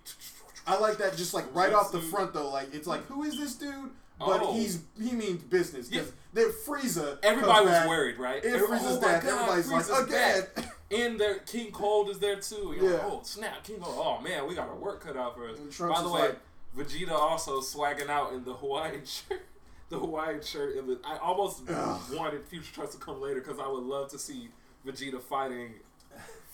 I 0.66 0.78
like 0.78 0.98
that 0.98 1.16
just 1.16 1.32
like 1.34 1.46
right 1.54 1.72
off 1.72 1.92
the 1.92 2.00
front 2.00 2.34
though. 2.34 2.50
Like 2.50 2.74
it's 2.74 2.86
like 2.86 3.04
who 3.06 3.22
is 3.22 3.38
this 3.38 3.54
dude? 3.54 3.90
But 4.20 4.42
Oh. 4.42 4.52
he's 4.52 4.80
he 5.00 5.12
means 5.12 5.42
business 5.42 5.88
because 5.88 6.06
Yeah. 6.08 6.12
they 6.34 6.44
Frieza. 6.44 7.18
Everybody 7.22 7.64
was 7.64 7.70
back, 7.74 7.88
worried, 7.88 8.18
right? 8.18 8.44
If 8.44 8.62
Frieza's 8.62 8.98
oh 8.98 9.00
my 9.00 9.08
dead, 9.08 9.22
God, 9.22 9.32
everybody's 9.50 9.66
Frieza's 9.70 9.90
like 9.90 10.06
again. 10.08 10.46
back. 10.54 10.74
And 10.92 11.20
there, 11.20 11.38
King 11.40 11.72
Cold 11.72 12.10
is 12.10 12.18
there 12.18 12.36
too. 12.40 12.74
You're 12.78 12.90
like, 12.92 13.02
Yeah. 13.02 13.08
oh 13.10 13.20
snap, 13.24 13.64
King 13.64 13.80
Cold. 13.80 13.96
Oh 13.98 14.20
man, 14.20 14.46
we 14.46 14.54
got 14.54 14.68
our 14.68 14.76
work 14.76 15.00
cut 15.02 15.16
out 15.16 15.36
for 15.36 15.48
us. 15.48 15.58
By 15.78 16.02
the 16.02 16.08
way, 16.08 16.20
like- 16.20 16.38
Vegeta 16.76 17.10
also 17.12 17.60
swagging 17.60 18.08
out 18.10 18.32
in 18.32 18.44
the 18.44 18.54
Hawaiian 18.54 19.04
shirt. 19.04 19.42
The 19.88 19.98
Hawaiian 19.98 20.42
shirt. 20.42 20.76
In 20.76 20.86
the, 20.86 21.00
I 21.04 21.16
almost 21.18 21.62
Ugh. 21.68 22.00
wanted 22.14 22.44
Future 22.46 22.72
Trunks 22.72 22.94
to 22.94 23.00
come 23.00 23.20
later 23.20 23.40
because 23.40 23.58
I 23.58 23.66
would 23.66 23.82
love 23.82 24.08
to 24.10 24.18
see 24.20 24.50
Vegeta 24.86 25.20
fighting 25.20 25.74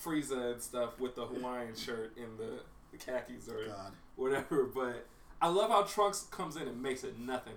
Frieza 0.03 0.53
and 0.53 0.61
stuff 0.61 0.99
with 0.99 1.15
the 1.15 1.25
Hawaiian 1.25 1.75
shirt 1.75 2.15
in 2.17 2.37
the, 2.37 2.59
the 2.91 2.97
khakis 2.97 3.47
or 3.49 3.65
God. 3.67 3.91
whatever. 4.15 4.63
But 4.63 5.05
I 5.41 5.47
love 5.49 5.69
how 5.69 5.83
Trunks 5.83 6.23
comes 6.31 6.55
in 6.55 6.63
and 6.67 6.81
makes 6.81 7.03
it 7.03 7.19
nothing. 7.19 7.53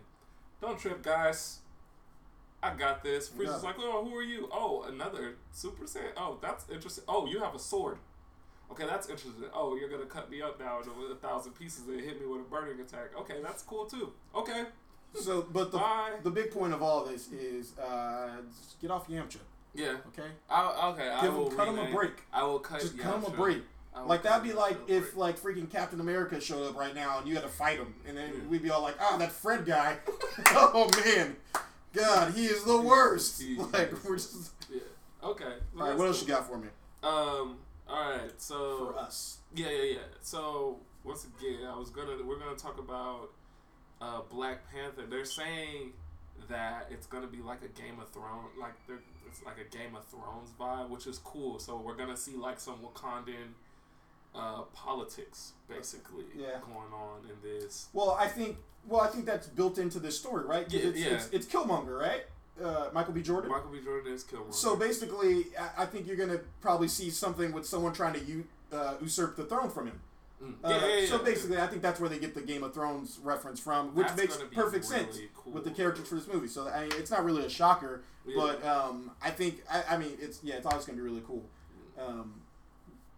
Don't 0.61 0.79
trip, 0.79 1.03
guys. 1.03 1.59
I 2.63 2.75
got 2.75 3.03
this. 3.03 3.31
Frieza's 3.31 3.63
like, 3.65 3.77
oh, 3.79 4.05
who 4.05 4.15
are 4.15 4.23
you? 4.23 4.49
Oh, 4.53 4.83
another 4.87 5.37
Super 5.51 5.85
Saiyan. 5.85 6.13
Oh, 6.17 6.39
that's 6.43 6.69
interesting. 6.71 7.05
Oh, 7.09 7.27
you 7.27 7.41
have 7.41 7.55
a 7.55 7.59
sword. 7.59 7.97
Okay, 8.71 8.85
that's 8.87 9.09
interesting. 9.09 9.45
Oh, 9.55 9.75
you're 9.77 9.89
gonna 9.89 10.05
cut 10.05 10.31
me 10.31 10.43
up 10.43 10.61
now 10.61 10.79
into 10.79 10.91
a 10.91 11.15
thousand 11.17 11.53
pieces 11.53 11.89
and 11.89 12.01
hit 12.01 12.21
me 12.21 12.27
with 12.27 12.43
a 12.43 12.45
burning 12.45 12.79
attack. 12.81 13.17
Okay, 13.19 13.37
that's 13.43 13.63
cool 13.63 13.87
too. 13.87 14.13
Okay, 14.35 14.65
So, 15.15 15.47
but 15.51 15.73
the 15.73 15.79
Bye. 15.79 16.13
the 16.23 16.31
big 16.31 16.51
point 16.53 16.73
of 16.73 16.83
all 16.83 17.05
this 17.05 17.33
is 17.33 17.77
uh, 17.79 18.29
just 18.63 18.81
get 18.81 18.91
off 18.93 19.09
Yamcha, 19.09 19.39
yeah. 19.75 19.97
okay? 20.09 20.29
I, 20.49 20.91
okay, 20.91 21.09
I 21.09 21.23
Give 21.23 21.37
will 21.37 21.51
him, 21.51 21.57
cut 21.57 21.69
him 21.69 21.79
a 21.79 21.91
break. 21.91 22.13
I 22.33 22.45
will 22.45 22.61
cut. 22.61 22.81
Just 22.81 22.97
yeah, 22.97 23.05
cut 23.05 23.15
him 23.17 23.25
a 23.25 23.31
break. 23.31 23.63
Like 24.07 24.23
that'd 24.23 24.43
be 24.43 24.53
like 24.53 24.77
if 24.89 25.17
like 25.17 25.39
freaking 25.39 25.71
Captain 25.71 26.01
America 26.01 26.41
showed 26.41 26.67
up 26.69 26.77
right 26.77 26.95
now 26.95 27.19
and 27.19 27.29
you 27.29 27.35
had 27.35 27.43
to 27.43 27.49
fight 27.51 27.79
him, 27.79 27.95
and 28.07 28.17
then 28.17 28.31
Yeah. 28.35 28.49
we'd 28.49 28.63
be 28.63 28.71
all 28.71 28.83
like, 28.83 28.97
"Ah, 29.01 29.17
that 29.19 29.31
Fred 29.33 29.67
guy, 29.67 29.99
oh 30.49 30.91
man, 31.05 31.37
God, 31.93 32.33
he 32.35 32.47
is 32.47 32.65
the 32.65 32.81
worst." 32.81 33.43
He 33.43 33.57
like 33.57 33.93
we're 34.05 34.17
just. 34.17 34.53
yeah. 34.71 34.81
Okay. 35.23 35.45
All 35.79 35.89
right, 35.89 35.97
what 35.99 36.07
else 36.07 36.23
you 36.23 36.29
got 36.29 36.47
for 36.47 36.57
me? 36.57 36.69
Um. 37.03 37.59
All 37.89 38.11
right. 38.11 38.31
So 38.39 38.93
For 38.93 38.99
us. 38.99 39.39
Yeah, 39.55 39.69
yeah, 39.71 39.83
yeah. 39.83 39.99
So 40.23 40.79
once 41.05 41.25
again, 41.39 41.67
I 41.69 41.77
was 41.77 41.91
gonna 41.91 42.17
we're 42.25 42.39
gonna 42.39 42.57
talk 42.57 42.79
about 42.79 43.31
uh, 44.01 44.21
Black 44.31 44.71
Panther. 44.73 45.03
They're 45.11 45.25
saying 45.25 45.93
that 46.49 46.89
it's 46.91 47.07
gonna 47.07 47.27
be 47.27 47.43
like 47.43 47.59
a 47.63 47.69
Game 47.81 47.99
of 48.01 48.09
Thrones, 48.11 48.51
like 48.59 48.73
they're, 48.87 49.01
it's 49.27 49.43
like 49.45 49.57
a 49.59 49.77
Game 49.77 49.95
of 49.95 50.05
Thrones 50.07 50.51
vibe, 50.59 50.89
which 50.89 51.07
is 51.07 51.19
cool. 51.19 51.59
So 51.59 51.77
we're 51.85 51.97
gonna 51.97 52.17
see 52.17 52.37
like 52.37 52.59
some 52.61 52.77
Wakandan 52.79 53.53
uh, 54.35 54.63
politics, 54.73 55.53
basically, 55.69 56.25
Yeah. 56.37 56.59
going 56.65 56.93
on 56.93 57.21
in 57.29 57.37
this. 57.43 57.89
Well, 57.93 58.13
I 58.19 58.27
think. 58.29 58.57
Well, 58.87 59.03
I 59.03 59.09
think 59.09 59.27
that's 59.27 59.47
built 59.47 59.77
into 59.79 59.99
this 60.01 60.19
story, 60.19 60.45
right? 60.47 60.67
Yeah, 60.73 60.81
it's, 60.89 60.99
yeah. 60.99 61.09
It's, 61.09 61.29
it's 61.31 61.47
Killmonger, 61.47 61.99
right? 62.01 62.23
Uh, 62.63 62.89
Michael 62.95 63.13
B. 63.13 63.21
Jordan. 63.23 63.51
Michael 63.51 63.71
B. 63.71 63.81
Jordan 63.85 64.13
is 64.13 64.25
Killmonger. 64.25 64.55
So 64.55 64.75
basically, 64.77 65.47
I, 65.59 65.83
I 65.83 65.87
think 65.87 66.07
you're 66.07 66.17
gonna 66.17 66.41
probably 66.61 66.89
see 66.89 67.11
something 67.11 67.53
with 67.53 67.67
someone 67.67 67.93
trying 67.93 68.15
to 68.15 68.21
u- 68.25 68.47
uh, 68.73 68.95
usurp 69.01 69.37
the 69.37 69.45
throne 69.45 69.69
from 69.71 69.89
him. 69.89 70.01
Mm. 70.43 70.55
Uh, 70.65 70.69
yeah, 70.71 70.87
yeah, 70.87 70.97
yeah. 71.01 71.07
So 71.09 71.19
basically, 71.19 71.59
I 71.59 71.67
think 71.67 71.83
that's 71.83 72.01
where 72.01 72.09
they 72.09 72.19
get 72.19 72.35
the 72.35 72.41
Game 72.41 72.63
of 72.65 72.73
Thrones 72.73 73.19
reference 73.23 73.61
from, 73.61 73.95
which 73.95 74.07
That's 74.07 74.17
makes 74.19 74.37
perfect 74.55 74.55
really 74.91 75.05
sense 75.05 75.19
cool. 75.37 75.53
with 75.53 75.65
the 75.65 75.71
characters 75.71 76.09
for 76.09 76.15
this 76.15 76.27
movie. 76.27 76.49
So 76.49 76.69
I 76.69 76.83
mean, 76.83 76.93
it's 76.97 77.11
not 77.11 77.25
really 77.25 77.45
a 77.45 77.51
shocker, 77.51 78.03
but 78.35 78.65
um, 78.65 79.11
I 79.23 79.31
think 79.31 79.63
I, 79.71 79.83
I 79.91 79.99
mean 79.99 80.13
it's 80.19 80.41
yeah, 80.43 80.55
it's 80.55 80.65
always 80.67 80.87
gonna 80.87 80.97
be 80.97 81.03
really 81.03 81.23
cool. 81.27 81.45
Um, 81.99 82.40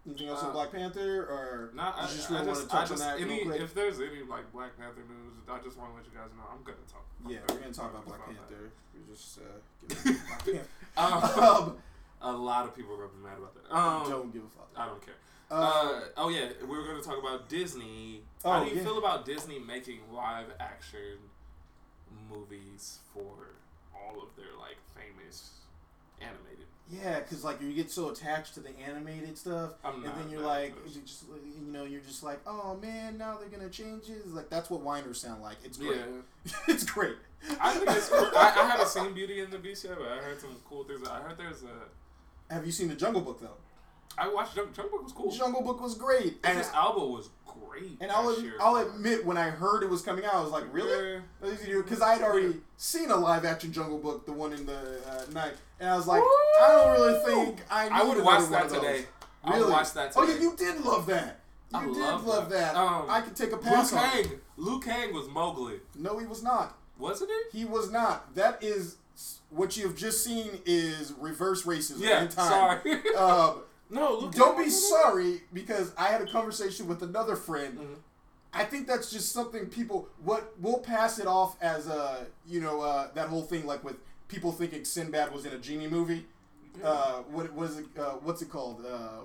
anything 0.05 0.27
else 0.27 0.43
Uh, 0.43 0.47
on 0.47 0.53
Black 0.53 0.71
Panther 0.71 1.23
or 1.25 1.71
Nah, 1.73 1.93
I, 1.95 2.01
just 2.07 2.29
I 2.31 2.35
really 2.35 2.45
just, 2.47 2.59
want 2.61 2.69
to 2.71 2.75
touch 2.75 2.91
on 2.91 2.97
that 2.99 3.21
any, 3.21 3.35
real 3.35 3.45
quick? 3.47 3.61
if 3.61 3.73
there's 3.73 3.99
any 3.99 4.21
like 4.27 4.51
Black 4.51 4.77
Panther 4.77 5.01
news, 5.07 5.33
I 5.49 5.59
just 5.59 5.77
want 5.77 5.91
to 5.91 5.95
let 5.97 6.05
you 6.05 6.11
guys 6.13 6.29
know 6.37 6.43
I'm 6.51 6.63
gonna 6.63 6.77
talk. 6.91 7.05
I'm 7.25 7.31
yeah, 7.31 7.39
we're 7.49 7.59
gonna 7.59 7.73
talk 7.73 7.91
about 7.91 8.05
Black 8.05 8.19
that. 8.27 8.35
Panther. 8.35 8.71
We're 8.93 9.15
just 9.15 9.39
uh, 9.39 10.13
Black 10.27 10.45
Panther. 10.45 10.67
Um, 10.97 11.43
um, 11.43 11.77
a 12.21 12.31
lot 12.31 12.65
of 12.65 12.75
people 12.75 12.93
are 12.95 13.07
gonna 13.07 13.09
be 13.17 13.23
mad 13.23 13.37
about 13.37 13.53
that. 13.55 13.75
Um, 13.75 14.09
don't 14.09 14.33
give 14.33 14.43
a 14.43 14.49
fuck. 14.49 14.69
I 14.75 14.85
don't 14.87 15.01
care. 15.05 15.15
Uh, 15.51 15.55
Uh, 15.55 16.01
oh 16.17 16.29
yeah, 16.29 16.49
we 16.61 16.67
were 16.77 16.83
gonna 16.85 17.01
talk 17.01 17.19
about 17.19 17.47
Disney. 17.49 18.21
Oh, 18.45 18.51
How 18.51 18.63
do 18.63 18.69
you 18.71 18.77
yeah. 18.77 18.83
feel 18.83 18.97
about 18.97 19.25
Disney 19.25 19.59
making 19.59 19.99
live 20.11 20.47
action 20.59 21.17
movies 22.29 22.99
for 23.13 23.55
all 23.95 24.21
of 24.21 24.35
their 24.35 24.53
like 24.59 24.77
famous 24.95 25.51
animated? 26.21 26.65
Yeah, 27.01 27.19
because 27.19 27.43
like 27.43 27.61
you 27.61 27.73
get 27.73 27.89
so 27.89 28.09
attached 28.09 28.53
to 28.55 28.59
the 28.59 28.69
animated 28.85 29.37
stuff, 29.37 29.73
I'm 29.83 30.03
and 30.03 30.13
then 30.13 30.29
you're 30.29 30.41
like, 30.41 30.73
you 30.85 31.01
just 31.01 31.25
you 31.27 31.71
know, 31.71 31.85
you're 31.85 32.01
just 32.01 32.23
like, 32.23 32.39
oh 32.45 32.77
man, 32.81 33.17
now 33.17 33.37
they're 33.37 33.49
gonna 33.49 33.69
change 33.69 34.09
it. 34.09 34.27
Like 34.27 34.49
that's 34.49 34.69
what 34.69 34.81
whiners 34.81 35.19
sound 35.19 35.41
like. 35.41 35.57
It's 35.63 35.77
great. 35.77 35.97
Yeah, 35.97 36.51
it's 36.67 36.83
great. 36.83 37.15
I 37.59 37.73
think 37.73 37.89
it's. 37.89 38.09
Cool. 38.09 38.29
I, 38.35 38.53
I 38.55 38.65
haven't 38.67 38.89
seen 38.89 39.13
Beauty 39.13 39.39
and 39.41 39.51
the 39.51 39.57
Beast 39.57 39.83
yet, 39.85 39.97
but 39.97 40.07
I 40.07 40.17
heard 40.17 40.39
some 40.39 40.55
cool 40.67 40.83
things. 40.83 41.07
I 41.07 41.19
heard 41.21 41.37
there's 41.37 41.63
a. 41.63 42.53
Have 42.53 42.65
you 42.65 42.71
seen 42.71 42.89
the 42.89 42.95
Jungle 42.95 43.21
Book 43.21 43.41
though? 43.41 43.57
I 44.17 44.27
watched 44.27 44.55
Jungle, 44.55 44.73
Jungle 44.73 44.97
Book 44.97 45.03
was 45.03 45.13
cool. 45.13 45.31
Jungle 45.31 45.61
Book 45.61 45.81
was 45.81 45.95
great, 45.95 46.37
and 46.43 46.53
Idris 46.57 46.71
Elba 46.75 46.99
was 47.05 47.29
great. 47.45 47.97
and 48.01 48.11
I'll 48.11 48.39
year. 48.41 48.53
I'll 48.59 48.75
admit 48.77 49.25
when 49.25 49.37
I 49.37 49.49
heard 49.49 49.83
it 49.83 49.89
was 49.89 50.01
coming 50.01 50.23
out, 50.25 50.35
I 50.35 50.41
was 50.41 50.51
like, 50.51 50.65
really? 50.71 51.21
Because 51.41 52.01
I 52.01 52.13
had 52.13 52.21
already 52.21 52.55
seen 52.77 53.09
a 53.11 53.15
live 53.15 53.45
action 53.45 53.71
Jungle 53.73 53.97
Book, 53.97 54.25
the 54.25 54.31
one 54.33 54.53
in 54.53 54.65
the 54.65 54.77
uh, 55.07 55.25
night, 55.33 55.53
and 55.79 55.89
I 55.89 55.95
was 55.95 56.05
like, 56.07 56.21
Woo! 56.21 56.27
I 56.27 56.67
don't 56.67 56.91
really 57.01 57.25
think 57.45 57.61
I. 57.69 57.87
I 57.89 58.03
would 58.03 58.23
watch 58.23 58.49
that 58.49 58.69
today. 58.69 59.05
I 59.43 59.51
Really? 59.51 59.63
would 59.65 59.71
watch 59.73 59.91
that 59.93 60.13
Oh 60.15 60.25
yeah, 60.25 60.39
you 60.39 60.55
did 60.55 60.79
love 60.85 61.05
that. 61.07 61.39
You 61.73 61.79
I 61.79 61.85
did 61.85 61.97
love 61.97 62.25
love 62.25 62.49
that. 62.51 62.75
that. 62.75 62.79
Um, 62.79 63.07
I 63.09 63.19
could 63.21 63.35
take 63.35 63.51
a 63.51 63.55
Liu 63.55 63.63
pass 63.63 63.91
on. 63.91 64.03
it. 64.19 64.23
Kang. 64.27 64.31
Liu 64.57 64.79
Kang 64.79 65.13
was 65.13 65.27
Mowgli, 65.27 65.79
No, 65.95 66.17
he 66.19 66.25
was 66.25 66.41
not. 66.43 66.77
wasn't 66.99 67.31
he? 67.51 67.59
He 67.59 67.65
was 67.65 67.91
not. 67.91 68.33
That 68.35 68.63
is 68.63 68.97
what 69.49 69.75
you 69.75 69.83
have 69.87 69.95
just 69.97 70.23
seen 70.23 70.59
is 70.65 71.13
reverse 71.19 71.63
racism 71.63 71.99
Yeah. 72.01 72.21
in 72.21 72.29
time. 72.29 72.79
Sorry. 72.83 73.15
Um, 73.15 73.55
no. 73.93 74.29
Don't 74.31 74.57
be 74.57 74.69
sorry 74.69 75.41
because 75.53 75.91
I 75.97 76.07
had 76.07 76.21
a 76.21 76.27
conversation 76.27 76.87
with 76.87 77.01
another 77.03 77.35
friend. 77.35 77.77
Mhm. 77.79 77.95
I 78.55 78.63
think 78.65 78.85
that's 78.87 79.09
just 79.09 79.31
something 79.31 79.65
people 79.67 80.07
what 80.23 80.53
we'll 80.59 80.79
pass 80.79 81.17
it 81.19 81.25
off 81.27 81.55
as 81.61 81.87
uh 81.87 82.25
you 82.45 82.59
know 82.61 82.81
uh, 82.81 83.07
that 83.13 83.27
whole 83.29 83.41
thing 83.43 83.65
like 83.65 83.83
with 83.83 83.95
people 84.27 84.51
thinking 84.51 84.83
Sinbad 84.85 85.31
was 85.33 85.45
in 85.45 85.53
a 85.53 85.57
genie 85.57 85.87
movie. 85.87 86.25
Uh, 86.83 87.17
what 87.31 87.51
was 87.53 87.77
it? 87.79 87.85
Uh, 87.97 88.13
what's 88.23 88.41
it 88.41 88.49
called? 88.49 88.85
Uh, 88.85 89.21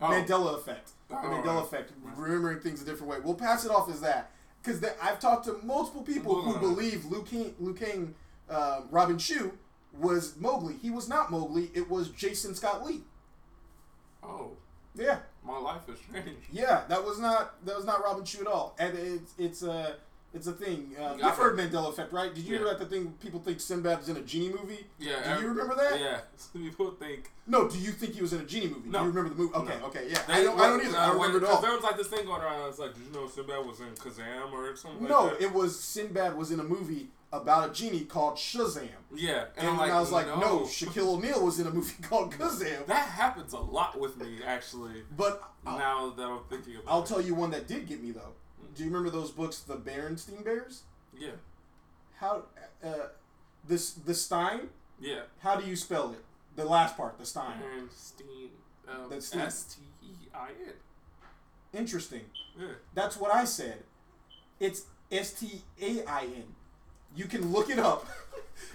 Oh. 0.00 0.06
Mandela 0.06 0.56
effect. 0.56 0.90
The 1.08 1.14
Oh, 1.14 1.18
Mandela 1.20 1.54
right. 1.56 1.64
effect. 1.64 1.92
Remembering 2.16 2.58
things 2.58 2.82
a 2.82 2.84
different 2.84 3.08
way. 3.08 3.18
We'll 3.22 3.34
pass 3.36 3.64
it 3.64 3.70
off 3.70 3.88
as 3.88 4.00
that 4.00 4.32
because 4.60 4.82
I've 5.00 5.20
talked 5.20 5.44
to 5.44 5.60
multiple 5.62 6.02
people 6.02 6.42
who 6.42 6.58
believe 6.58 7.04
Liu 7.04 7.22
King, 7.22 7.54
Liu 7.60 7.72
King, 7.72 8.14
um, 8.50 8.88
Robin 8.90 9.16
Shou 9.16 9.52
was 9.96 10.34
Mowgli. 10.38 10.74
He 10.82 10.90
was 10.90 11.08
not 11.08 11.30
Mowgli. 11.30 11.70
It 11.72 11.88
was 11.88 12.08
Jason 12.08 12.54
Scott 12.56 12.84
Lee. 12.84 13.04
Oh, 14.22 14.50
Yeah, 14.94 15.18
my 15.44 15.58
life 15.58 15.88
is 15.88 15.98
strange. 16.00 16.38
yeah. 16.52 16.82
That 16.88 17.04
was 17.04 17.18
not 17.18 17.64
that 17.66 17.76
was 17.76 17.84
not 17.84 18.02
Robin 18.02 18.24
Shou 18.24 18.40
at 18.42 18.46
all. 18.46 18.74
And 18.78 18.96
it's 18.96 19.32
it's 19.38 19.62
uh 19.62 19.94
It's 20.34 20.46
a 20.46 20.52
thing. 20.52 20.96
Uh, 20.98 21.12
you've 21.16 21.26
I've 21.26 21.36
heard 21.36 21.58
Mandela 21.58 21.90
effect, 21.90 22.10
right? 22.12 22.32
Did 22.34 22.44
you 22.44 22.52
Yeah. 22.52 22.58
hear 22.60 22.66
about 22.68 22.78
the 22.80 22.86
thing? 22.86 23.12
People 23.20 23.40
think 23.40 23.60
Sinbad 23.60 24.00
is 24.00 24.08
in 24.08 24.16
a 24.16 24.22
genie 24.22 24.48
movie. 24.48 24.86
Yeah. 24.98 25.34
Do 25.36 25.42
you 25.42 25.48
remember 25.48 25.74
that? 25.74 26.00
Yeah. 26.00 26.20
People 26.54 26.90
think. 26.92 27.30
No. 27.46 27.68
Do 27.68 27.78
you 27.78 27.90
think 27.92 28.14
he 28.14 28.22
was 28.22 28.32
in 28.32 28.40
a 28.40 28.44
genie 28.44 28.68
movie? 28.68 28.88
No. 28.88 29.00
Do 29.00 29.04
you 29.06 29.10
remember 29.12 29.28
the 29.34 29.40
movie? 29.42 29.54
Okay. 29.54 29.78
No. 29.80 29.86
Okay. 29.88 30.04
Yeah. 30.08 30.22
They- 30.26 30.32
I 30.34 30.42
don't. 30.44 30.58
I 30.58 30.66
don't 30.68 30.84
either. 30.86 30.96
I 30.96 31.02
uh, 31.02 31.06
don't 31.08 31.16
remember 31.20 31.38
it 31.38 31.40
'cause 31.48 31.56
all. 31.56 31.62
There 31.62 31.72
was 31.72 31.82
like 31.82 31.96
this 31.98 32.06
thing 32.08 32.24
going 32.24 32.40
around. 32.40 32.68
It's 32.70 32.78
like, 32.78 32.94
did 32.94 33.02
you 33.06 33.12
know 33.12 33.26
Sinbad 33.28 33.66
was 33.66 33.80
in 33.80 33.92
Kazam 34.04 34.52
or 34.52 34.74
something? 34.76 35.06
No, 35.06 35.24
like 35.26 35.40
it 35.42 35.52
was 35.52 35.78
Sinbad 35.78 36.34
was 36.36 36.50
in 36.50 36.60
a 36.60 36.64
movie 36.64 37.10
about 37.32 37.70
a 37.70 37.72
genie 37.72 38.04
called 38.04 38.36
Shazam. 38.36 38.88
Yeah, 39.14 39.46
And, 39.56 39.66
I'm 39.68 39.78
like, 39.78 39.90
I 39.90 39.98
was 40.00 40.12
like, 40.12 40.26
no. 40.26 40.38
no, 40.40 40.60
Shaquille 40.60 41.14
O'Neal 41.16 41.44
was 41.44 41.58
in 41.58 41.66
a 41.66 41.70
movie 41.70 41.94
called 42.02 42.32
Kazam. 42.32 42.86
That 42.86 43.08
happens 43.08 43.52
a 43.54 43.58
lot 43.58 43.98
with 43.98 44.18
me, 44.18 44.38
actually. 44.46 45.02
But 45.16 45.42
I'll, 45.66 45.78
now 45.78 46.10
that 46.10 46.22
I'm 46.26 46.40
thinking 46.50 46.74
about 46.76 46.84
it 46.84 46.88
I'll 46.90 47.02
it. 47.02 47.06
tell 47.06 47.20
you 47.20 47.34
one 47.34 47.50
that 47.52 47.66
did 47.66 47.86
get 47.86 48.02
me 48.02 48.10
though. 48.10 48.32
Do 48.74 48.82
you 48.84 48.90
remember 48.90 49.10
those 49.10 49.30
books, 49.30 49.60
The 49.60 49.76
Berenstein 49.76 50.44
Bears? 50.44 50.82
Yeah, 51.18 51.30
How 52.16 52.44
uh, 52.84 52.88
this 53.66 53.92
the 53.92 54.14
Stein? 54.14 54.68
yeah. 55.00 55.20
How 55.40 55.56
do 55.56 55.66
you 55.68 55.76
spell 55.76 56.10
it? 56.12 56.24
The 56.56 56.64
last 56.64 56.96
part, 56.96 57.18
the 57.18 57.26
Stein. 57.26 57.60
Bernstein. 57.60 58.50
Um, 58.88 59.08
That's 59.10 59.34
S 59.34 59.64
T 59.74 59.82
E 60.06 60.28
I 60.34 60.48
N. 60.48 60.72
Interesting. 61.78 62.22
Yeah. 62.58 62.66
That's 62.94 63.16
what 63.16 63.32
I 63.34 63.44
said. 63.44 63.84
It's 64.60 64.84
S 65.10 65.32
T 65.34 65.62
A 65.80 66.04
I 66.06 66.22
N. 66.24 66.44
You 67.14 67.26
can 67.26 67.52
look 67.52 67.70
it 67.70 67.78
up. 67.78 68.06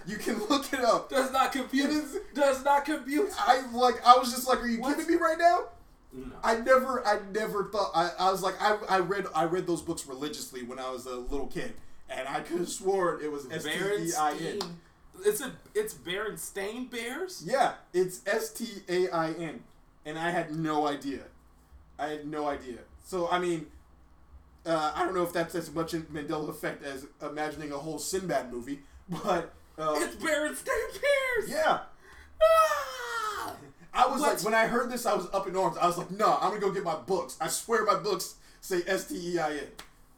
you 0.05 0.17
can 0.17 0.39
look 0.47 0.71
it 0.73 0.79
up. 0.81 1.09
Does 1.09 1.31
not 1.31 1.51
compute. 1.51 1.89
Is- 1.89 2.17
Does 2.33 2.63
not 2.63 2.85
compute. 2.85 3.29
I 3.37 3.61
like. 3.71 3.95
I 4.05 4.17
was 4.17 4.31
just 4.31 4.47
like, 4.47 4.61
"Are 4.61 4.67
you 4.67 4.79
What? 4.81 4.95
kidding 4.97 5.11
me 5.15 5.17
right 5.21 5.37
now?" 5.39 5.65
No. 6.13 6.25
I 6.43 6.55
never, 6.59 7.05
I 7.05 7.19
never 7.33 7.65
thought. 7.65 7.91
I, 7.93 8.11
I 8.17 8.31
was 8.31 8.41
like, 8.41 8.55
I, 8.61 8.77
I 8.89 8.99
read, 8.99 9.25
I 9.35 9.43
read 9.43 9.67
those 9.67 9.81
books 9.81 10.07
religiously 10.07 10.63
when 10.63 10.79
I 10.79 10.89
was 10.89 11.05
a 11.05 11.15
little 11.15 11.47
kid, 11.47 11.73
and 12.09 12.27
I 12.29 12.39
could 12.39 12.59
have 12.59 12.69
sworn 12.69 13.21
it 13.21 13.29
was 13.31 13.45
S 13.51 13.63
T 13.65 13.69
E 13.71 14.11
I 14.17 14.31
N. 14.33 14.59
It's 15.25 15.41
a. 15.41 15.51
It's 15.75 15.93
Berenstain 15.93 16.89
Bears. 16.89 17.43
Yeah, 17.45 17.73
it's 17.93 18.21
S 18.25 18.51
T 18.53 18.67
A 18.87 19.09
I 19.09 19.31
N, 19.33 19.63
and 20.05 20.17
I 20.17 20.29
had 20.29 20.55
no 20.55 20.87
idea. 20.87 21.23
I 21.99 22.07
had 22.07 22.25
no 22.27 22.47
idea. 22.47 22.77
So 23.03 23.27
I 23.29 23.39
mean, 23.39 23.65
uh, 24.67 24.91
I 24.95 25.05
don't 25.05 25.15
know 25.15 25.23
if 25.23 25.33
that's 25.33 25.55
as 25.55 25.73
much 25.73 25.93
in 25.93 26.03
Mandela 26.03 26.49
effect 26.49 26.83
as 26.83 27.05
imagining 27.21 27.71
a 27.71 27.77
whole 27.77 27.97
Sinbad 27.99 28.51
movie, 28.51 28.79
but 29.09 29.53
uh, 29.79 29.93
It's 29.97 30.15
Berenstain 30.15 31.01
Bears. 31.01 31.49
yeah. 31.49 31.79
Ah! 32.41 33.55
I 33.93 34.05
was 34.07 34.21
What? 34.21 34.33
like, 34.35 34.43
when 34.43 34.53
I 34.53 34.67
heard 34.67 34.91
this, 34.91 35.05
I 35.05 35.15
was 35.15 35.27
up 35.33 35.47
in 35.47 35.55
arms. 35.55 35.77
I 35.77 35.87
was 35.87 35.97
like, 35.97 36.11
no, 36.11 36.37
I'm 36.39 36.49
gonna 36.49 36.59
go 36.59 36.71
get 36.71 36.83
my 36.83 36.95
books. 36.95 37.37
I 37.41 37.47
swear 37.47 37.83
my 37.85 37.95
books 37.95 38.35
say 38.61 38.81
S 38.85 39.07
T 39.07 39.15
E 39.33 39.39
I 39.39 39.53
N. 39.53 39.67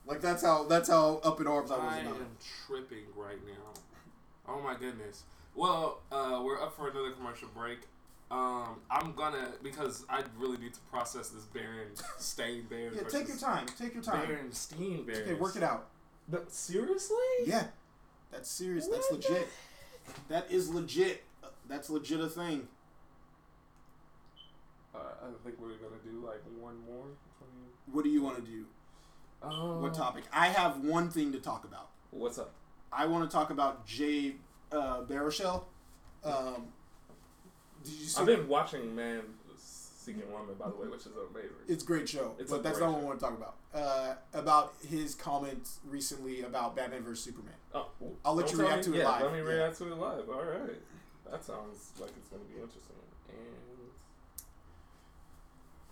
Like 0.06 0.22
that's 0.22 0.41
how 0.43 0.64
that's 0.66 0.89
how 0.89 1.18
up 1.24 1.39
in 1.39 1.47
arms 1.47 1.72
I 1.72 1.76
was. 1.78 1.84
I 1.93 2.00
about. 2.00 2.16
am 2.16 2.28
tripping 2.68 3.06
right 3.16 3.38
now. 3.45 3.82
Oh 4.47 4.60
my 4.62 4.76
goodness. 4.76 5.24
Well, 5.56 6.00
uh, 6.12 6.41
we're 6.43 6.62
up 6.62 6.76
for 6.76 6.89
another 6.89 7.12
commercial 7.12 7.47
break. 7.56 7.80
Um, 8.32 8.82
I'm 8.92 9.14
gonna 9.14 9.54
because 9.64 10.06
I 10.08 10.24
really 10.38 10.58
need 10.58 10.74
to 10.76 10.80
process 10.92 11.30
this 11.30 11.46
Berenstain 11.46 12.70
Bears. 12.70 12.96
Yeah, 12.96 13.08
take 13.10 13.28
your 13.28 13.38
time. 13.38 13.66
Take 13.78 13.96
your 13.96 14.04
time. 14.04 14.28
Berenstain 14.28 15.06
Bears. 15.06 15.20
Okay, 15.28 15.34
work 15.34 15.56
it 15.56 15.64
out. 15.64 15.88
No, 16.32 16.42
seriously? 16.48 17.18
Yeah, 17.46 17.66
that's 18.32 18.50
serious. 18.50 18.88
That's 18.88 19.10
What 19.10 19.22
the- 19.24 19.30
legit. 19.30 19.48
That 20.28 20.52
is 20.52 20.70
legit. 20.70 21.24
That's 21.68 21.90
legit 21.90 22.20
a 22.20 22.28
thing. 22.30 22.68
Uh, 24.94 25.00
I 25.00 25.44
think 25.44 25.60
we're 25.60 25.70
gonna 25.70 26.02
do 26.04 26.24
like 26.26 26.42
one 26.60 26.76
more. 26.86 27.06
What 27.92 28.04
do 28.04 28.10
you 28.10 28.22
want 28.22 28.36
to 28.38 28.42
do? 28.44 28.66
Um, 29.42 29.82
What 29.82 29.94
topic? 29.96 30.26
I 30.32 30.48
have 30.50 30.84
one 30.84 31.10
thing 31.10 31.32
to 31.32 31.40
talk 31.40 31.64
about. 31.64 31.90
What's 32.12 32.38
up? 32.38 32.54
I 32.92 33.06
want 33.08 33.30
to 33.30 33.34
talk 33.36 33.50
about 33.50 33.86
Jay 33.88 34.36
uh, 34.72 35.02
Baruchel. 35.02 35.64
Um, 36.24 36.68
did 37.84 37.94
you 37.94 38.06
see? 38.06 38.20
I've 38.22 38.26
been 38.28 38.48
watching 38.48 38.96
Man 38.96 39.22
Seeking 39.58 40.32
Woman, 40.32 40.56
by 40.60 40.70
the 40.70 40.76
way, 40.76 40.88
which 40.88 41.02
is 41.02 41.12
amazing. 41.32 41.50
It's 41.68 41.84
a 41.84 41.86
great 41.86 42.08
show, 42.10 42.34
It's 42.40 42.50
but 42.52 42.64
that's 42.64 42.80
not 42.80 42.92
what 42.94 43.02
I 43.02 43.04
want 43.04 43.20
to 43.20 43.26
talk 43.26 43.38
about. 43.38 43.56
Uh, 43.74 44.16
about 44.34 44.74
his 44.88 45.14
comments 45.16 45.80
recently 45.86 46.42
about 46.42 46.76
Batman 46.76 47.04
vs 47.04 47.24
Superman. 47.24 47.54
Oh, 47.74 47.88
well, 48.00 48.14
I'll 48.26 48.34
let 48.36 48.52
you 48.52 48.58
react 48.60 48.78
me- 48.88 48.94
to 48.94 48.94
it 48.96 48.98
yeah, 49.04 49.08
live. 49.10 49.22
Let 49.24 49.32
me 49.34 49.38
Yeah. 49.40 49.44
react 49.46 49.78
to 49.78 49.92
it 49.92 49.96
live. 49.96 50.30
All 50.30 50.44
right. 50.44 50.82
That 51.30 51.44
sounds 51.44 51.92
like 52.00 52.10
it's 52.18 52.30
going 52.30 52.42
to 52.42 52.48
be 52.48 52.56
interesting. 52.56 52.96
And 53.30 53.90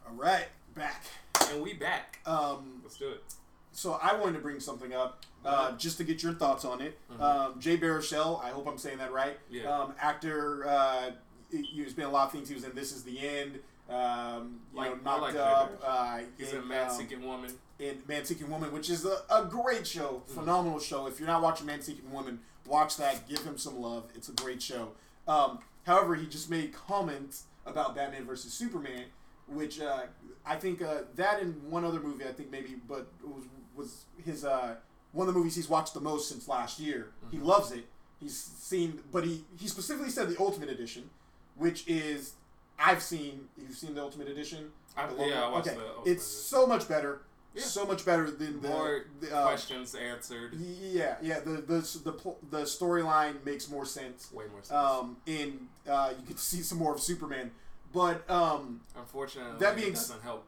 All 0.08 0.16
right, 0.16 0.48
back. 0.74 1.04
and 1.52 1.62
we 1.62 1.74
back. 1.74 2.20
Um, 2.26 2.80
Let's 2.84 2.98
do 2.98 3.10
it. 3.10 3.24
so 3.72 4.00
I 4.02 4.16
wanted 4.16 4.34
to 4.34 4.40
bring 4.40 4.60
something 4.60 4.94
up 4.94 5.24
uh, 5.46 5.74
just 5.78 5.98
to 5.98 6.04
get 6.04 6.24
your 6.24 6.34
thoughts 6.34 6.66
on 6.66 6.82
it. 6.82 6.98
Mhm. 7.12 7.22
Um, 7.22 7.60
Jay 7.60 7.78
Baruchel, 7.78 8.44
I 8.44 8.50
hope 8.50 8.68
I'm 8.68 8.78
saying 8.80 8.98
that 8.98 9.12
right. 9.14 9.38
Yeah. 9.50 9.70
Um, 9.70 9.94
actor, 10.00 10.68
uh, 10.68 11.12
he- 11.52 11.64
he's 11.64 11.94
been 11.94 12.06
a 12.06 12.12
lot 12.12 12.28
of 12.28 12.32
things. 12.32 12.48
He 12.50 12.56
was 12.56 12.64
in 12.64 12.74
This 12.76 12.92
Is 12.92 13.04
the 13.04 13.20
End. 13.20 13.60
Um, 13.90 14.60
you 14.74 14.80
Like- 14.80 14.90
know, 15.04 15.12
knocked 15.12 15.22
like 15.22 15.36
up. 15.36 15.82
Uh, 15.84 16.20
He's 16.38 16.52
in, 16.52 16.60
a 16.60 16.66
Man 16.66 16.90
um, 16.90 16.96
Seeking 16.98 17.26
Woman. 17.26 17.58
in 17.80 18.02
Man 18.08 18.26
Seeking 18.26 18.50
Woman, 18.50 18.72
which 18.74 18.90
is 18.90 19.06
a, 19.06 19.22
a 19.30 19.46
great 19.46 19.88
show, 19.88 20.24
Mm-hmm. 20.26 20.34
phenomenal 20.40 20.80
show. 20.80 21.08
If 21.08 21.20
you're 21.20 21.28
not 21.28 21.42
watching 21.42 21.66
Man 21.68 21.82
Seeking 21.82 22.12
Woman, 22.12 22.42
watch 22.66 22.98
that. 22.98 23.28
Give 23.30 23.40
him 23.44 23.58
some 23.58 23.80
love. 23.80 24.10
It's 24.14 24.28
a 24.30 24.34
great 24.34 24.62
show. 24.62 24.92
Um, 25.28 25.60
however, 25.86 26.16
he 26.16 26.28
just 26.28 26.50
made 26.50 26.74
comments 26.74 27.44
about 27.66 27.96
Batman 27.96 28.26
versus 28.26 28.54
Superman, 28.54 29.06
which 29.48 29.80
uh, 29.80 30.04
I 30.46 30.56
think 30.58 30.82
uh, 30.82 31.04
that 31.16 31.42
and 31.42 31.62
one 31.72 31.86
other 31.86 32.00
movie 32.02 32.26
I 32.26 32.32
think 32.34 32.52
maybe, 32.52 32.76
but 32.88 33.08
it 33.22 33.28
was 33.28 33.44
was 33.76 34.06
his 34.26 34.44
uh, 34.44 34.76
one 35.14 35.28
of 35.30 35.34
the 35.34 35.38
movies 35.40 35.56
he's 35.56 35.70
watched 35.70 35.94
the 35.94 36.02
most 36.02 36.28
since 36.28 36.48
last 36.50 36.78
year. 36.80 37.12
He 37.32 37.38
loves 37.38 37.72
it. 37.72 37.86
He's 38.20 38.38
seen, 38.38 39.00
but 39.12 39.24
he 39.24 39.46
he 39.58 39.68
specifically 39.70 40.10
said 40.10 40.28
the 40.30 40.38
Ultimate 40.40 40.70
Edition, 40.70 41.10
which 41.58 41.88
is 41.88 42.34
I've 42.80 43.02
seen. 43.02 43.48
You've 43.58 43.76
seen 43.76 43.96
the 43.96 44.02
Ultimate 44.02 44.28
Edition. 44.28 44.72
I, 44.96 45.08
The 45.08 45.28
yeah, 45.28 45.46
I 45.46 45.50
watched 45.50 45.68
okay. 45.68 45.78
the 45.78 45.84
Ultimate 45.88 46.12
It's 46.12 46.24
Edition. 46.26 46.44
so 46.60 46.68
much 46.68 46.88
better. 46.88 47.22
Yeah. 47.54 47.64
So 47.64 47.86
much 47.88 48.06
better 48.06 48.30
than 48.30 48.62
the, 48.62 48.68
More 48.70 49.06
the, 49.20 49.36
uh, 49.36 49.44
questions 49.48 49.96
answered. 49.96 50.54
Yeah, 50.56 51.16
yeah. 51.24 51.40
The 51.40 51.54
the 51.54 51.80
the 52.04 52.36
the 52.52 52.62
storyline 52.64 53.44
makes 53.44 53.68
more 53.70 53.86
sense. 53.86 54.32
Way 54.32 54.46
more 54.52 54.62
sense. 54.62 54.72
Um, 54.72 55.18
and 55.26 55.68
uh, 55.90 56.14
you 56.20 56.26
can 56.28 56.38
see 56.38 56.62
some 56.62 56.78
more 56.78 56.94
of 56.94 57.00
Superman, 57.02 57.50
but 57.94 58.30
um, 58.30 58.82
Unfortunately, 58.96 59.58
that 59.60 59.76
being 59.76 59.94
doesn't 59.94 60.22
help 60.22 60.46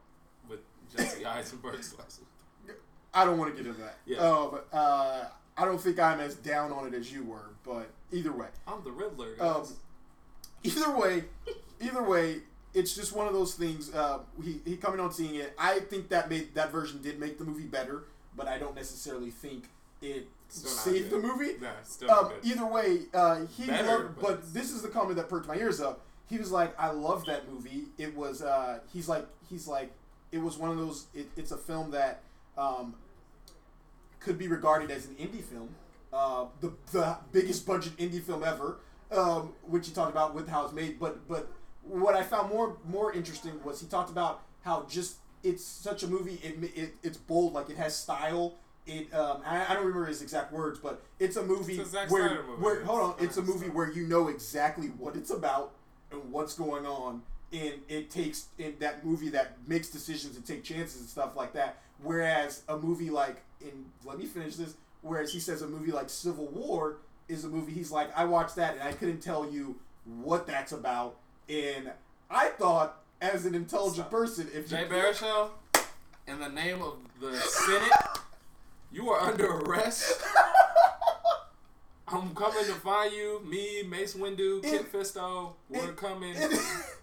with 0.47 0.59
Jesse 0.95 1.25
Eisenberg's 1.25 1.95
lesson. 1.97 2.25
I 3.11 3.25
don't 3.25 3.39
want 3.39 3.55
to 3.55 3.63
get 3.63 3.67
into 3.67 3.81
that. 3.81 3.97
Yeah. 4.05 4.17
Um, 4.19 4.59
uh, 4.71 5.23
I 5.57 5.65
don't 5.65 5.81
think 5.81 5.99
I'm 5.99 6.19
as 6.19 6.35
down 6.35 6.71
on 6.71 6.85
it 6.85 6.93
as 6.93 7.11
you 7.11 7.23
were, 7.23 7.49
but 7.65 7.89
either 8.11 8.31
way, 8.31 8.47
I'm 8.67 8.83
the 8.83 8.91
Riddler, 8.91 9.31
Um, 9.39 9.61
guys. 9.61 9.73
Either 10.63 10.95
way, 10.95 11.25
either 11.81 12.03
way, 12.03 12.41
it's 12.73 12.95
just 12.95 13.13
one 13.13 13.27
of 13.27 13.33
those 13.33 13.55
things. 13.55 13.93
Uh, 13.93 14.19
he 14.43 14.61
he 14.65 14.77
coming 14.77 14.99
on 14.99 15.11
seeing 15.11 15.35
it. 15.35 15.53
I 15.57 15.79
think 15.79 16.09
that 16.09 16.29
made 16.29 16.53
that 16.55 16.71
version 16.71 17.01
did 17.01 17.19
make 17.19 17.37
the 17.37 17.45
movie 17.45 17.65
better, 17.65 18.03
but 18.35 18.47
I 18.47 18.57
don't 18.57 18.75
necessarily 18.75 19.31
think 19.31 19.65
it 20.01 20.27
Still 20.49 20.71
saved 20.71 21.09
the 21.11 21.19
movie. 21.19 21.57
Nah, 21.61 21.69
still 21.83 22.09
Um, 22.11 22.31
either 22.43 22.65
way, 22.65 23.01
uh, 23.13 23.45
he 23.55 23.67
Better, 23.67 23.87
loved, 23.87 24.15
but 24.15 24.41
but 24.41 24.53
this 24.53 24.71
is 24.71 24.81
the 24.81 24.87
comment 24.89 25.15
that 25.17 25.29
perked 25.29 25.47
my 25.47 25.55
ears 25.55 25.79
up. 25.79 26.01
He 26.27 26.37
was 26.37 26.51
like, 26.51 26.79
"I 26.79 26.89
love 26.91 27.25
that 27.25 27.51
movie. 27.51 27.85
It 27.97 28.15
was, 28.15 28.41
uh, 28.41 28.79
he's 28.91 29.07
like, 29.07 29.27
he's 29.49 29.67
like, 29.67 29.91
it 30.31 30.39
was 30.39 30.57
one 30.57 30.71
of 30.71 30.77
those. 30.77 31.07
It, 31.13 31.27
it's 31.37 31.51
a 31.51 31.57
film 31.57 31.91
that 31.91 32.21
um, 32.57 32.95
could 34.19 34.37
be 34.37 34.47
regarded 34.47 34.91
as 34.91 35.05
an 35.05 35.15
indie 35.15 35.43
film, 35.43 35.69
uh, 36.11 36.45
the 36.61 36.71
the 36.91 37.17
biggest 37.31 37.65
budget 37.65 37.95
indie 37.97 38.21
film 38.21 38.43
ever, 38.43 38.77
um, 39.11 39.53
which 39.67 39.87
he 39.87 39.93
talked 39.93 40.11
about 40.11 40.35
with 40.35 40.47
how 40.47 40.65
it's 40.65 40.73
made. 40.73 40.99
But 40.99 41.27
but 41.27 41.47
what 41.83 42.15
I 42.15 42.23
found 42.23 42.49
more 42.49 42.77
more 42.87 43.11
interesting 43.13 43.61
was 43.63 43.79
he 43.81 43.87
talked 43.87 44.09
about 44.09 44.41
how 44.63 44.85
just 44.89 45.17
it's 45.43 45.63
such 45.63 46.03
a 46.03 46.07
movie. 46.07 46.39
It, 46.43 46.57
it 46.75 46.93
it's 47.03 47.17
bold, 47.17 47.53
like 47.53 47.69
it 47.69 47.77
has 47.77 47.95
style. 47.95 48.55
It 48.85 49.13
um, 49.13 49.41
I, 49.45 49.65
I 49.65 49.73
don't 49.73 49.85
remember 49.85 50.05
his 50.07 50.21
exact 50.21 50.51
words, 50.51 50.79
but 50.79 51.01
it's 51.19 51.35
a 51.37 51.43
movie 51.43 51.79
It's 51.79 51.93
a 51.93 52.05
where 52.07 52.43
movie. 52.43 52.61
where 52.61 52.83
hold 52.83 53.01
on, 53.01 53.15
It's 53.19 53.37
a 53.37 53.41
movie 53.41 53.69
where 53.69 53.91
you 53.91 54.05
know 54.07 54.27
exactly 54.29 54.87
what 54.87 55.15
it's 55.15 55.29
about 55.31 55.73
and 56.11 56.31
what's 56.31 56.53
going 56.55 56.85
on. 56.85 57.21
And 57.51 57.73
it 57.87 58.11
takes 58.11 58.47
in 58.59 58.75
that 58.79 59.03
movie 59.05 59.29
that 59.29 59.57
makes 59.67 59.89
decisions 59.89 60.35
and 60.35 60.45
take 60.45 60.63
chances 60.63 60.99
and 61.01 61.09
stuff 61.09 61.35
like 61.35 61.53
that. 61.53 61.77
Whereas 62.01 62.63
a 62.67 62.77
movie 62.77 63.09
like 63.09 63.41
in 63.61 63.85
let 64.05 64.17
me 64.17 64.25
finish 64.25 64.55
this. 64.55 64.73
Whereas 65.01 65.31
he 65.33 65.39
says 65.39 65.61
a 65.61 65.67
movie 65.67 65.91
like 65.91 66.09
Civil 66.09 66.47
War 66.47 66.97
is 67.29 67.45
a 67.45 67.47
movie 67.47 67.71
he's 67.71 67.91
like 67.91 68.09
I 68.17 68.25
watched 68.25 68.55
that 68.57 68.73
and 68.73 68.83
I 68.83 68.91
couldn't 68.91 69.21
tell 69.21 69.49
you 69.49 69.77
what 70.05 70.45
that's 70.47 70.71
about. 70.73 71.15
And 71.47 71.91
I 72.29 72.49
thought 72.49 73.01
as 73.21 73.45
an 73.45 73.55
intelligent 73.55 74.07
Stop. 74.07 74.11
person, 74.11 74.47
if 74.53 74.69
Jay 74.69 74.81
you 74.81 74.87
Baruchel, 74.87 75.49
in 76.27 76.39
the 76.39 76.49
name 76.49 76.81
of 76.81 76.97
the 77.21 77.35
Senate, 77.37 77.91
you 78.91 79.09
are 79.09 79.21
under 79.21 79.47
arrest. 79.57 80.21
I'm 82.07 82.33
coming 82.33 82.65
to 82.65 82.73
find 82.73 83.13
you. 83.13 83.39
Me, 83.45 83.83
Mace 83.83 84.15
Windu, 84.15 84.63
Kit 84.63 84.81
It- 84.81 84.91
Fisto, 84.91 85.53
we're 85.69 85.93
coming. 85.93 86.33
it- 86.35 86.59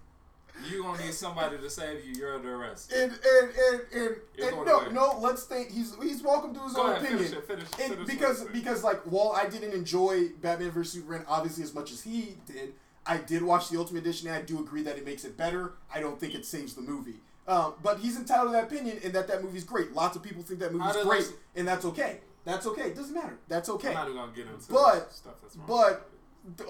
You 0.70 0.82
gonna 0.82 1.02
need 1.04 1.14
somebody 1.14 1.58
to 1.58 1.70
save 1.70 2.04
you. 2.04 2.14
You're 2.14 2.34
under 2.36 2.54
arrest. 2.56 2.92
And 2.92 3.12
and 3.12 3.50
and 3.50 3.80
and, 3.94 4.16
and 4.42 4.56
no 4.66 4.80
away. 4.80 4.92
no. 4.92 5.18
Let's 5.20 5.44
think. 5.44 5.70
He's 5.70 5.94
he's 6.02 6.22
welcome 6.22 6.54
to 6.54 6.60
his 6.60 6.72
Go 6.72 6.82
own 6.84 6.90
ahead, 6.92 7.02
opinion. 7.02 7.24
finish 7.24 7.38
it. 7.38 7.46
Finish. 7.46 7.68
And 7.80 7.94
finish 7.94 8.06
because 8.06 8.40
what 8.42 8.52
because 8.52 8.82
like 8.84 9.00
while 9.02 9.32
I 9.36 9.48
didn't 9.48 9.72
enjoy 9.72 10.28
Batman 10.40 10.70
vs 10.70 10.92
Superman 10.94 11.24
obviously 11.28 11.62
as 11.64 11.74
much 11.74 11.92
as 11.92 12.02
he 12.02 12.36
did, 12.46 12.72
I 13.06 13.18
did 13.18 13.42
watch 13.42 13.68
the 13.68 13.78
Ultimate 13.78 14.00
Edition 14.00 14.28
and 14.28 14.36
I 14.36 14.42
do 14.42 14.58
agree 14.58 14.82
that 14.82 14.96
it 14.96 15.04
makes 15.04 15.24
it 15.24 15.36
better. 15.36 15.74
I 15.94 16.00
don't 16.00 16.18
think 16.18 16.34
it 16.34 16.44
saves 16.46 16.74
the 16.74 16.82
movie. 16.82 17.16
Um, 17.46 17.74
but 17.82 18.00
he's 18.00 18.16
entitled 18.16 18.48
to 18.48 18.52
that 18.52 18.64
opinion 18.64 18.98
and 19.04 19.12
that 19.12 19.28
that 19.28 19.44
movie's 19.44 19.62
great. 19.64 19.92
Lots 19.92 20.16
of 20.16 20.22
people 20.22 20.42
think 20.42 20.58
that 20.60 20.72
movie's 20.74 20.96
great, 21.04 21.30
and 21.54 21.66
that's 21.68 21.84
okay. 21.84 22.18
That's 22.44 22.66
okay. 22.66 22.88
It 22.88 22.96
doesn't 22.96 23.14
matter. 23.14 23.38
That's 23.48 23.68
okay. 23.68 23.88
I'm 23.88 23.94
not 23.94 24.04
even 24.08 24.16
gonna 24.16 24.32
get 24.32 24.46
into 24.46 24.72
But- 24.72 25.12
stuff 25.12 25.34
that's 25.42 25.56
wrong. 25.56 25.66
But 25.68 26.08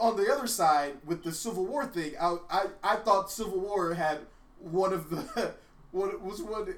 on 0.00 0.16
the 0.16 0.32
other 0.32 0.46
side, 0.46 0.94
with 1.04 1.22
the 1.22 1.32
Civil 1.32 1.66
War 1.66 1.86
thing, 1.86 2.12
I 2.20 2.36
I, 2.50 2.64
I 2.82 2.96
thought 2.96 3.30
Civil 3.30 3.60
War 3.60 3.94
had 3.94 4.20
one 4.60 4.92
of 4.92 5.10
the 5.10 5.52
what 5.92 6.20
was 6.22 6.42
one. 6.42 6.74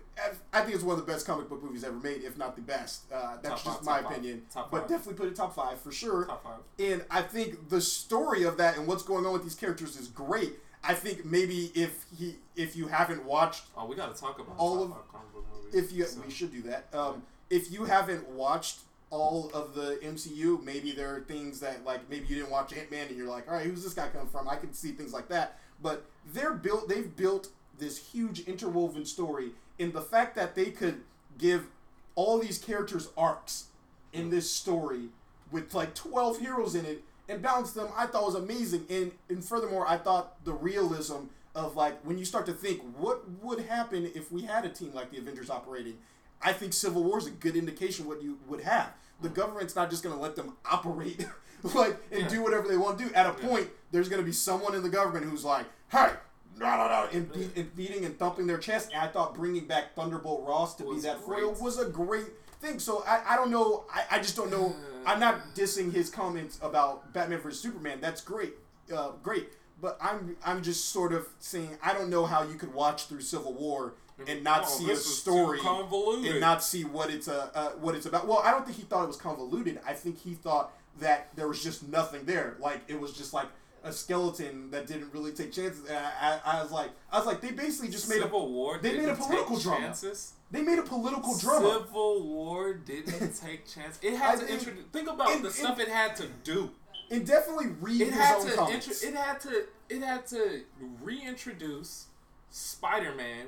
I 0.53 0.61
think 0.63 0.75
it's 0.75 0.85
one 0.85 0.99
of 0.99 1.07
the 1.07 1.11
best 1.13 1.27
comic 1.27 1.49
book 1.49 1.63
movies 1.63 1.85
ever 1.85 1.97
made, 1.97 2.23
if 2.23 2.37
not 2.37 2.57
the 2.57 2.63
best. 2.63 3.11
Uh, 3.13 3.37
that's 3.43 3.63
Top 3.63 3.73
just 3.75 3.85
five, 3.85 3.85
my 3.85 4.03
five, 4.03 4.13
opinion. 4.19 4.43
top 4.53 4.71
but 4.71 4.89
definitely 4.89 5.15
put 5.15 5.29
it 5.29 5.37
top 5.37 5.55
five 5.55 5.81
for 5.81 5.93
sure. 5.93 6.25
top 6.27 6.43
five. 6.45 6.59
And 6.79 7.05
I 7.11 7.23
think 7.23 7.69
the 7.69 7.81
story 7.81 8.43
of 8.45 8.57
that 8.59 8.77
and 8.77 8.87
what's 8.87 9.03
going 9.03 9.27
on 9.27 9.33
with 9.33 9.43
these 9.45 9.55
characters 9.55 9.97
is 9.97 10.09
great. 10.09 10.55
I 10.85 10.95
think 10.95 11.25
maybe 11.25 11.73
if 11.75 12.05
he 12.17 12.37
if 12.57 12.77
you 12.77 12.87
haven't 12.89 13.25
watched 13.25 13.65
Oh, 13.77 13.87
we 13.87 13.97
gotta 13.97 14.15
talk 14.15 14.39
about 14.39 14.55
All 14.59 14.83
of- 14.83 14.91
five 14.91 15.09
comic 15.13 15.33
book 15.33 15.45
movies. 15.53 15.75
if 15.85 15.93
you 15.93 16.05
So- 16.05 16.21
we 16.25 16.31
should 16.33 16.53
do 16.53 16.63
that. 16.63 16.87
Um, 16.93 17.23
if 17.51 17.73
you 17.73 17.85
haven't 17.85 18.29
watched 18.29 18.81
all 19.11 19.51
of 19.55 19.75
the 19.75 19.99
MCU, 20.03 20.63
maybe 20.63 20.93
there 20.93 21.15
are 21.15 21.21
things 21.21 21.61
that 21.61 21.85
like 21.85 22.09
maybe 22.11 22.27
you 22.27 22.37
didn't 22.37 22.51
watch 22.51 22.73
Ant 22.73 22.91
Man 22.91 23.09
and 23.09 23.17
you're 23.17 23.29
like, 23.29 23.49
all 23.49 23.55
right, 23.55 23.67
who's 23.67 23.83
this 23.83 23.95
guy 23.95 24.09
coming 24.09 24.29
from? 24.29 24.49
I 24.49 24.57
can 24.57 24.73
see 24.73 24.93
things 24.93 25.13
like 25.13 25.29
that. 25.29 25.59
But 25.83 26.05
they're 26.33 26.55
built. 26.55 26.89
They've 26.89 27.15
built 27.15 27.49
this 27.79 27.99
huge 28.13 28.41
interwoven 28.41 29.05
story 29.05 29.51
in 29.79 29.93
the 29.93 30.01
fact 30.01 30.35
that 30.37 30.55
they 30.55 30.67
could 30.67 31.03
give 31.39 31.67
all 32.15 32.39
these 32.39 32.59
characters 32.59 33.09
arcs 33.17 33.67
in 34.13 34.31
this 34.31 34.51
story 34.51 35.09
with 35.51 35.73
like 35.75 35.95
12 35.95 36.41
heroes 36.41 36.75
in 36.75 36.85
it 36.85 37.03
and 37.29 37.41
balance 37.41 37.73
them 37.73 37.89
i 37.97 38.07
thought 38.07 38.25
was 38.25 38.35
amazing 38.35 38.85
and 38.91 39.13
and 39.29 39.45
furthermore 39.45 39.87
i 39.87 39.97
thought 39.97 40.43
the 40.45 40.53
realism 40.53 41.27
of 41.55 41.77
like 41.77 42.01
when 42.05 42.19
you 42.19 42.25
start 42.25 42.47
to 42.47 42.53
think 42.53 42.81
what 42.97 43.23
would 43.43 43.61
happen 43.61 44.11
if 44.15 44.33
we 44.33 44.43
had 44.43 44.65
a 44.65 44.69
team 44.69 44.93
like 44.95 45.11
the 45.11 45.19
avengers 45.19 45.51
operating 45.51 45.97
i 46.43 46.53
think 46.53 46.73
civil 46.73 47.03
war 47.05 47.19
is 47.19 47.27
a 47.27 47.31
good 47.31 47.57
indication 47.57 48.07
what 48.07 48.23
you 48.23 48.39
would 48.47 48.61
have 48.61 48.93
the 49.21 49.29
government's 49.29 49.75
not 49.77 49.91
just 49.91 50.03
going 50.03 50.15
to 50.15 50.21
let 50.21 50.37
them 50.37 50.55
operate 50.71 51.27
like 51.75 51.97
and 52.13 52.23
Yeah. 52.23 52.29
do 52.29 52.43
whatever 52.43 52.69
they 52.69 52.77
want 52.77 52.99
to 52.99 53.09
do 53.09 53.15
at 53.15 53.27
a 53.27 53.35
Yeah. 53.43 53.49
point 53.49 53.69
there's 53.91 54.09
going 54.09 54.21
to 54.23 54.27
be 54.27 54.33
someone 54.33 54.75
in 54.75 54.83
the 54.83 54.89
government 54.89 55.25
who's 55.27 55.45
like 55.45 55.67
hey 55.91 56.11
no, 56.57 56.67
no, 56.77 56.89
no, 56.89 57.09
and, 57.13 57.33
beat, 57.33 57.57
and 57.57 57.77
beating 57.77 58.05
and 58.05 58.19
thumping 58.19 58.49
their 58.49 58.59
chest. 58.59 58.91
And 58.93 59.01
I 59.01 59.07
thought 59.07 59.33
bringing 59.33 59.67
back 59.69 59.95
Thunderbolt 59.95 60.45
Ross 60.45 60.75
to 60.79 60.83
be 60.93 60.99
that 61.03 61.25
great. 61.25 61.43
foil 61.45 61.55
was 61.61 61.79
a 61.79 61.85
great 61.89 62.27
thing. 62.61 62.81
So 62.81 63.05
I, 63.07 63.21
I 63.29 63.37
don't 63.37 63.53
know. 63.53 63.85
I, 63.95 64.17
I 64.17 64.19
just 64.19 64.35
don't 64.35 64.51
know. 64.51 64.75
I'm 65.07 65.21
not 65.21 65.55
dissing 65.55 65.93
his 65.93 66.11
comments 66.11 66.59
about 66.61 67.13
Batman 67.13 67.39
vs 67.43 67.61
Superman. 67.61 67.99
That's 68.01 68.21
great, 68.21 68.55
uh, 68.93 69.13
great. 69.23 69.51
But 69.81 69.99
I'm 70.03 70.37
I'm 70.45 70.61
just 70.65 70.87
sort 70.89 71.13
of 71.13 71.29
saying 71.39 71.79
I 71.81 71.93
don't 71.93 72.11
know 72.11 72.27
how 72.27 72.43
you 72.43 72.57
could 72.57 72.75
watch 72.75 73.07
through 73.07 73.21
Civil 73.21 73.53
War 73.53 73.95
and 74.27 74.43
not 74.43 74.63
Oh, 74.65 74.69
see 74.69 74.85
a 74.85 74.89
this 74.89 75.01
is 75.07 75.07
too 75.23 75.31
story 75.31 75.59
convoluted. 75.61 76.33
and 76.33 76.41
not 76.41 76.63
see 76.63 76.85
what 76.85 77.11
it's 77.11 77.29
uh, 77.29 77.51
uh, 77.55 77.69
what 77.81 77.95
it's 77.95 78.07
about. 78.07 78.27
Well, 78.27 78.39
I 78.45 78.51
don't 78.51 78.65
think 78.65 78.77
he 78.77 78.83
thought 78.85 79.05
it 79.05 79.09
was 79.09 79.17
convoluted. 79.17 79.81
I 79.87 79.93
think 79.93 80.19
he 80.21 80.35
thought 80.35 80.73
that 81.01 81.29
there 81.37 81.47
was 81.49 81.63
just 81.63 81.87
nothing 81.89 82.25
there. 82.25 82.57
Like 82.59 82.81
it 82.89 82.99
was 83.01 83.13
just 83.13 83.33
like 83.33 83.47
a 83.85 83.93
skeleton 83.93 84.71
that 84.73 84.87
didn't 84.89 85.13
really 85.13 85.31
take 85.31 85.53
chances. 85.53 85.85
And 85.89 85.97
I, 85.97 86.41
I, 86.45 86.59
I 86.59 86.63
was 86.63 86.73
like, 86.73 86.91
I 87.13 87.19
was 87.19 87.27
like, 87.27 87.41
they 87.41 87.53
basically 87.53 87.91
just 87.91 88.09
made 88.09 88.23
a 88.23 88.27
War. 88.27 88.79
they 88.83 88.97
made 88.97 89.09
a 89.09 89.15
political 89.15 89.57
drama. 89.59 89.81
Chances. 89.87 90.33
they 90.51 90.63
made 90.63 90.81
a 90.81 90.83
political 90.83 91.39
drama. 91.39 91.85
Civil 91.87 92.27
War 92.27 92.75
didn't 92.75 93.35
take 93.41 93.67
chances. 93.69 94.01
It 94.03 94.15
had 94.17 94.39
I 94.41 94.45
to 94.45 94.53
introduce. 94.53 94.85
Think 94.93 95.09
about 95.09 95.41
the 95.43 95.51
stuff 95.51 95.79
it 95.79 95.87
had 95.89 96.17
to 96.17 96.27
do. 96.43 96.71
and 97.13 97.25
definitely 97.25 97.69
read 97.81 98.01
It 98.01 98.07
his 98.09 98.15
had 98.17 98.39
own 98.39 98.47
to. 98.69 98.75
Intro, 98.75 98.93
it 99.09 99.15
had 99.15 99.41
to. 99.43 99.65
It 99.89 100.03
had 100.03 100.27
to 100.27 100.63
reintroduce 101.03 102.07
Spider-Man 102.51 103.47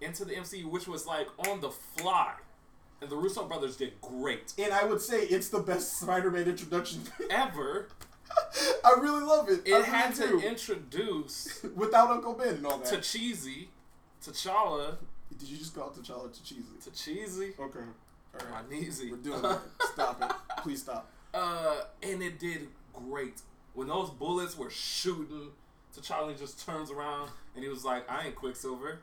into 0.00 0.24
the 0.24 0.34
MCU, 0.34 0.64
which 0.70 0.86
was 0.88 1.06
like 1.06 1.28
on 1.48 1.60
the 1.60 1.70
fly, 1.70 2.34
and 3.00 3.10
the 3.10 3.16
Russo 3.16 3.44
brothers 3.46 3.76
did 3.76 4.00
great. 4.00 4.52
and 4.58 4.72
I 4.72 4.84
would 4.84 5.00
say 5.00 5.22
it's 5.22 5.48
the 5.48 5.60
best 5.60 6.00
Spider-Man 6.00 6.46
introduction 6.48 7.02
Ever, 7.30 7.88
I 8.84 8.92
really 9.00 9.22
love 9.24 9.48
it. 9.48 9.62
It 9.66 9.72
really 9.72 9.84
had 9.84 10.14
to 10.16 10.38
introduce 10.40 11.64
without 11.76 12.10
Uncle 12.10 12.34
Ben 12.34 12.54
and 12.54 12.66
all 12.66 12.78
that. 12.78 12.88
to 12.88 13.00
cheesy, 13.00 13.68
T'Challa, 14.24 14.96
Did 15.38 15.48
you 15.48 15.56
just 15.56 15.74
call 15.74 15.90
T'Challa 15.90 16.32
to 16.32 16.92
cheesy, 16.94 17.52
Okay. 17.58 17.78
All 17.80 18.52
right. 18.52 18.68
my 18.70 18.76
kneesy. 18.76 19.10
We're 19.10 19.16
doing 19.16 19.44
it. 19.44 19.58
Stop 19.92 20.22
it. 20.22 20.32
Please 20.62 20.82
stop. 20.82 21.10
Uh, 21.32 21.80
and 22.02 22.22
it 22.22 22.38
did 22.38 22.68
great. 22.92 23.40
When 23.74 23.88
those 23.88 24.10
bullets 24.10 24.56
were 24.58 24.70
shooting, 24.70 25.50
T'Challa 25.96 26.38
just 26.38 26.64
turns 26.66 26.90
around 26.90 27.30
and 27.54 27.64
he 27.64 27.70
was 27.70 27.84
like, 27.84 28.08
"I 28.10 28.26
ain't 28.26 28.34
Quicksilver. 28.36 29.00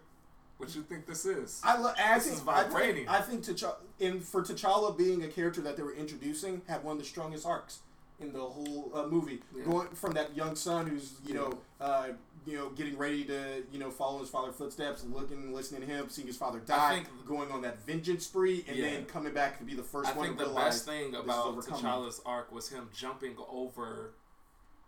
What 0.57 0.73
you 0.75 0.83
think 0.83 1.05
this 1.05 1.25
is?" 1.25 1.61
I, 1.63 1.77
lo- 1.77 1.91
I 1.97 2.15
This 2.15 2.25
think 2.27 2.37
is 2.41 2.47
I 2.47 2.63
think. 2.63 3.09
I 3.09 3.21
think 3.21 3.43
T'Challa, 3.43 3.75
and 3.99 4.23
for 4.23 4.41
T'Challa 4.41 4.97
being 4.97 5.23
a 5.23 5.27
character 5.27 5.61
that 5.61 5.75
they 5.77 5.83
were 5.83 5.93
introducing, 5.93 6.61
had 6.67 6.83
one 6.83 6.93
of 6.93 6.99
the 6.99 7.05
strongest 7.07 7.45
arcs 7.45 7.79
in 8.19 8.31
the 8.31 8.39
whole 8.39 8.91
uh, 8.95 9.05
movie. 9.07 9.41
Yeah. 9.55 9.65
Going 9.65 9.87
from 9.89 10.13
that 10.13 10.35
young 10.35 10.55
son 10.55 10.87
who's 10.87 11.13
you 11.25 11.33
know 11.33 11.57
uh, 11.81 12.07
you 12.45 12.57
know 12.57 12.69
getting 12.69 12.97
ready 12.97 13.25
to 13.25 13.63
you 13.71 13.79
know 13.79 13.91
follow 13.91 14.19
his 14.19 14.29
father's 14.29 14.55
footsteps, 14.55 15.03
looking, 15.03 15.53
listening 15.53 15.81
to 15.81 15.87
him, 15.87 16.07
seeing 16.09 16.25
his 16.27 16.37
father 16.37 16.59
die, 16.59 16.95
think- 17.03 17.27
going 17.27 17.51
on 17.51 17.61
that 17.63 17.85
vengeance 17.85 18.25
spree, 18.25 18.63
and 18.69 18.77
Yeah. 18.77 18.91
then 18.91 19.05
coming 19.05 19.33
back 19.33 19.57
to 19.57 19.65
be 19.65 19.75
the 19.75 19.83
first 19.83 20.09
I 20.09 20.13
one 20.13 20.25
I 20.25 20.27
think 20.29 20.39
to 20.39 20.45
the 20.45 20.53
best 20.53 20.85
thing 20.85 21.13
about. 21.15 21.57
T'Challa's 21.57 22.21
arc 22.25 22.51
was 22.53 22.69
him 22.69 22.87
jumping 22.95 23.35
over 23.49 24.13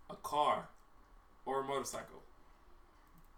a 0.09 0.15
car 0.15 0.69
or 1.45 1.59
a 1.59 1.63
motorcycle. 1.65 2.23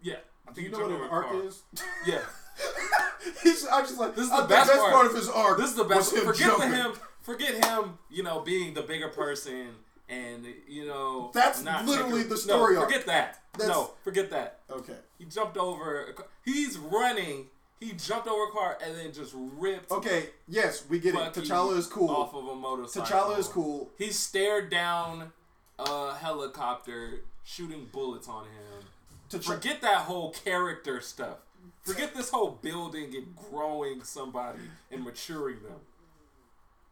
Yeah, 0.02 0.18
I 0.50 0.54
Do 0.54 0.62
think 0.62 0.68
you 0.68 0.72
know 0.80 0.88
what 0.98 1.02
an 1.06 1.10
arc 1.10 1.28
car. 1.30 1.44
is? 1.44 1.62
Yeah, 2.08 2.20
He's, 3.44 3.66
I'm 3.68 3.86
just 3.86 4.00
like 4.00 4.16
This 4.16 4.26
is 4.26 4.32
the 4.36 4.44
best 4.48 4.72
part. 4.72 4.94
part 4.94 5.06
of 5.08 5.16
his 5.16 5.30
arc. 5.30 5.58
this 5.58 5.70
is 5.72 5.76
the 5.76 5.84
best. 5.84 6.16
Forget 6.16 6.38
jumping. 6.38 6.72
the 6.72 6.76
him. 6.76 6.92
Forget 7.22 7.64
him. 7.66 7.98
You 8.10 8.24
know, 8.24 8.42
being 8.42 8.74
the 8.74 8.82
bigger 8.82 9.10
person 9.10 9.68
and 10.10 10.46
you 10.68 10.86
know. 10.88 11.32
That's 11.34 11.64
not 11.64 11.86
literally 11.86 12.18
taking- 12.24 12.30
the 12.30 12.38
story 12.38 12.74
No, 12.76 12.82
arc. 12.82 12.90
forget 12.90 13.06
that. 13.08 13.42
That's- 13.54 13.70
No, 13.70 13.92
forget 14.04 14.30
that. 14.32 14.60
Okay. 14.72 14.96
He 15.18 15.26
jumped 15.26 15.58
over. 15.58 16.06
A 16.06 16.14
car. 16.14 16.26
He's 16.44 16.78
running. 16.78 17.48
He 17.80 17.94
jumped 17.94 18.28
over 18.28 18.44
a 18.44 18.52
car 18.52 18.78
and 18.84 18.98
then 18.98 19.14
just 19.14 19.34
ripped 19.36 19.90
Okay. 19.92 20.30
Yes, 20.48 20.84
we 20.90 21.00
get 21.00 21.14
it. 21.14 21.18
Bucky 21.18 21.42
T'Challa 21.42 21.78
is 21.78 21.88
cool. 21.88 22.10
off 22.10 22.34
of 22.34 22.46
a 22.48 22.56
motorcycle. 22.56 23.08
T'Challa 23.08 23.38
is 23.40 23.48
cool. 23.48 23.90
He 23.98 24.12
stared 24.12 24.70
down 24.70 25.32
a 25.78 26.14
helicopter, 26.16 27.22
shooting 27.46 27.88
bullets 27.92 28.28
on 28.28 28.46
him. 28.46 28.84
T'Ch- 29.30 29.46
Forget 29.46 29.82
that 29.82 30.00
whole 30.02 30.32
character 30.32 31.02
stuff. 31.02 31.38
Forget 31.84 32.16
this 32.16 32.30
whole 32.30 32.52
building 32.62 33.16
and 33.16 33.36
growing 33.36 34.04
somebody 34.04 34.60
and 34.92 35.04
maturing 35.04 35.62
them. 35.64 35.80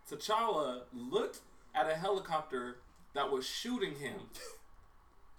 T'Challa 0.10 0.82
looked 0.94 1.40
at 1.76 1.90
a 1.90 1.96
helicopter 1.96 2.78
that 3.14 3.32
was 3.32 3.46
shooting 3.46 3.96
him 3.96 4.16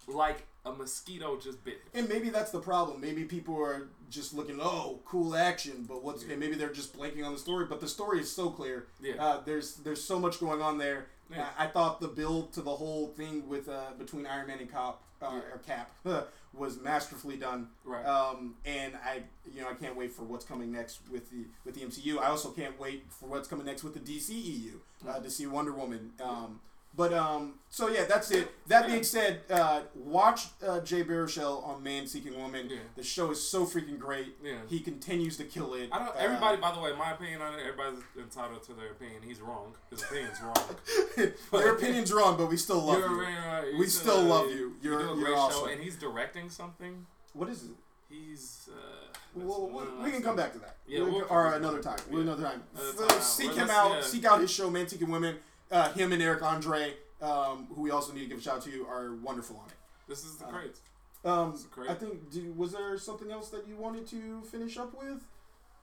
like 0.06 0.46
a 0.64 0.72
mosquito 0.72 1.38
just 1.38 1.64
bit 1.64 1.74
him. 1.74 1.80
And 1.94 2.08
maybe 2.08 2.30
that's 2.30 2.50
the 2.50 2.60
problem. 2.60 3.00
Maybe 3.00 3.24
people 3.24 3.56
are 3.62 3.88
just 4.10 4.34
looking, 4.34 4.58
oh, 4.60 5.00
cool 5.04 5.34
action, 5.36 5.84
but 5.88 6.02
what's 6.02 6.22
and 6.24 6.38
maybe 6.38 6.54
they're 6.56 6.72
just 6.72 6.96
blanking 6.96 7.24
on 7.24 7.32
the 7.32 7.38
story. 7.38 7.66
But 7.66 7.80
the 7.80 7.88
story 7.88 8.20
is 8.20 8.30
so 8.34 8.50
clear. 8.50 8.86
Yeah. 9.00 9.14
Uh, 9.22 9.40
there's 9.44 9.76
there's 9.76 10.02
so 10.02 10.18
much 10.18 10.40
going 10.40 10.60
on 10.62 10.78
there. 10.78 11.06
Yeah. 11.30 11.46
I, 11.58 11.64
I 11.64 11.66
thought 11.68 12.00
the 12.00 12.08
build 12.08 12.52
to 12.54 12.62
the 12.62 12.74
whole 12.74 13.08
thing 13.08 13.48
with 13.48 13.68
uh, 13.68 13.92
between 13.98 14.26
Iron 14.26 14.46
Man 14.48 14.58
and 14.60 14.70
Cop 14.72 15.02
uh, 15.22 15.30
Yeah. 15.32 15.38
or 15.54 15.58
Cap 15.66 15.90
was 16.58 16.80
masterfully 16.80 17.36
done. 17.36 17.68
Right. 17.84 18.04
Um, 18.04 18.54
and 18.64 18.94
I 19.04 19.22
you 19.52 19.60
know 19.60 19.68
I 19.68 19.74
can't 19.74 19.96
wait 19.96 20.12
for 20.12 20.22
what's 20.22 20.44
coming 20.44 20.72
next 20.72 21.00
with 21.10 21.30
the 21.30 21.46
with 21.64 21.74
the 21.74 21.82
MCU. 21.82 22.18
I 22.18 22.28
also 22.28 22.50
can't 22.50 22.78
wait 22.78 23.04
for 23.10 23.26
what's 23.26 23.48
coming 23.48 23.66
next 23.66 23.84
with 23.84 23.94
the 23.94 24.00
DCEU 24.00 24.74
uh, 25.08 25.20
to 25.20 25.30
see 25.30 25.46
Wonder 25.46 25.72
Woman. 25.72 26.12
Um, 26.22 26.60
but 26.94 27.12
um, 27.12 27.54
so 27.70 27.88
yeah, 27.88 28.04
that's 28.06 28.30
it. 28.30 28.48
That 28.66 28.86
being 28.86 29.04
said, 29.04 29.40
uh, 29.50 29.82
watch 29.94 30.46
uh, 30.66 30.80
Jay 30.80 31.04
Baruchel 31.04 31.64
on 31.66 31.82
Man 31.82 32.06
Seeking 32.06 32.36
Woman. 32.36 32.68
Yeah. 32.68 32.78
The 32.96 33.02
show 33.04 33.30
is 33.30 33.46
so 33.46 33.64
freaking 33.66 33.98
great. 33.98 34.34
Yeah. 34.42 34.54
He 34.68 34.80
continues 34.80 35.36
to 35.36 35.44
kill 35.44 35.74
it. 35.74 35.90
I 35.92 35.98
don't. 35.98 36.08
Uh, 36.08 36.18
Everybody, 36.18 36.56
by 36.56 36.72
the 36.74 36.80
way, 36.80 36.90
my 36.98 37.12
opinion 37.12 37.40
on 37.42 37.54
it. 37.54 37.60
Everybody's 37.60 38.02
entitled 38.18 38.62
to 38.64 38.72
their 38.74 38.90
opinion. 38.90 39.22
He's 39.24 39.40
wrong. 39.40 39.74
His 39.90 40.02
opinion's 40.02 40.40
wrong. 40.40 40.76
your 41.52 41.76
opinion's 41.76 42.12
wrong, 42.12 42.36
but 42.36 42.48
we 42.48 42.56
still 42.56 42.80
love 42.82 42.98
You're 42.98 43.16
right. 43.22 43.72
We 43.78 43.86
still 43.86 44.18
uh, 44.18 44.22
love 44.22 44.50
you. 44.50 44.74
You're- 44.82 45.02
do 45.04 45.12
a 45.12 45.14
great 45.14 45.26
show, 45.26 45.34
awesome. 45.36 45.68
and 45.70 45.80
he's 45.80 45.96
directing 45.96 46.50
something. 46.50 47.06
What 47.32 47.48
is 47.48 47.64
it? 47.64 47.70
He's. 48.10 48.68
Uh, 48.72 49.06
Well, 49.36 49.68
we, 50.00 50.04
we 50.04 50.10
can 50.10 50.22
come 50.22 50.34
back 50.34 50.52
to 50.54 50.58
that. 50.60 50.76
Yeah, 50.88 51.04
We 51.04 51.10
we'll- 51.10 51.26
or 51.30 51.54
another 51.54 51.80
time. 51.80 51.98
Yeah. 52.10 52.20
another 52.20 52.42
time. 52.42 52.62
Another 52.74 53.04
Uh, 53.04 53.08
time. 53.08 53.20
seek 53.20 53.52
him 53.52 53.70
out. 53.70 53.92
yeah. 53.92 54.00
Seek 54.00 54.24
out 54.24 54.40
his 54.40 54.50
show, 54.50 54.68
Man 54.70 54.88
Seeking 54.88 55.10
Women. 55.10 55.36
Uh, 55.70 55.92
him 55.92 56.12
and 56.12 56.22
Eric 56.22 56.42
Andre, 56.42 56.94
um, 57.20 57.66
who 57.74 57.82
we 57.82 57.90
also 57.90 58.12
need 58.12 58.20
to 58.20 58.26
give 58.26 58.38
a 58.38 58.40
shout 58.40 58.56
out 58.56 58.62
to, 58.64 58.86
are 58.86 59.14
wonderful 59.16 59.56
on 59.56 59.66
it. 59.68 59.74
This 60.08 60.24
is 60.24 60.36
the 60.36 60.46
Uh, 60.46 60.50
great. 60.50 60.76
Um, 61.24 61.58
great. 61.70 61.90
I 61.90 61.94
think. 61.94 62.30
Do, 62.30 62.52
was 62.56 62.72
there 62.72 62.96
something 62.98 63.30
else 63.30 63.48
that 63.50 63.66
you 63.66 63.76
wanted 63.76 64.06
to 64.08 64.42
finish 64.50 64.78
up 64.78 64.94
with? 64.98 65.22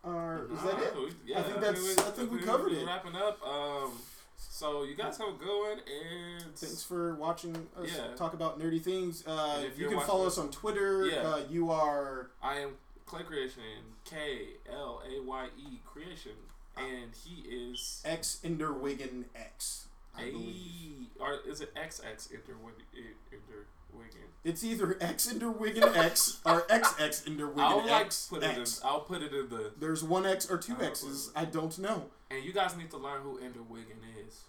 Or 0.04 0.48
is 0.52 0.62
that 0.62 0.80
it? 0.82 0.96
we- 0.96 1.14
Yeah, 1.26 1.40
I 1.40 1.44
think 1.44 1.60
that's- 1.60 1.98
I 2.00 2.12
think 2.12 2.32
we 2.32 2.40
covered 2.42 2.72
it. 2.72 2.86
Wrapping 2.86 3.16
up. 3.16 3.46
Um, 3.46 3.92
so 4.38 4.84
you 4.84 4.96
guys 4.96 5.18
have 5.18 5.30
a 5.30 5.32
good 5.34 5.60
one, 5.70 5.80
and 5.80 6.56
Thanks 6.56 6.84
for 6.84 7.16
watching 7.16 7.56
us 7.76 7.90
Yeah. 7.92 8.16
talk 8.16 8.34
about 8.34 8.60
nerdy 8.60 8.82
things. 8.82 9.26
Uh, 9.28 9.64
if 9.66 9.78
you 9.78 9.90
can 9.90 10.00
follow 10.02 10.26
us 10.28 10.38
on 10.38 10.50
Twitter. 10.52 11.06
Yeah. 11.08 11.28
Uh, 11.28 11.38
you 11.50 11.70
are 11.72 12.30
I 12.42 12.60
am 12.60 12.78
Clay 13.06 13.24
Creation, 13.24 13.64
K 14.06 14.58
L 14.70 15.02
A 15.06 15.20
Y 15.22 15.50
E 15.58 15.80
Creation, 15.86 16.36
and 16.78 17.12
he 17.24 17.42
is 17.50 18.02
X 18.06 18.40
Enderwigan 18.44 19.26
X. 19.36 19.88
I 20.18 20.24
a 20.24 20.32
believe 20.32 21.08
or 21.20 21.40
is 21.48 21.62
it 21.62 21.74
XX 21.76 22.30
Interwigan? 22.30 22.86
Interwigan? 23.32 24.26
it's 24.44 24.64
either 24.64 24.98
X 25.02 25.32
Enderwigan 25.32 25.96
X 25.96 26.40
or 26.46 26.62
XX 26.64 27.28
Enderwigan 27.28 27.60
I'll 27.60 27.88
like 27.88 28.06
X. 28.08 28.28
put 28.30 28.44
it. 28.44 28.56
In, 28.56 28.62
X. 28.62 28.82
I'll 28.84 29.02
put 29.02 29.22
it 29.22 29.34
in 29.34 29.50
the. 29.50 29.72
There's 29.80 30.04
one 30.04 30.26
X 30.26 30.50
or 30.50 30.58
two 30.58 30.76
X's. 30.82 31.32
I 31.36 31.46
don't 31.46 31.78
know. 31.80 32.06
And 32.30 32.44
you 32.44 32.54
guys 32.54 32.76
need 32.78 32.90
to 32.92 32.98
learn 32.98 33.22
who 33.22 33.40
Interwigan 33.40 34.26
is. 34.26 34.42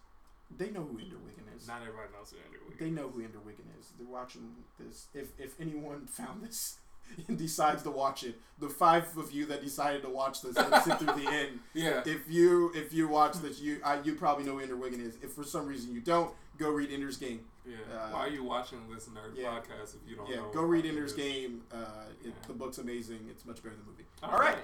They 0.56 0.70
know 0.70 0.80
who 0.80 0.98
Enderwigan 0.98 1.56
is. 1.56 1.66
Not 1.66 1.80
everybody 1.82 2.08
knows 2.12 2.32
who 2.32 2.36
Interwigan. 2.36 2.78
They 2.78 2.90
know 2.90 3.08
who 3.08 3.20
Enderwigan 3.20 3.78
is. 3.80 3.92
They're 3.98 4.06
watching 4.08 4.54
this. 4.78 5.06
If 5.14 5.28
if 5.38 5.60
anyone 5.60 6.06
found 6.06 6.42
this 6.42 6.76
and 7.28 7.36
decides 7.38 7.82
to 7.84 7.90
watch 7.90 8.24
it, 8.24 8.40
the 8.58 8.68
five 8.68 9.16
of 9.16 9.32
you 9.32 9.46
that 9.46 9.62
decided 9.62 10.02
to 10.02 10.08
watch 10.08 10.40
this 10.42 10.56
and 10.56 10.74
sit 10.82 10.98
through 10.98 11.14
the 11.22 11.28
end, 11.32 11.60
Yeah. 11.74 12.02
if 12.06 12.28
you 12.28 12.72
if 12.74 12.92
you 12.92 13.08
watch 13.08 13.34
this, 13.34 13.60
you 13.60 13.80
I, 13.84 14.00
you 14.02 14.14
probably 14.14 14.44
know 14.44 14.58
who 14.58 14.66
Enderwigan 14.66 15.00
is. 15.06 15.16
If 15.22 15.32
for 15.32 15.44
some 15.44 15.66
reason 15.66 15.92
you 15.94 16.00
don't, 16.00 16.32
go 16.58 16.70
read 16.70 16.90
Ender's 16.90 17.16
Game. 17.16 17.40
Yeah. 17.66 17.76
Uh, 17.92 18.08
Why 18.10 18.20
are 18.20 18.28
you 18.28 18.44
watching 18.44 18.78
this 18.92 19.06
nerd 19.08 19.36
yeah. 19.36 19.48
podcast 19.48 19.94
if 19.96 20.08
you 20.08 20.14
don't 20.16 20.28
Yeah, 20.30 20.36
know? 20.36 20.50
go 20.54 20.62
read 20.62 20.86
Ender's 20.86 21.10
is? 21.12 21.16
Game. 21.16 21.62
Uh, 21.72 21.76
it, 22.22 22.26
Yeah. 22.26 22.32
The 22.46 22.52
book's 22.54 22.78
amazing. 22.78 23.26
It's 23.30 23.44
much 23.44 23.62
better 23.62 23.74
than 23.74 23.84
the 23.84 23.90
movie. 23.90 24.04
All 24.22 24.30
All 24.30 24.38
right. 24.38 24.58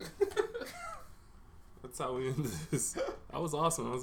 That's 1.82 1.98
how 1.98 2.14
we 2.14 2.28
end 2.28 2.44
this. 2.70 2.92
That 2.92 3.40
was 3.40 3.54
awesome. 3.54 3.84
That 3.86 3.90
was 3.92 3.98